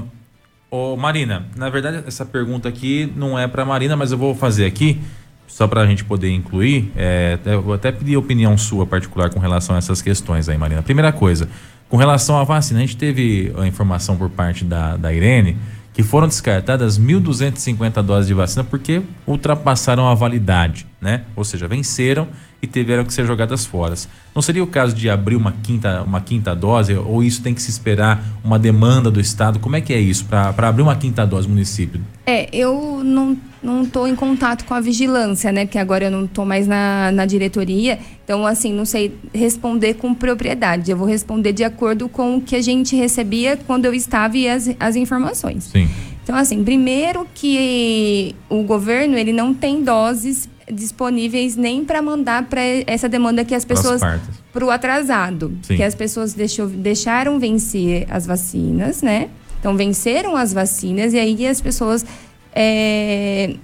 ô, 0.73 0.97
Marina, 0.97 1.45
na 1.55 1.69
verdade, 1.69 2.03
essa 2.07 2.25
pergunta 2.25 2.67
aqui 2.67 3.13
não 3.15 3.39
é 3.39 3.47
para 3.47 3.63
Marina, 3.63 3.95
mas 3.95 4.11
eu 4.11 4.17
vou 4.17 4.35
fazer 4.35 4.65
aqui, 4.65 4.99
só 5.47 5.69
para 5.69 5.83
a 5.83 5.87
gente 5.87 6.03
poder 6.03 6.31
incluir. 6.31 6.91
É, 6.97 7.39
vou 7.63 7.75
até 7.75 7.93
pedir 7.93 8.17
opinião 8.17 8.57
sua 8.57 8.87
particular 8.87 9.29
com 9.29 9.39
relação 9.39 9.77
a 9.77 9.79
essas 9.79 10.01
questões 10.01 10.49
aí, 10.49 10.57
Marina. 10.57 10.83
Primeira 10.83 11.13
coisa, 11.13 11.47
com 11.91 11.99
relação 11.99 12.39
à 12.39 12.45
vacina, 12.45 12.79
a 12.79 12.83
gente 12.83 12.97
teve 12.97 13.53
a 13.59 13.67
informação 13.67 14.17
por 14.17 14.31
parte 14.31 14.65
da, 14.65 14.97
da 14.97 15.13
Irene 15.13 15.59
que 15.93 16.03
foram 16.03 16.27
descartadas 16.27 16.99
1.250 16.99 18.03
doses 18.03 18.27
de 18.27 18.33
vacina 18.33 18.65
porque 18.65 19.03
ultrapassaram 19.27 20.09
a 20.09 20.15
validade, 20.15 20.87
né? 20.99 21.25
Ou 21.37 21.45
seja, 21.45 21.69
venceram 21.69 22.29
e 22.63 22.67
tiveram 22.69 23.05
que 23.05 23.13
ser 23.13 23.27
jogadas 23.27 23.67
fora. 23.67 23.95
Não 24.33 24.41
seria 24.41 24.63
o 24.63 24.67
caso 24.69 24.95
de 24.95 25.11
abrir 25.11 25.35
uma 25.35 25.51
quinta, 25.51 26.03
uma 26.03 26.21
quinta 26.21 26.55
dose 26.55 26.95
ou 26.95 27.23
isso 27.23 27.43
tem 27.43 27.53
que 27.53 27.61
se 27.61 27.71
esperar 27.71 28.25
uma 28.45 28.57
demanda 28.57 29.11
do 29.11 29.21
Estado? 29.21 29.59
Como 29.59 29.75
é 29.75 29.81
que 29.81 29.93
é 29.93 29.99
isso 29.99 30.25
para 30.27 30.69
abrir 30.69 30.83
uma 30.83 30.95
quinta 30.95 31.27
dose 31.27 31.49
no 31.49 31.55
município? 31.55 32.01
É, 32.25 32.49
eu 32.53 33.03
não 33.05 33.37
não 33.63 33.85
estou 33.85 34.09
em 34.09 34.17
contato 34.17 34.65
com 34.65 34.75
a 34.75 34.81
vigilância, 34.81 35.53
né? 35.53 35.65
Porque 35.65 35.79
agora 35.79 36.07
eu 36.07 36.11
não 36.11 36.25
estou 36.25 36.45
mais 36.45 36.67
na, 36.67 37.13
na 37.13 37.25
diretoria. 37.25 37.99
Então, 38.25 38.45
assim, 38.45 38.73
não 38.73 38.85
sei 38.85 39.17
responder 39.33 39.95
com 39.95 40.13
propriedade. 40.13 40.91
Eu 40.91 40.97
vou 40.97 41.07
responder 41.07 41.53
de 41.53 41.63
acordo 41.63 42.09
com 42.09 42.37
o 42.37 42.41
que 42.41 42.57
a 42.57 42.61
gente 42.61 42.97
recebia 42.97 43.57
quando 43.57 43.85
eu 43.85 43.95
estava 43.95 44.37
e 44.37 44.49
as, 44.49 44.69
as 44.81 44.97
informações. 44.97 45.65
Sim. 45.65 45.89
Então, 46.25 46.37
assim, 46.37 46.63
primeiro 46.63 47.27
que 47.35 48.35
o 48.49 48.63
governo 48.63 49.17
ele 49.17 49.33
não 49.33 49.53
tem 49.53 49.83
doses 49.83 50.49
disponíveis 50.71 51.57
nem 51.57 51.85
para 51.85 52.03
mandar 52.03 52.45
para 52.45 52.61
essa 52.87 53.09
demanda 53.09 53.45
que 53.45 53.55
as 53.55 53.65
pessoas 53.65 54.01
para 54.53 54.65
o 54.65 54.71
atrasado, 54.71 55.57
Sim. 55.63 55.77
que 55.77 55.83
as 55.83 55.95
pessoas 55.95 56.35
deixou, 56.35 56.67
deixaram 56.69 57.39
vencer 57.39 58.07
as 58.11 58.27
vacinas, 58.27 59.03
né? 59.03 59.29
Então 59.59 59.77
venceram 59.77 60.37
as 60.37 60.53
vacinas 60.53 61.13
e 61.15 61.19
aí 61.19 61.47
as 61.47 61.61
pessoas 61.61 62.05
é, 62.55 63.55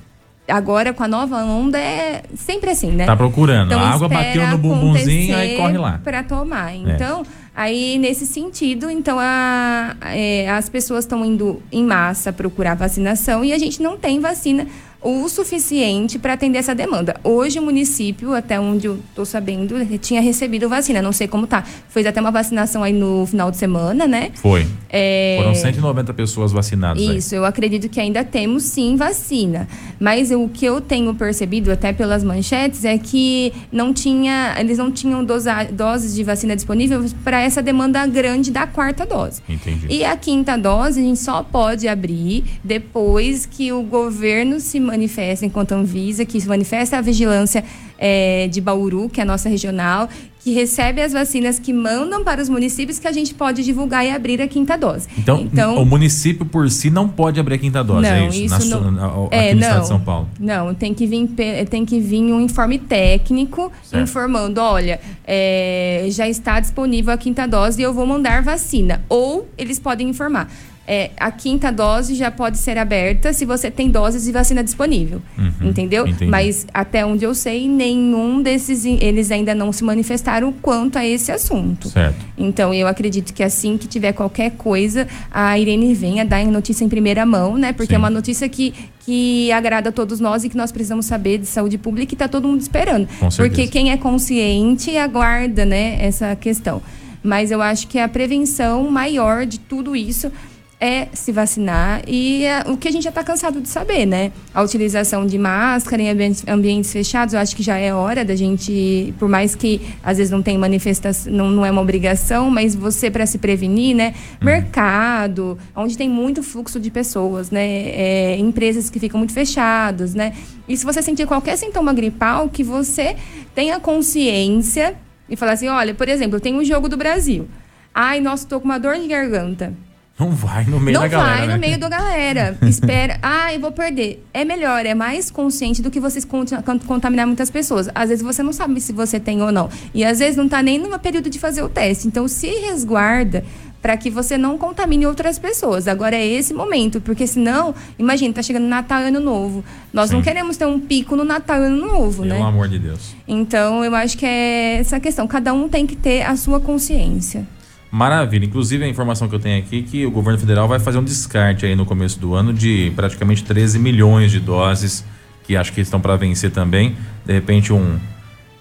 agora 0.49 0.93
com 0.95 1.03
a 1.03 1.09
nova 1.09 1.37
onda 1.45 1.79
é 1.79 2.23
sempre 2.35 2.71
assim, 2.71 2.91
né? 2.91 3.05
Tá 3.05 3.17
procurando. 3.17 3.67
Então, 3.67 3.81
a 3.81 3.91
água 3.91 4.09
bateu 4.09 4.47
no 4.47 4.59
bumbumzinho, 4.59 5.37
aí 5.37 5.57
corre 5.57 5.77
lá. 5.77 6.01
Para 6.03 6.23
tomar. 6.23 6.75
Então, 6.75 7.23
aí 7.55 7.99
nesse 7.99 8.27
sentido, 8.27 8.91
então 8.91 9.19
a, 9.21 9.95
é, 10.07 10.49
as 10.51 10.69
pessoas 10.69 11.05
estão 11.05 11.25
indo 11.25 11.63
em 11.71 11.85
massa 11.85 12.33
procurar 12.33 12.75
vacinação 12.75 13.45
e 13.45 13.53
a 13.53 13.59
gente 13.59 13.83
não 13.83 13.97
tem 13.99 14.21
vacina 14.21 14.67
o 15.01 15.29
suficiente 15.29 16.19
para 16.19 16.33
atender 16.33 16.59
essa 16.59 16.75
demanda. 16.75 17.15
Hoje 17.23 17.59
o 17.59 17.63
município, 17.63 18.35
até 18.35 18.59
onde 18.59 18.87
eu 18.89 18.99
estou 19.11 19.25
sabendo, 19.25 19.75
tinha 19.99 20.21
recebido 20.21 20.69
vacina. 20.69 21.01
Não 21.01 21.13
sei 21.13 21.29
como 21.29 21.47
tá. 21.47 21.63
Fez 21.89 22.05
até 22.05 22.21
uma 22.21 22.33
vacinação 22.33 22.83
aí 22.83 22.93
no 22.93 23.25
final 23.27 23.51
de 23.51 23.57
semana, 23.57 24.07
né? 24.09 24.33
Foi. 24.35 24.67
É, 24.91 25.37
Foram 25.41 25.55
190 25.55 26.13
pessoas 26.15 26.51
vacinadas 26.51 27.01
aí. 27.07 27.19
isso, 27.19 27.35
eu 27.35 27.45
acredito 27.45 27.89
que 27.89 28.01
ainda 28.01 28.25
temos 28.25 28.65
sim 28.65 28.97
vacina. 28.97 29.69
Mas 30.01 30.31
eu- 30.31 30.43
o 30.43 30.49
que 30.49 30.65
eu 30.65 30.81
tenho 30.81 31.15
percebido, 31.15 31.71
até 31.71 31.93
pelas 31.93 32.25
manchetes, 32.25 32.85
é 32.85 32.99
que 32.99 33.53
não 33.71 33.93
tinha, 33.95 34.55
eles 34.59 34.79
não 34.79 34.91
tinham 34.91 35.25
dosa- 35.25 35.65
doses 35.71 36.15
de 36.15 36.25
vacina 36.25 36.57
disponíveis 36.57 37.13
para 37.25 37.41
essa 37.41 37.63
demanda 37.63 38.05
grande 38.07 38.51
da 38.51 38.67
quarta 38.67 39.07
dose. 39.07 39.43
Entendi. 39.49 39.87
E 39.91 40.05
a 40.05 40.17
quinta 40.17 40.57
dose 40.57 41.01
a 41.01 41.03
gente 41.03 41.21
só 41.21 41.43
pode 41.43 41.87
abrir 41.87 42.45
depois 42.65 43.47
que 43.47 43.73
o 43.73 43.83
governo 43.83 44.59
se 44.61 44.81
manifesta, 44.89 45.47
enquanto 45.47 45.73
Anvisa, 45.73 46.25
que 46.25 46.41
se 46.41 46.49
manifesta 46.49 46.99
a 46.99 47.01
vigilância 47.01 47.63
eh, 47.99 48.49
de 48.51 48.61
Bauru, 48.61 49.09
que 49.09 49.21
é 49.21 49.23
a 49.23 49.27
nossa 49.27 49.49
regional, 49.49 50.09
que 50.41 50.53
recebe 50.55 51.03
as 51.03 51.13
vacinas 51.13 51.59
que 51.59 51.73
mandam 51.73 52.25
para 52.25 52.41
os 52.41 52.49
municípios 52.49 52.99
que 52.99 53.07
a 53.07 53.13
gente 53.13 53.35
pode 53.35 53.63
divulgar 53.63 54.07
e 54.07 54.11
abrir 54.11 54.41
a 54.41 54.49
quinta 54.49 54.79
dose. 54.79 55.07
Então, 55.19 55.77
o 55.77 55.85
município 55.85 56.47
por 56.47 56.71
si 56.71 56.91
não 56.91 57.09
pode 57.09 57.39
abrir 57.41 57.57
a 57.57 57.59
quinta 57.59 57.83
dose, 57.85 58.03
não, 58.03 58.09
é 58.11 58.29
isso? 58.29 58.55
isso 58.57 58.79
Na 58.81 58.81
não. 58.81 58.91
na- 58.91 59.07
aqui 59.27 59.35
é, 59.35 59.55
no 59.55 59.61
não, 59.61 59.67
estado 59.69 59.83
de 59.83 59.89
São 59.89 60.01
Paulo. 60.01 60.29
Não, 60.41 60.75
tem 60.75 60.95
que 60.95 61.07
vir, 61.07 61.29
tem 61.69 61.85
que 61.85 61.99
vir 62.01 62.23
um 62.33 62.41
informe 62.41 62.79
técnico 62.79 63.71
Certo. 63.83 64.03
informando, 64.03 64.61
olha, 64.61 65.01
é, 65.27 66.07
já 66.09 66.29
está 66.29 66.61
disponível 66.61 67.13
a 67.13 67.19
quinta 67.19 67.47
dose 67.47 67.81
e 67.81 67.85
eu 67.85 67.93
vou 67.93 68.07
mandar 68.07 68.43
vacina. 68.43 69.03
Ou 69.09 69.49
eles 69.59 69.79
podem 69.79 70.09
informar. 70.09 70.49
É, 70.91 71.11
a 71.19 71.31
quinta 71.31 71.71
dose 71.71 72.15
já 72.15 72.31
pode 72.31 72.57
ser 72.57 72.79
aberta 72.79 73.31
se 73.35 73.45
você 73.45 73.71
tem 73.71 73.91
doses 73.91 74.25
de 74.25 74.33
vacina 74.33 74.65
disponível. 74.65 75.21
Uhum, 75.37 75.69
entendeu? 75.69 76.07
entendi. 76.07 76.31
Mas 76.31 76.67
até 76.73 77.05
onde 77.05 77.27
eu 77.27 77.35
sei, 77.35 77.69
nenhum 77.69 78.41
desses 78.41 78.87
eles 78.87 79.31
ainda 79.31 79.55
não 79.55 79.71
se 79.71 79.85
manifestaram 79.85 80.51
quanto 80.51 80.97
a 80.97 81.07
esse 81.07 81.31
assunto. 81.31 81.91
Certo. 81.91 82.25
Então, 82.39 82.73
eu 82.73 82.89
acredito 82.89 83.35
que 83.35 83.43
assim 83.43 83.77
que 83.77 83.87
tiver 83.87 84.15
qualquer 84.15 84.53
coisa, 84.53 85.07
a 85.31 85.59
Irene 85.59 85.93
venha 85.93 86.25
dar 86.25 86.43
notícia 86.47 86.87
em 86.87 86.89
primeira 86.89 87.27
mão, 87.27 87.59
né? 87.59 87.75
Porque 87.75 87.93
Sim. 87.93 87.97
é 87.97 87.99
uma 87.99 88.09
notícia 88.09 88.49
que, 88.49 88.73
que 89.01 89.53
agrada 89.53 89.91
a 89.91 89.93
todos 89.93 90.21
nós 90.21 90.43
e 90.45 90.49
que 90.49 90.57
nós 90.57 90.73
precisamos 90.73 91.05
saber 91.05 91.37
de 91.37 91.47
saúde 91.47 91.77
pública 91.77 92.15
e 92.15 92.15
está 92.15 92.27
todo 92.27 92.49
mundo 92.49 92.63
esperando. 92.63 93.07
Porque 93.37 93.67
quem 93.67 93.91
é 93.91 93.99
consciente 93.99 94.97
aguarda, 94.97 95.67
né, 95.67 95.99
essa 96.01 96.35
questão. 96.35 96.81
Mas 97.23 97.51
eu 97.51 97.61
acho 97.61 97.89
que 97.89 97.99
a 97.99 98.09
prevenção 98.09 98.91
maior 98.91 99.45
de 99.45 99.59
tudo 99.59 99.95
isso 99.95 100.33
é 100.81 101.09
se 101.13 101.33
vacinar 101.33 102.03
e 102.07 102.45
é, 102.45 102.63
o 102.69 102.77
que 102.77 102.87
a 102.87 102.91
gente 102.91 103.03
já 103.03 103.09
está 103.09 103.25
cansado 103.25 103.61
de 103.61 103.69
saber, 103.69 104.07
né? 104.07 104.31
A 104.55 104.63
utilização 104.63 105.27
de 105.27 105.37
máscara 105.37 106.01
em 106.01 106.11
ambientes, 106.11 106.45
ambientes 106.47 106.93
fechados, 106.93 107.35
eu 107.35 107.41
acho 107.41 107.57
que 107.57 107.63
já 107.63 107.77
é 107.77 107.93
hora 107.93 108.25
da 108.25 108.37
gente, 108.37 109.13
por 109.19 109.29
mais 109.29 109.57
que 109.57 109.81
às 110.05 110.19
vezes 110.19 110.31
não 110.31 110.41
tem 110.41 110.57
manifestação, 110.57 111.33
não, 111.33 111.51
não 111.51 111.67
é 111.67 111.71
uma 111.71 111.81
obrigação, 111.81 112.49
mas 112.49 112.77
você 112.77 113.11
para 113.11 113.27
se 113.27 113.39
prevenir, 113.39 113.97
né? 113.97 114.15
Mercado, 114.41 115.59
onde 115.75 115.99
tem 115.99 116.09
muito 116.09 116.45
fluxo 116.45 116.79
de 116.79 116.91
pessoas, 116.91 117.51
né? 117.51 117.67
É, 117.67 118.37
empresas 118.39 118.89
que 118.89 119.01
ficam 119.01 119.19
muito 119.19 119.33
fechadas, 119.33 120.15
né? 120.15 120.33
E 120.69 120.77
se 120.77 120.85
você 120.85 121.03
sentir 121.03 121.27
qualquer 121.27 121.57
sintoma 121.57 121.93
gripal, 121.93 122.49
que 122.49 122.63
você 122.63 123.17
tenha 123.53 123.81
consciência 123.81 124.95
e 125.29 125.35
falar 125.35 125.53
assim, 125.53 125.67
olha, 125.69 125.93
por 125.93 126.09
exemplo, 126.09 126.37
eu 126.37 126.41
tenho 126.41 126.59
um 126.59 126.65
jogo 126.65 126.89
do 126.89 126.97
Brasil. 126.97 127.49
Ai, 127.93 128.21
nossa, 128.21 128.47
tô 128.47 128.61
com 128.61 128.67
uma 128.67 128.79
dor 128.79 128.97
de 128.97 129.09
garganta. 129.09 129.75
Não 130.19 130.31
vai 130.31 130.65
no 130.65 130.81
meio 130.81 130.95
Não 130.95 131.03
da 131.03 131.09
galera. 131.09 131.37
vai 131.37 131.47
no 131.47 131.53
né? 131.53 131.59
meio 131.59 131.79
da 131.79 131.89
galera. 131.89 132.59
Espera. 132.67 133.19
Ah, 133.23 133.55
eu 133.55 133.61
vou 133.61 133.71
perder. 133.71 134.25
É 134.35 134.45
melhor, 134.45 134.85
é 134.85 134.95
mais 134.95 135.31
consciente 135.31 135.81
do 135.81 135.91
que 135.91 136.01
você 136.01 136.21
cont- 136.27 136.51
cont- 136.65 136.85
contaminar 136.85 137.27
muitas 137.27 137.51
pessoas. 137.51 137.89
Às 137.95 138.09
vezes 138.09 138.25
você 138.25 138.43
não 138.43 138.53
sabe 138.53 138.81
se 138.81 138.93
você 138.93 139.21
tem 139.21 139.41
ou 139.43 139.53
não. 139.53 139.69
E 139.95 140.05
às 140.05 140.19
vezes 140.19 140.37
não 140.37 140.49
tá 140.49 140.61
nem 140.63 140.79
no 140.79 140.99
período 140.99 141.31
de 141.31 141.39
fazer 141.39 141.63
o 141.63 141.69
teste. 141.69 142.09
Então 142.09 142.27
se 142.27 142.49
resguarda 142.49 143.45
para 143.81 143.97
que 143.97 144.11
você 144.11 144.37
não 144.37 144.59
contamine 144.59 145.07
outras 145.07 145.39
pessoas. 145.39 145.87
Agora 145.87 146.17
é 146.17 146.27
esse 146.27 146.53
momento, 146.53 147.01
porque 147.01 147.25
senão, 147.29 147.73
imagina, 147.97 148.35
tá 148.35 148.43
chegando 148.43 148.67
Natal 148.67 149.03
Ano 149.03 149.21
Novo. 149.21 149.65
Nós 149.93 150.11
não 150.11 150.19
Sim. 150.19 150.25
queremos 150.25 150.57
ter 150.57 150.67
um 150.67 150.81
pico 150.81 151.15
no 151.15 151.23
Natal 151.23 151.61
Ano 151.61 151.77
Novo, 151.87 152.25
Pelo 152.25 152.35
né? 152.35 152.43
amor 152.43 152.67
de 152.69 152.81
Deus. 152.81 153.15
Então 153.29 153.85
eu 153.85 153.95
acho 153.95 154.19
que 154.19 154.27
é 154.27 154.79
essa 154.81 154.99
questão. 154.99 155.29
Cada 155.29 155.55
um 155.55 155.69
tem 155.69 155.87
que 155.87 155.95
ter 155.95 156.23
a 156.23 156.35
sua 156.37 156.59
consciência. 156.59 157.47
Maravilha. 157.91 158.45
Inclusive, 158.45 158.85
a 158.85 158.89
informação 158.89 159.29
que 159.29 159.35
eu 159.35 159.41
tenho 159.41 159.59
aqui 159.59 159.81
é 159.81 159.83
que 159.83 160.07
o 160.07 160.11
governo 160.11 160.39
federal 160.39 160.69
vai 160.69 160.79
fazer 160.79 160.99
um 160.99 161.05
descarte 161.05 161.65
aí 161.65 161.75
no 161.75 161.87
começo 161.87 162.19
do 162.21 162.35
ano 162.35 162.53
de 162.53 162.93
praticamente 162.95 163.43
13 163.45 163.79
milhões 163.79 164.31
de 164.31 164.41
doses, 164.41 165.05
que 165.45 165.57
acho 165.57 165.73
que 165.73 165.81
estão 165.81 166.01
para 166.01 166.15
vencer 166.17 166.51
também. 166.51 166.97
De 167.25 167.33
repente, 167.33 167.73
um, 167.73 167.99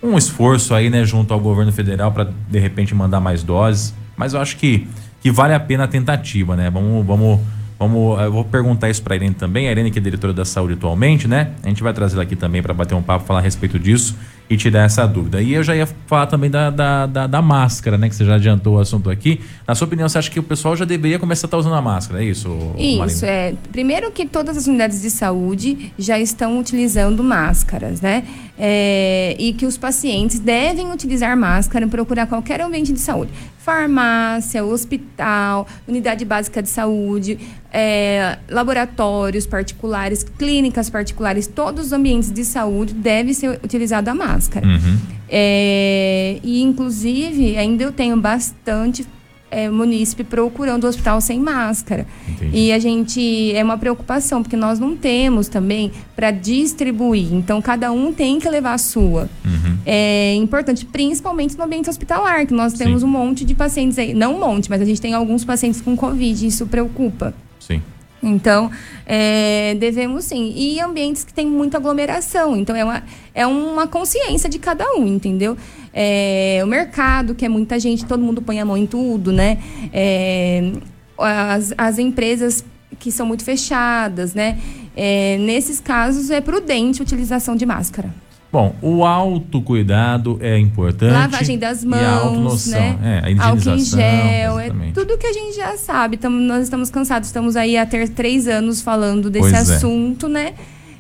um 0.02 0.18
esforço 0.18 0.74
aí, 0.74 0.90
né, 0.90 1.04
junto 1.04 1.34
ao 1.34 1.40
governo 1.40 1.72
federal 1.72 2.12
para 2.12 2.32
de 2.50 2.60
repente 2.60 2.96
mandar 2.96 3.20
mais 3.20 3.44
doses. 3.44 3.94
Mas 4.16 4.34
eu 4.34 4.40
acho 4.40 4.56
que, 4.56 4.88
que 5.22 5.30
vale 5.30 5.54
a 5.54 5.60
pena 5.60 5.84
a 5.84 5.88
tentativa, 5.88 6.56
né? 6.56 6.70
Vamos, 6.70 7.06
vamos, 7.06 7.40
Vamos, 7.80 8.20
eu 8.20 8.32
vou 8.32 8.44
perguntar 8.44 8.90
isso 8.90 9.04
para 9.04 9.14
a 9.14 9.18
Irene 9.18 9.36
também. 9.36 9.68
A 9.68 9.72
Irene, 9.72 9.92
que 9.92 10.00
é 10.00 10.02
diretora 10.02 10.34
da 10.34 10.44
saúde 10.44 10.74
atualmente, 10.74 11.28
né? 11.28 11.52
A 11.64 11.68
gente 11.68 11.84
vai 11.84 11.94
trazer 11.94 12.16
ela 12.16 12.24
aqui 12.24 12.36
também 12.36 12.60
para 12.60 12.74
bater 12.74 12.96
um 12.96 13.04
papo, 13.04 13.24
falar 13.24 13.38
a 13.38 13.44
respeito 13.44 13.78
disso 13.78 14.16
e 14.50 14.56
tirar 14.56 14.86
essa 14.86 15.06
dúvida. 15.06 15.42
E 15.42 15.54
eu 15.54 15.64
já 15.64 15.76
ia 15.76 15.86
falar 16.06 16.28
também 16.28 16.50
da, 16.50 16.70
da, 16.70 17.06
da, 17.06 17.28
da 17.28 17.42
máscara, 17.42 17.98
né? 17.98 18.08
Que 18.08 18.16
você 18.16 18.26
já 18.26 18.36
adiantou 18.36 18.76
o 18.76 18.80
assunto 18.80 19.10
aqui. 19.10 19.42
Na 19.68 19.76
sua 19.76 19.88
opinião, 19.88 20.08
você 20.08 20.18
acha 20.18 20.32
que 20.32 20.40
o 20.40 20.44
pessoal 20.44 20.76
já 20.76 20.86
deveria 20.86 21.20
começar 21.20 21.46
a 21.46 21.48
estar 21.48 21.58
usando 21.58 21.76
a 21.76 21.82
máscara? 21.82 22.24
É 22.24 22.26
isso? 22.26 22.50
Isso, 22.78 23.26
Marina? 23.26 23.28
é. 23.28 23.54
Primeiro 23.72 24.12
que 24.12 24.26
todas 24.26 24.56
as 24.58 24.68
unidades 24.68 25.02
de 25.02 25.10
saúde 25.10 25.92
já 25.98 26.18
estão 26.20 26.60
utilizando 26.60 27.24
máscaras, 27.24 28.02
né? 28.02 28.24
É, 28.60 29.36
e 29.38 29.54
que 29.54 29.68
os 29.68 29.78
pacientes 29.78 30.40
devem 30.40 30.92
utilizar 30.92 31.38
máscara 31.38 31.86
em 31.86 31.90
procurar 31.90 32.26
qualquer 32.26 32.60
ambiente 32.60 32.92
de 32.92 33.00
saúde. 33.00 33.32
Farmácia, 33.60 34.66
hospital, 34.66 35.68
unidade 35.88 36.26
básica 36.26 36.64
de 36.64 36.70
saúde, 36.70 37.38
é, 37.72 38.40
laboratórios 38.50 39.46
particulares, 39.46 40.24
clínicas 40.24 40.90
particulares, 40.90 41.46
todos 41.46 41.88
os 41.88 41.94
ambientes 41.94 42.32
de 42.32 42.44
saúde 42.44 42.94
deve 42.94 43.34
ser 43.34 43.60
utilizada 43.64 44.10
a 44.10 44.16
máscara. 44.16 44.66
Uhum. 44.66 44.98
É, 45.30 46.40
e, 46.44 46.64
inclusive, 46.64 47.58
ainda 47.58 47.84
eu 47.84 47.92
tenho 47.92 48.18
bastante 48.18 49.06
é, 49.50 49.70
munícipe 49.70 50.24
procurando 50.24 50.84
o 50.84 50.88
hospital 50.88 51.22
sem 51.22 51.40
máscara. 51.40 52.06
Entendi. 52.28 52.58
E 52.58 52.72
a 52.72 52.80
gente 52.80 53.54
é 53.54 53.64
uma 53.64 53.78
preocupação, 53.78 54.44
porque 54.44 54.56
nós 54.56 54.80
não 54.80 54.96
temos 54.96 55.48
também 55.48 55.92
para 56.16 56.32
distribuir. 56.32 57.34
Então, 57.34 57.62
cada 57.62 57.92
um 57.92 58.14
tem 58.14 58.40
que 58.40 58.50
levar 58.50 58.74
a 58.74 58.78
sua. 58.78 59.30
Uhum. 59.46 59.78
É 59.86 60.34
importante, 60.36 60.86
principalmente 60.86 61.58
no 61.58 61.64
ambiente 61.64 61.90
hospitalar, 61.90 62.46
que 62.46 62.54
nós 62.54 62.74
temos 62.74 63.02
Sim. 63.02 63.08
um 63.08 63.10
monte 63.10 63.46
de 63.46 63.56
pacientes 63.56 63.98
aí. 63.98 64.14
Não 64.14 64.36
um 64.36 64.40
monte, 64.40 64.70
mas 64.70 64.82
a 64.82 64.86
gente 64.86 65.02
tem 65.02 65.14
alguns 65.14 65.44
pacientes 65.44 65.82
com 65.82 65.96
Covid, 65.96 66.46
isso 66.46 66.66
preocupa. 66.68 67.34
Sim. 67.60 67.82
Então, 68.22 68.72
é, 69.06 69.76
devemos 69.80 70.26
sim. 70.26 70.54
E 70.56 70.80
ambientes 70.80 71.24
que 71.24 71.34
tem 71.34 71.46
muita 71.46 71.78
aglomeração. 71.78 72.56
Então, 72.56 72.76
é 72.76 72.84
uma, 72.84 73.04
é 73.34 73.46
uma 73.46 73.88
consciência 73.88 74.50
de 74.50 74.60
cada 74.60 74.86
um, 74.94 75.06
entendeu? 75.08 75.56
É, 75.94 76.60
o 76.64 76.68
mercado, 76.68 77.36
que 77.36 77.46
é 77.46 77.50
muita 77.50 77.80
gente, 77.80 78.06
todo 78.06 78.24
mundo 78.24 78.42
põe 78.42 78.60
a 78.60 78.66
mão 78.66 78.78
em 78.78 78.86
tudo, 78.86 79.32
né? 79.32 79.60
É, 79.94 80.72
as, 81.18 81.74
as 81.78 82.00
empresas 82.00 82.64
que 83.00 83.12
são 83.12 83.26
muito 83.26 83.44
fechadas, 83.44 84.34
né? 84.34 84.60
É, 84.96 85.38
nesses 85.38 85.80
casos, 85.80 86.32
é 86.32 86.42
prudente 86.42 87.02
a 87.02 87.04
utilização 87.04 87.56
de 87.56 87.66
máscara. 87.66 88.14
Bom, 88.58 88.76
o 88.82 89.06
autocuidado 89.06 90.40
é 90.42 90.58
importante. 90.58 91.12
Lavagem 91.14 91.60
das 91.60 91.84
E 91.84 91.86
a 91.86 91.90
mãos, 91.90 92.24
autonoção. 92.24 92.72
né? 92.80 93.22
É, 93.24 93.34
a 93.40 93.46
Álcool 93.46 93.56
em 93.56 93.58
higienização. 93.76 94.00
gel, 94.00 94.60
é 94.60 94.66
exatamente. 94.66 94.94
tudo 94.94 95.18
que 95.18 95.28
a 95.28 95.34
gente 95.34 95.56
já 95.56 95.78
sabe. 95.78 96.18
Tamo, 96.18 96.40
nós 96.40 96.64
estamos 96.64 96.90
cansados, 96.90 97.28
estamos 97.30 97.56
aí 97.56 97.78
há 97.78 97.86
ter 97.86 98.10
três 98.10 98.48
anos 98.48 98.82
falando 98.82 99.30
desse 99.30 99.52
Pois 99.52 99.70
é. 99.70 99.76
assunto, 99.76 100.28
né? 100.28 100.54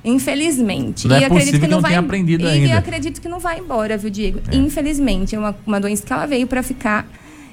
Infelizmente. 0.05 1.07
Não 1.07 1.15
é 1.15 1.21
e 1.21 1.25
acredito 1.25 1.45
possível 1.47 1.67
que 1.67 1.73
não 1.75 1.81
vai 1.81 1.95
aprendido 1.95 2.43
e 2.43 2.47
ainda. 2.47 2.77
acredito 2.77 3.19
que 3.19 3.27
não 3.27 3.39
vai 3.39 3.59
embora, 3.59 3.97
viu, 3.97 4.11
Diego? 4.11 4.39
Infelizmente. 4.51 5.35
É 5.35 5.39
uma, 5.39 5.55
uma 5.65 5.79
doença 5.79 6.05
que 6.05 6.13
ela 6.13 6.27
veio 6.27 6.45
para 6.45 6.61
ficar. 6.61 7.07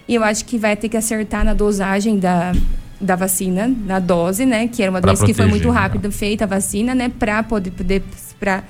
E 0.07 0.15
eu 0.15 0.23
acho 0.23 0.45
que 0.45 0.59
vai 0.59 0.77
ter 0.77 0.91
que 0.91 0.99
acertar 0.99 1.47
na 1.47 1.55
dosagem 1.55 2.19
da, 2.19 2.53
da 3.01 3.17
vacina, 3.17 3.73
na 3.87 3.99
dose, 3.99 4.45
né? 4.45 4.69
Que 4.69 4.83
era 4.83 4.91
uma 4.91 5.01
Pra 5.01 5.13
doença 5.13 5.25
que 5.25 5.33
foi 5.33 5.47
proteger, 5.47 5.67
muito 5.67 5.75
né? 5.75 5.81
rápido 5.81 6.13
feita 6.13 6.45
a 6.45 6.47
vacina, 6.47 6.95
né? 6.95 7.11
Pra 7.19 7.43
poder, 7.43 7.71
poder 7.71 8.03
pra 8.39 8.63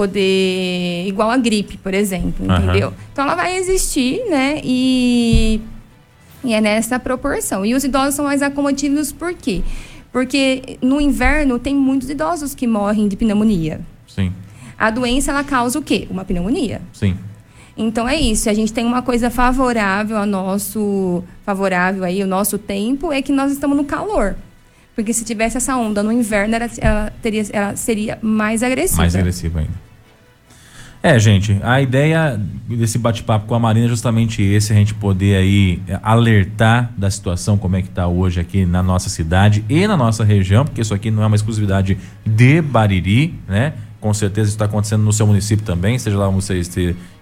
poder 0.00 1.04
igual 1.06 1.30
a 1.30 1.36
gripe, 1.36 1.76
por 1.76 1.92
exemplo, 1.92 2.46
entendeu? 2.46 2.94
Então 3.12 3.26
ela 3.26 3.34
vai 3.34 3.58
existir, 3.58 4.22
né? 4.30 4.58
E 4.64 5.60
e 6.42 6.54
é 6.54 6.60
nessa 6.60 6.98
proporção. 6.98 7.66
E 7.66 7.74
os 7.74 7.84
idosos 7.84 8.14
são 8.14 8.24
mais 8.24 8.40
acometidos 8.40 9.12
por 9.12 9.34
quê? 9.34 9.60
Porque 10.10 10.78
no 10.80 10.98
inverno 11.02 11.58
tem 11.58 11.74
muitos 11.76 12.08
idosos 12.08 12.54
que 12.54 12.66
morrem 12.66 13.08
de 13.08 13.14
pneumonia. 13.14 13.82
Sim, 14.08 14.32
A 14.78 14.90
doença 14.90 15.32
ela 15.32 15.44
causa 15.44 15.78
o 15.78 15.82
quê? 15.82 16.08
Uma 16.10 16.24
pneumonia. 16.24 16.80
sim. 16.94 17.14
Então 17.76 18.06
é 18.06 18.16
isso. 18.16 18.50
A 18.50 18.52
gente 18.52 18.72
tem 18.74 18.84
uma 18.84 19.00
coisa 19.00 19.30
favorável 19.30 20.16
ao 20.18 20.26
nosso 20.26 21.22
favorável 21.46 22.04
aí, 22.04 22.22
o 22.22 22.26
nosso 22.26 22.58
tempo 22.58 23.10
é 23.12 23.22
que 23.22 23.32
nós 23.32 23.52
estamos 23.52 23.76
no 23.76 23.84
calor. 23.84 24.34
Porque 24.94 25.14
se 25.14 25.24
tivesse 25.24 25.56
essa 25.56 25.76
onda 25.76 26.02
no 26.02 26.12
inverno, 26.12 26.56
ela, 26.56 26.68
ela 26.78 27.12
teria, 27.22 27.42
ela 27.52 27.76
seria 27.76 28.18
mais 28.20 28.62
agressiva. 28.62 29.00
Mais 29.00 29.16
agressivo 29.16 29.58
ainda. 29.60 29.89
É, 31.02 31.18
gente, 31.18 31.58
a 31.62 31.80
ideia 31.80 32.38
desse 32.68 32.98
bate-papo 32.98 33.46
com 33.46 33.54
a 33.54 33.58
Marina 33.58 33.86
é 33.86 33.88
justamente 33.88 34.42
esse, 34.42 34.70
a 34.70 34.76
gente 34.76 34.92
poder 34.92 35.34
aí 35.34 35.80
é, 35.88 35.98
alertar 36.02 36.92
da 36.94 37.10
situação, 37.10 37.56
como 37.56 37.74
é 37.76 37.80
que 37.80 37.88
tá 37.88 38.06
hoje 38.06 38.38
aqui 38.38 38.66
na 38.66 38.82
nossa 38.82 39.08
cidade 39.08 39.64
e 39.66 39.86
na 39.86 39.96
nossa 39.96 40.24
região, 40.24 40.62
porque 40.62 40.82
isso 40.82 40.92
aqui 40.92 41.10
não 41.10 41.22
é 41.22 41.26
uma 41.26 41.36
exclusividade 41.36 41.96
de 42.26 42.60
Bariri, 42.60 43.34
né? 43.48 43.72
Com 43.98 44.12
certeza 44.12 44.48
isso 44.48 44.56
está 44.56 44.66
acontecendo 44.66 45.02
no 45.02 45.12
seu 45.12 45.26
município 45.26 45.64
também, 45.64 45.98
seja 45.98 46.18
lá 46.18 46.28
onde 46.28 46.44
você 46.44 46.58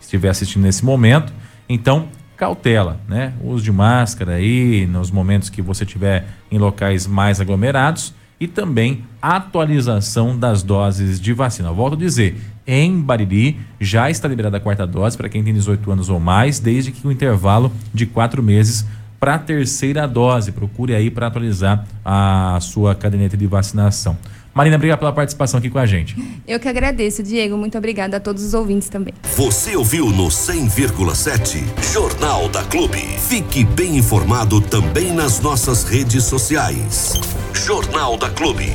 estiver 0.01 0.29
assistindo 0.29 0.65
nesse 0.65 0.85
momento. 0.85 1.33
Então, 1.69 2.09
cautela, 2.37 3.01
né? 3.09 3.33
Uso 3.41 3.63
de 3.63 3.71
máscara 3.71 4.35
aí 4.35 4.89
nos 4.89 5.09
momentos 5.09 5.51
que 5.51 5.63
você 5.63 5.85
estiver 5.85 6.27
em 6.51 6.59
locais 6.59 7.07
mais 7.07 7.41
aglomerados 7.41 8.13
e 8.41 8.47
também 8.47 9.05
atualização 9.21 10.39
das 10.39 10.63
doses 10.63 11.21
de 11.21 11.33
vacina. 11.33 11.73
Volto 11.73 11.95
a 11.95 11.97
dizer, 11.97 12.37
em 12.67 13.01
Bariri 13.01 13.59
já 13.81 14.11
está 14.11 14.29
liberada 14.29 14.59
a 14.59 14.61
quarta 14.61 14.87
dose 14.87 15.17
para 15.17 15.29
quem 15.29 15.43
tem 15.43 15.55
18 15.55 15.91
anos 15.91 16.09
ou 16.09 16.21
mais, 16.21 16.59
desde 16.59 16.93
que 16.93 17.07
o 17.07 17.11
intervalo 17.13 17.73
de 17.93 18.07
quatro 18.07 18.43
meses 18.43 18.87
para 19.19 19.35
a 19.35 19.39
terceira 19.39 20.07
dose. 20.07 20.53
Procure 20.53 20.95
aí 20.95 21.11
para 21.11 21.27
atualizar 21.27 21.87
a 22.05 22.59
sua 22.61 22.95
caderneta 22.95 23.37
de 23.37 23.47
vacinação. 23.47 24.17
Marina, 24.59 24.75
obrigado 24.75 24.99
pela 24.99 25.13
participação 25.13 25.59
aqui 25.59 25.71
com 25.71 25.79
a 25.79 25.87
gente. 25.87 26.17
Eu 26.45 26.59
que 26.59 26.67
agradeço, 26.69 27.23
Diego. 27.23 27.57
Muito 27.57 27.79
obrigada 27.79 28.17
a 28.17 28.21
todos 28.21 28.43
os 28.43 28.55
ouvintes 28.55 28.89
também. 28.89 29.15
Você 29.37 29.77
ouviu 29.77 30.07
no 30.07 30.27
100,7 30.27 31.63
Jornal 31.93 32.49
da 32.49 32.65
Clube. 32.65 32.99
Fique 32.99 33.63
bem 33.63 33.99
informado 33.99 34.61
também 34.61 35.13
nas 35.13 35.39
nossas 35.39 35.85
redes 35.85 36.25
sociais. 36.25 37.13
Jornal 37.53 38.17
da 38.17 38.31
Clube. 38.31 38.73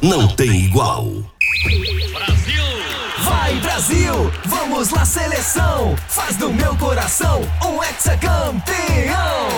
Não 0.00 0.28
tem 0.28 0.66
igual. 0.66 1.08
Vai 3.24 3.56
Brasil, 3.56 4.30
vamos 4.44 4.90
lá 4.90 5.04
seleção, 5.04 5.96
faz 6.06 6.36
do 6.36 6.52
meu 6.52 6.76
coração 6.76 7.40
um 7.64 7.82
hexacampeão. 7.82 9.48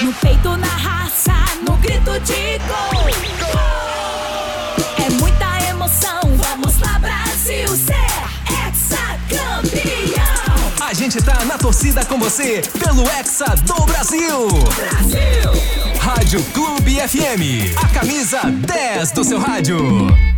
No 0.00 0.12
peito, 0.14 0.56
na 0.56 0.81
grito 1.82 2.18
de 2.20 2.58
gol. 2.66 3.02
É 5.04 5.10
muita 5.20 5.68
emoção, 5.68 6.20
vamos 6.22 6.78
lá, 6.78 6.98
Brasil, 6.98 7.68
ser 7.76 7.94
hexacampeão. 8.68 10.22
A 10.80 10.94
gente 10.94 11.20
tá 11.22 11.44
na 11.44 11.58
torcida 11.58 12.04
com 12.04 12.18
você 12.18 12.62
pelo 12.78 13.02
Hexa 13.10 13.56
do 13.66 13.84
Brasil. 13.84 14.48
Brasil! 14.76 15.52
Rádio 16.00 16.42
Clube 16.54 16.96
FM, 16.96 17.76
a 17.76 17.88
camisa 17.88 18.40
10 18.44 19.10
do 19.10 19.24
seu 19.24 19.38
rádio. 19.38 20.31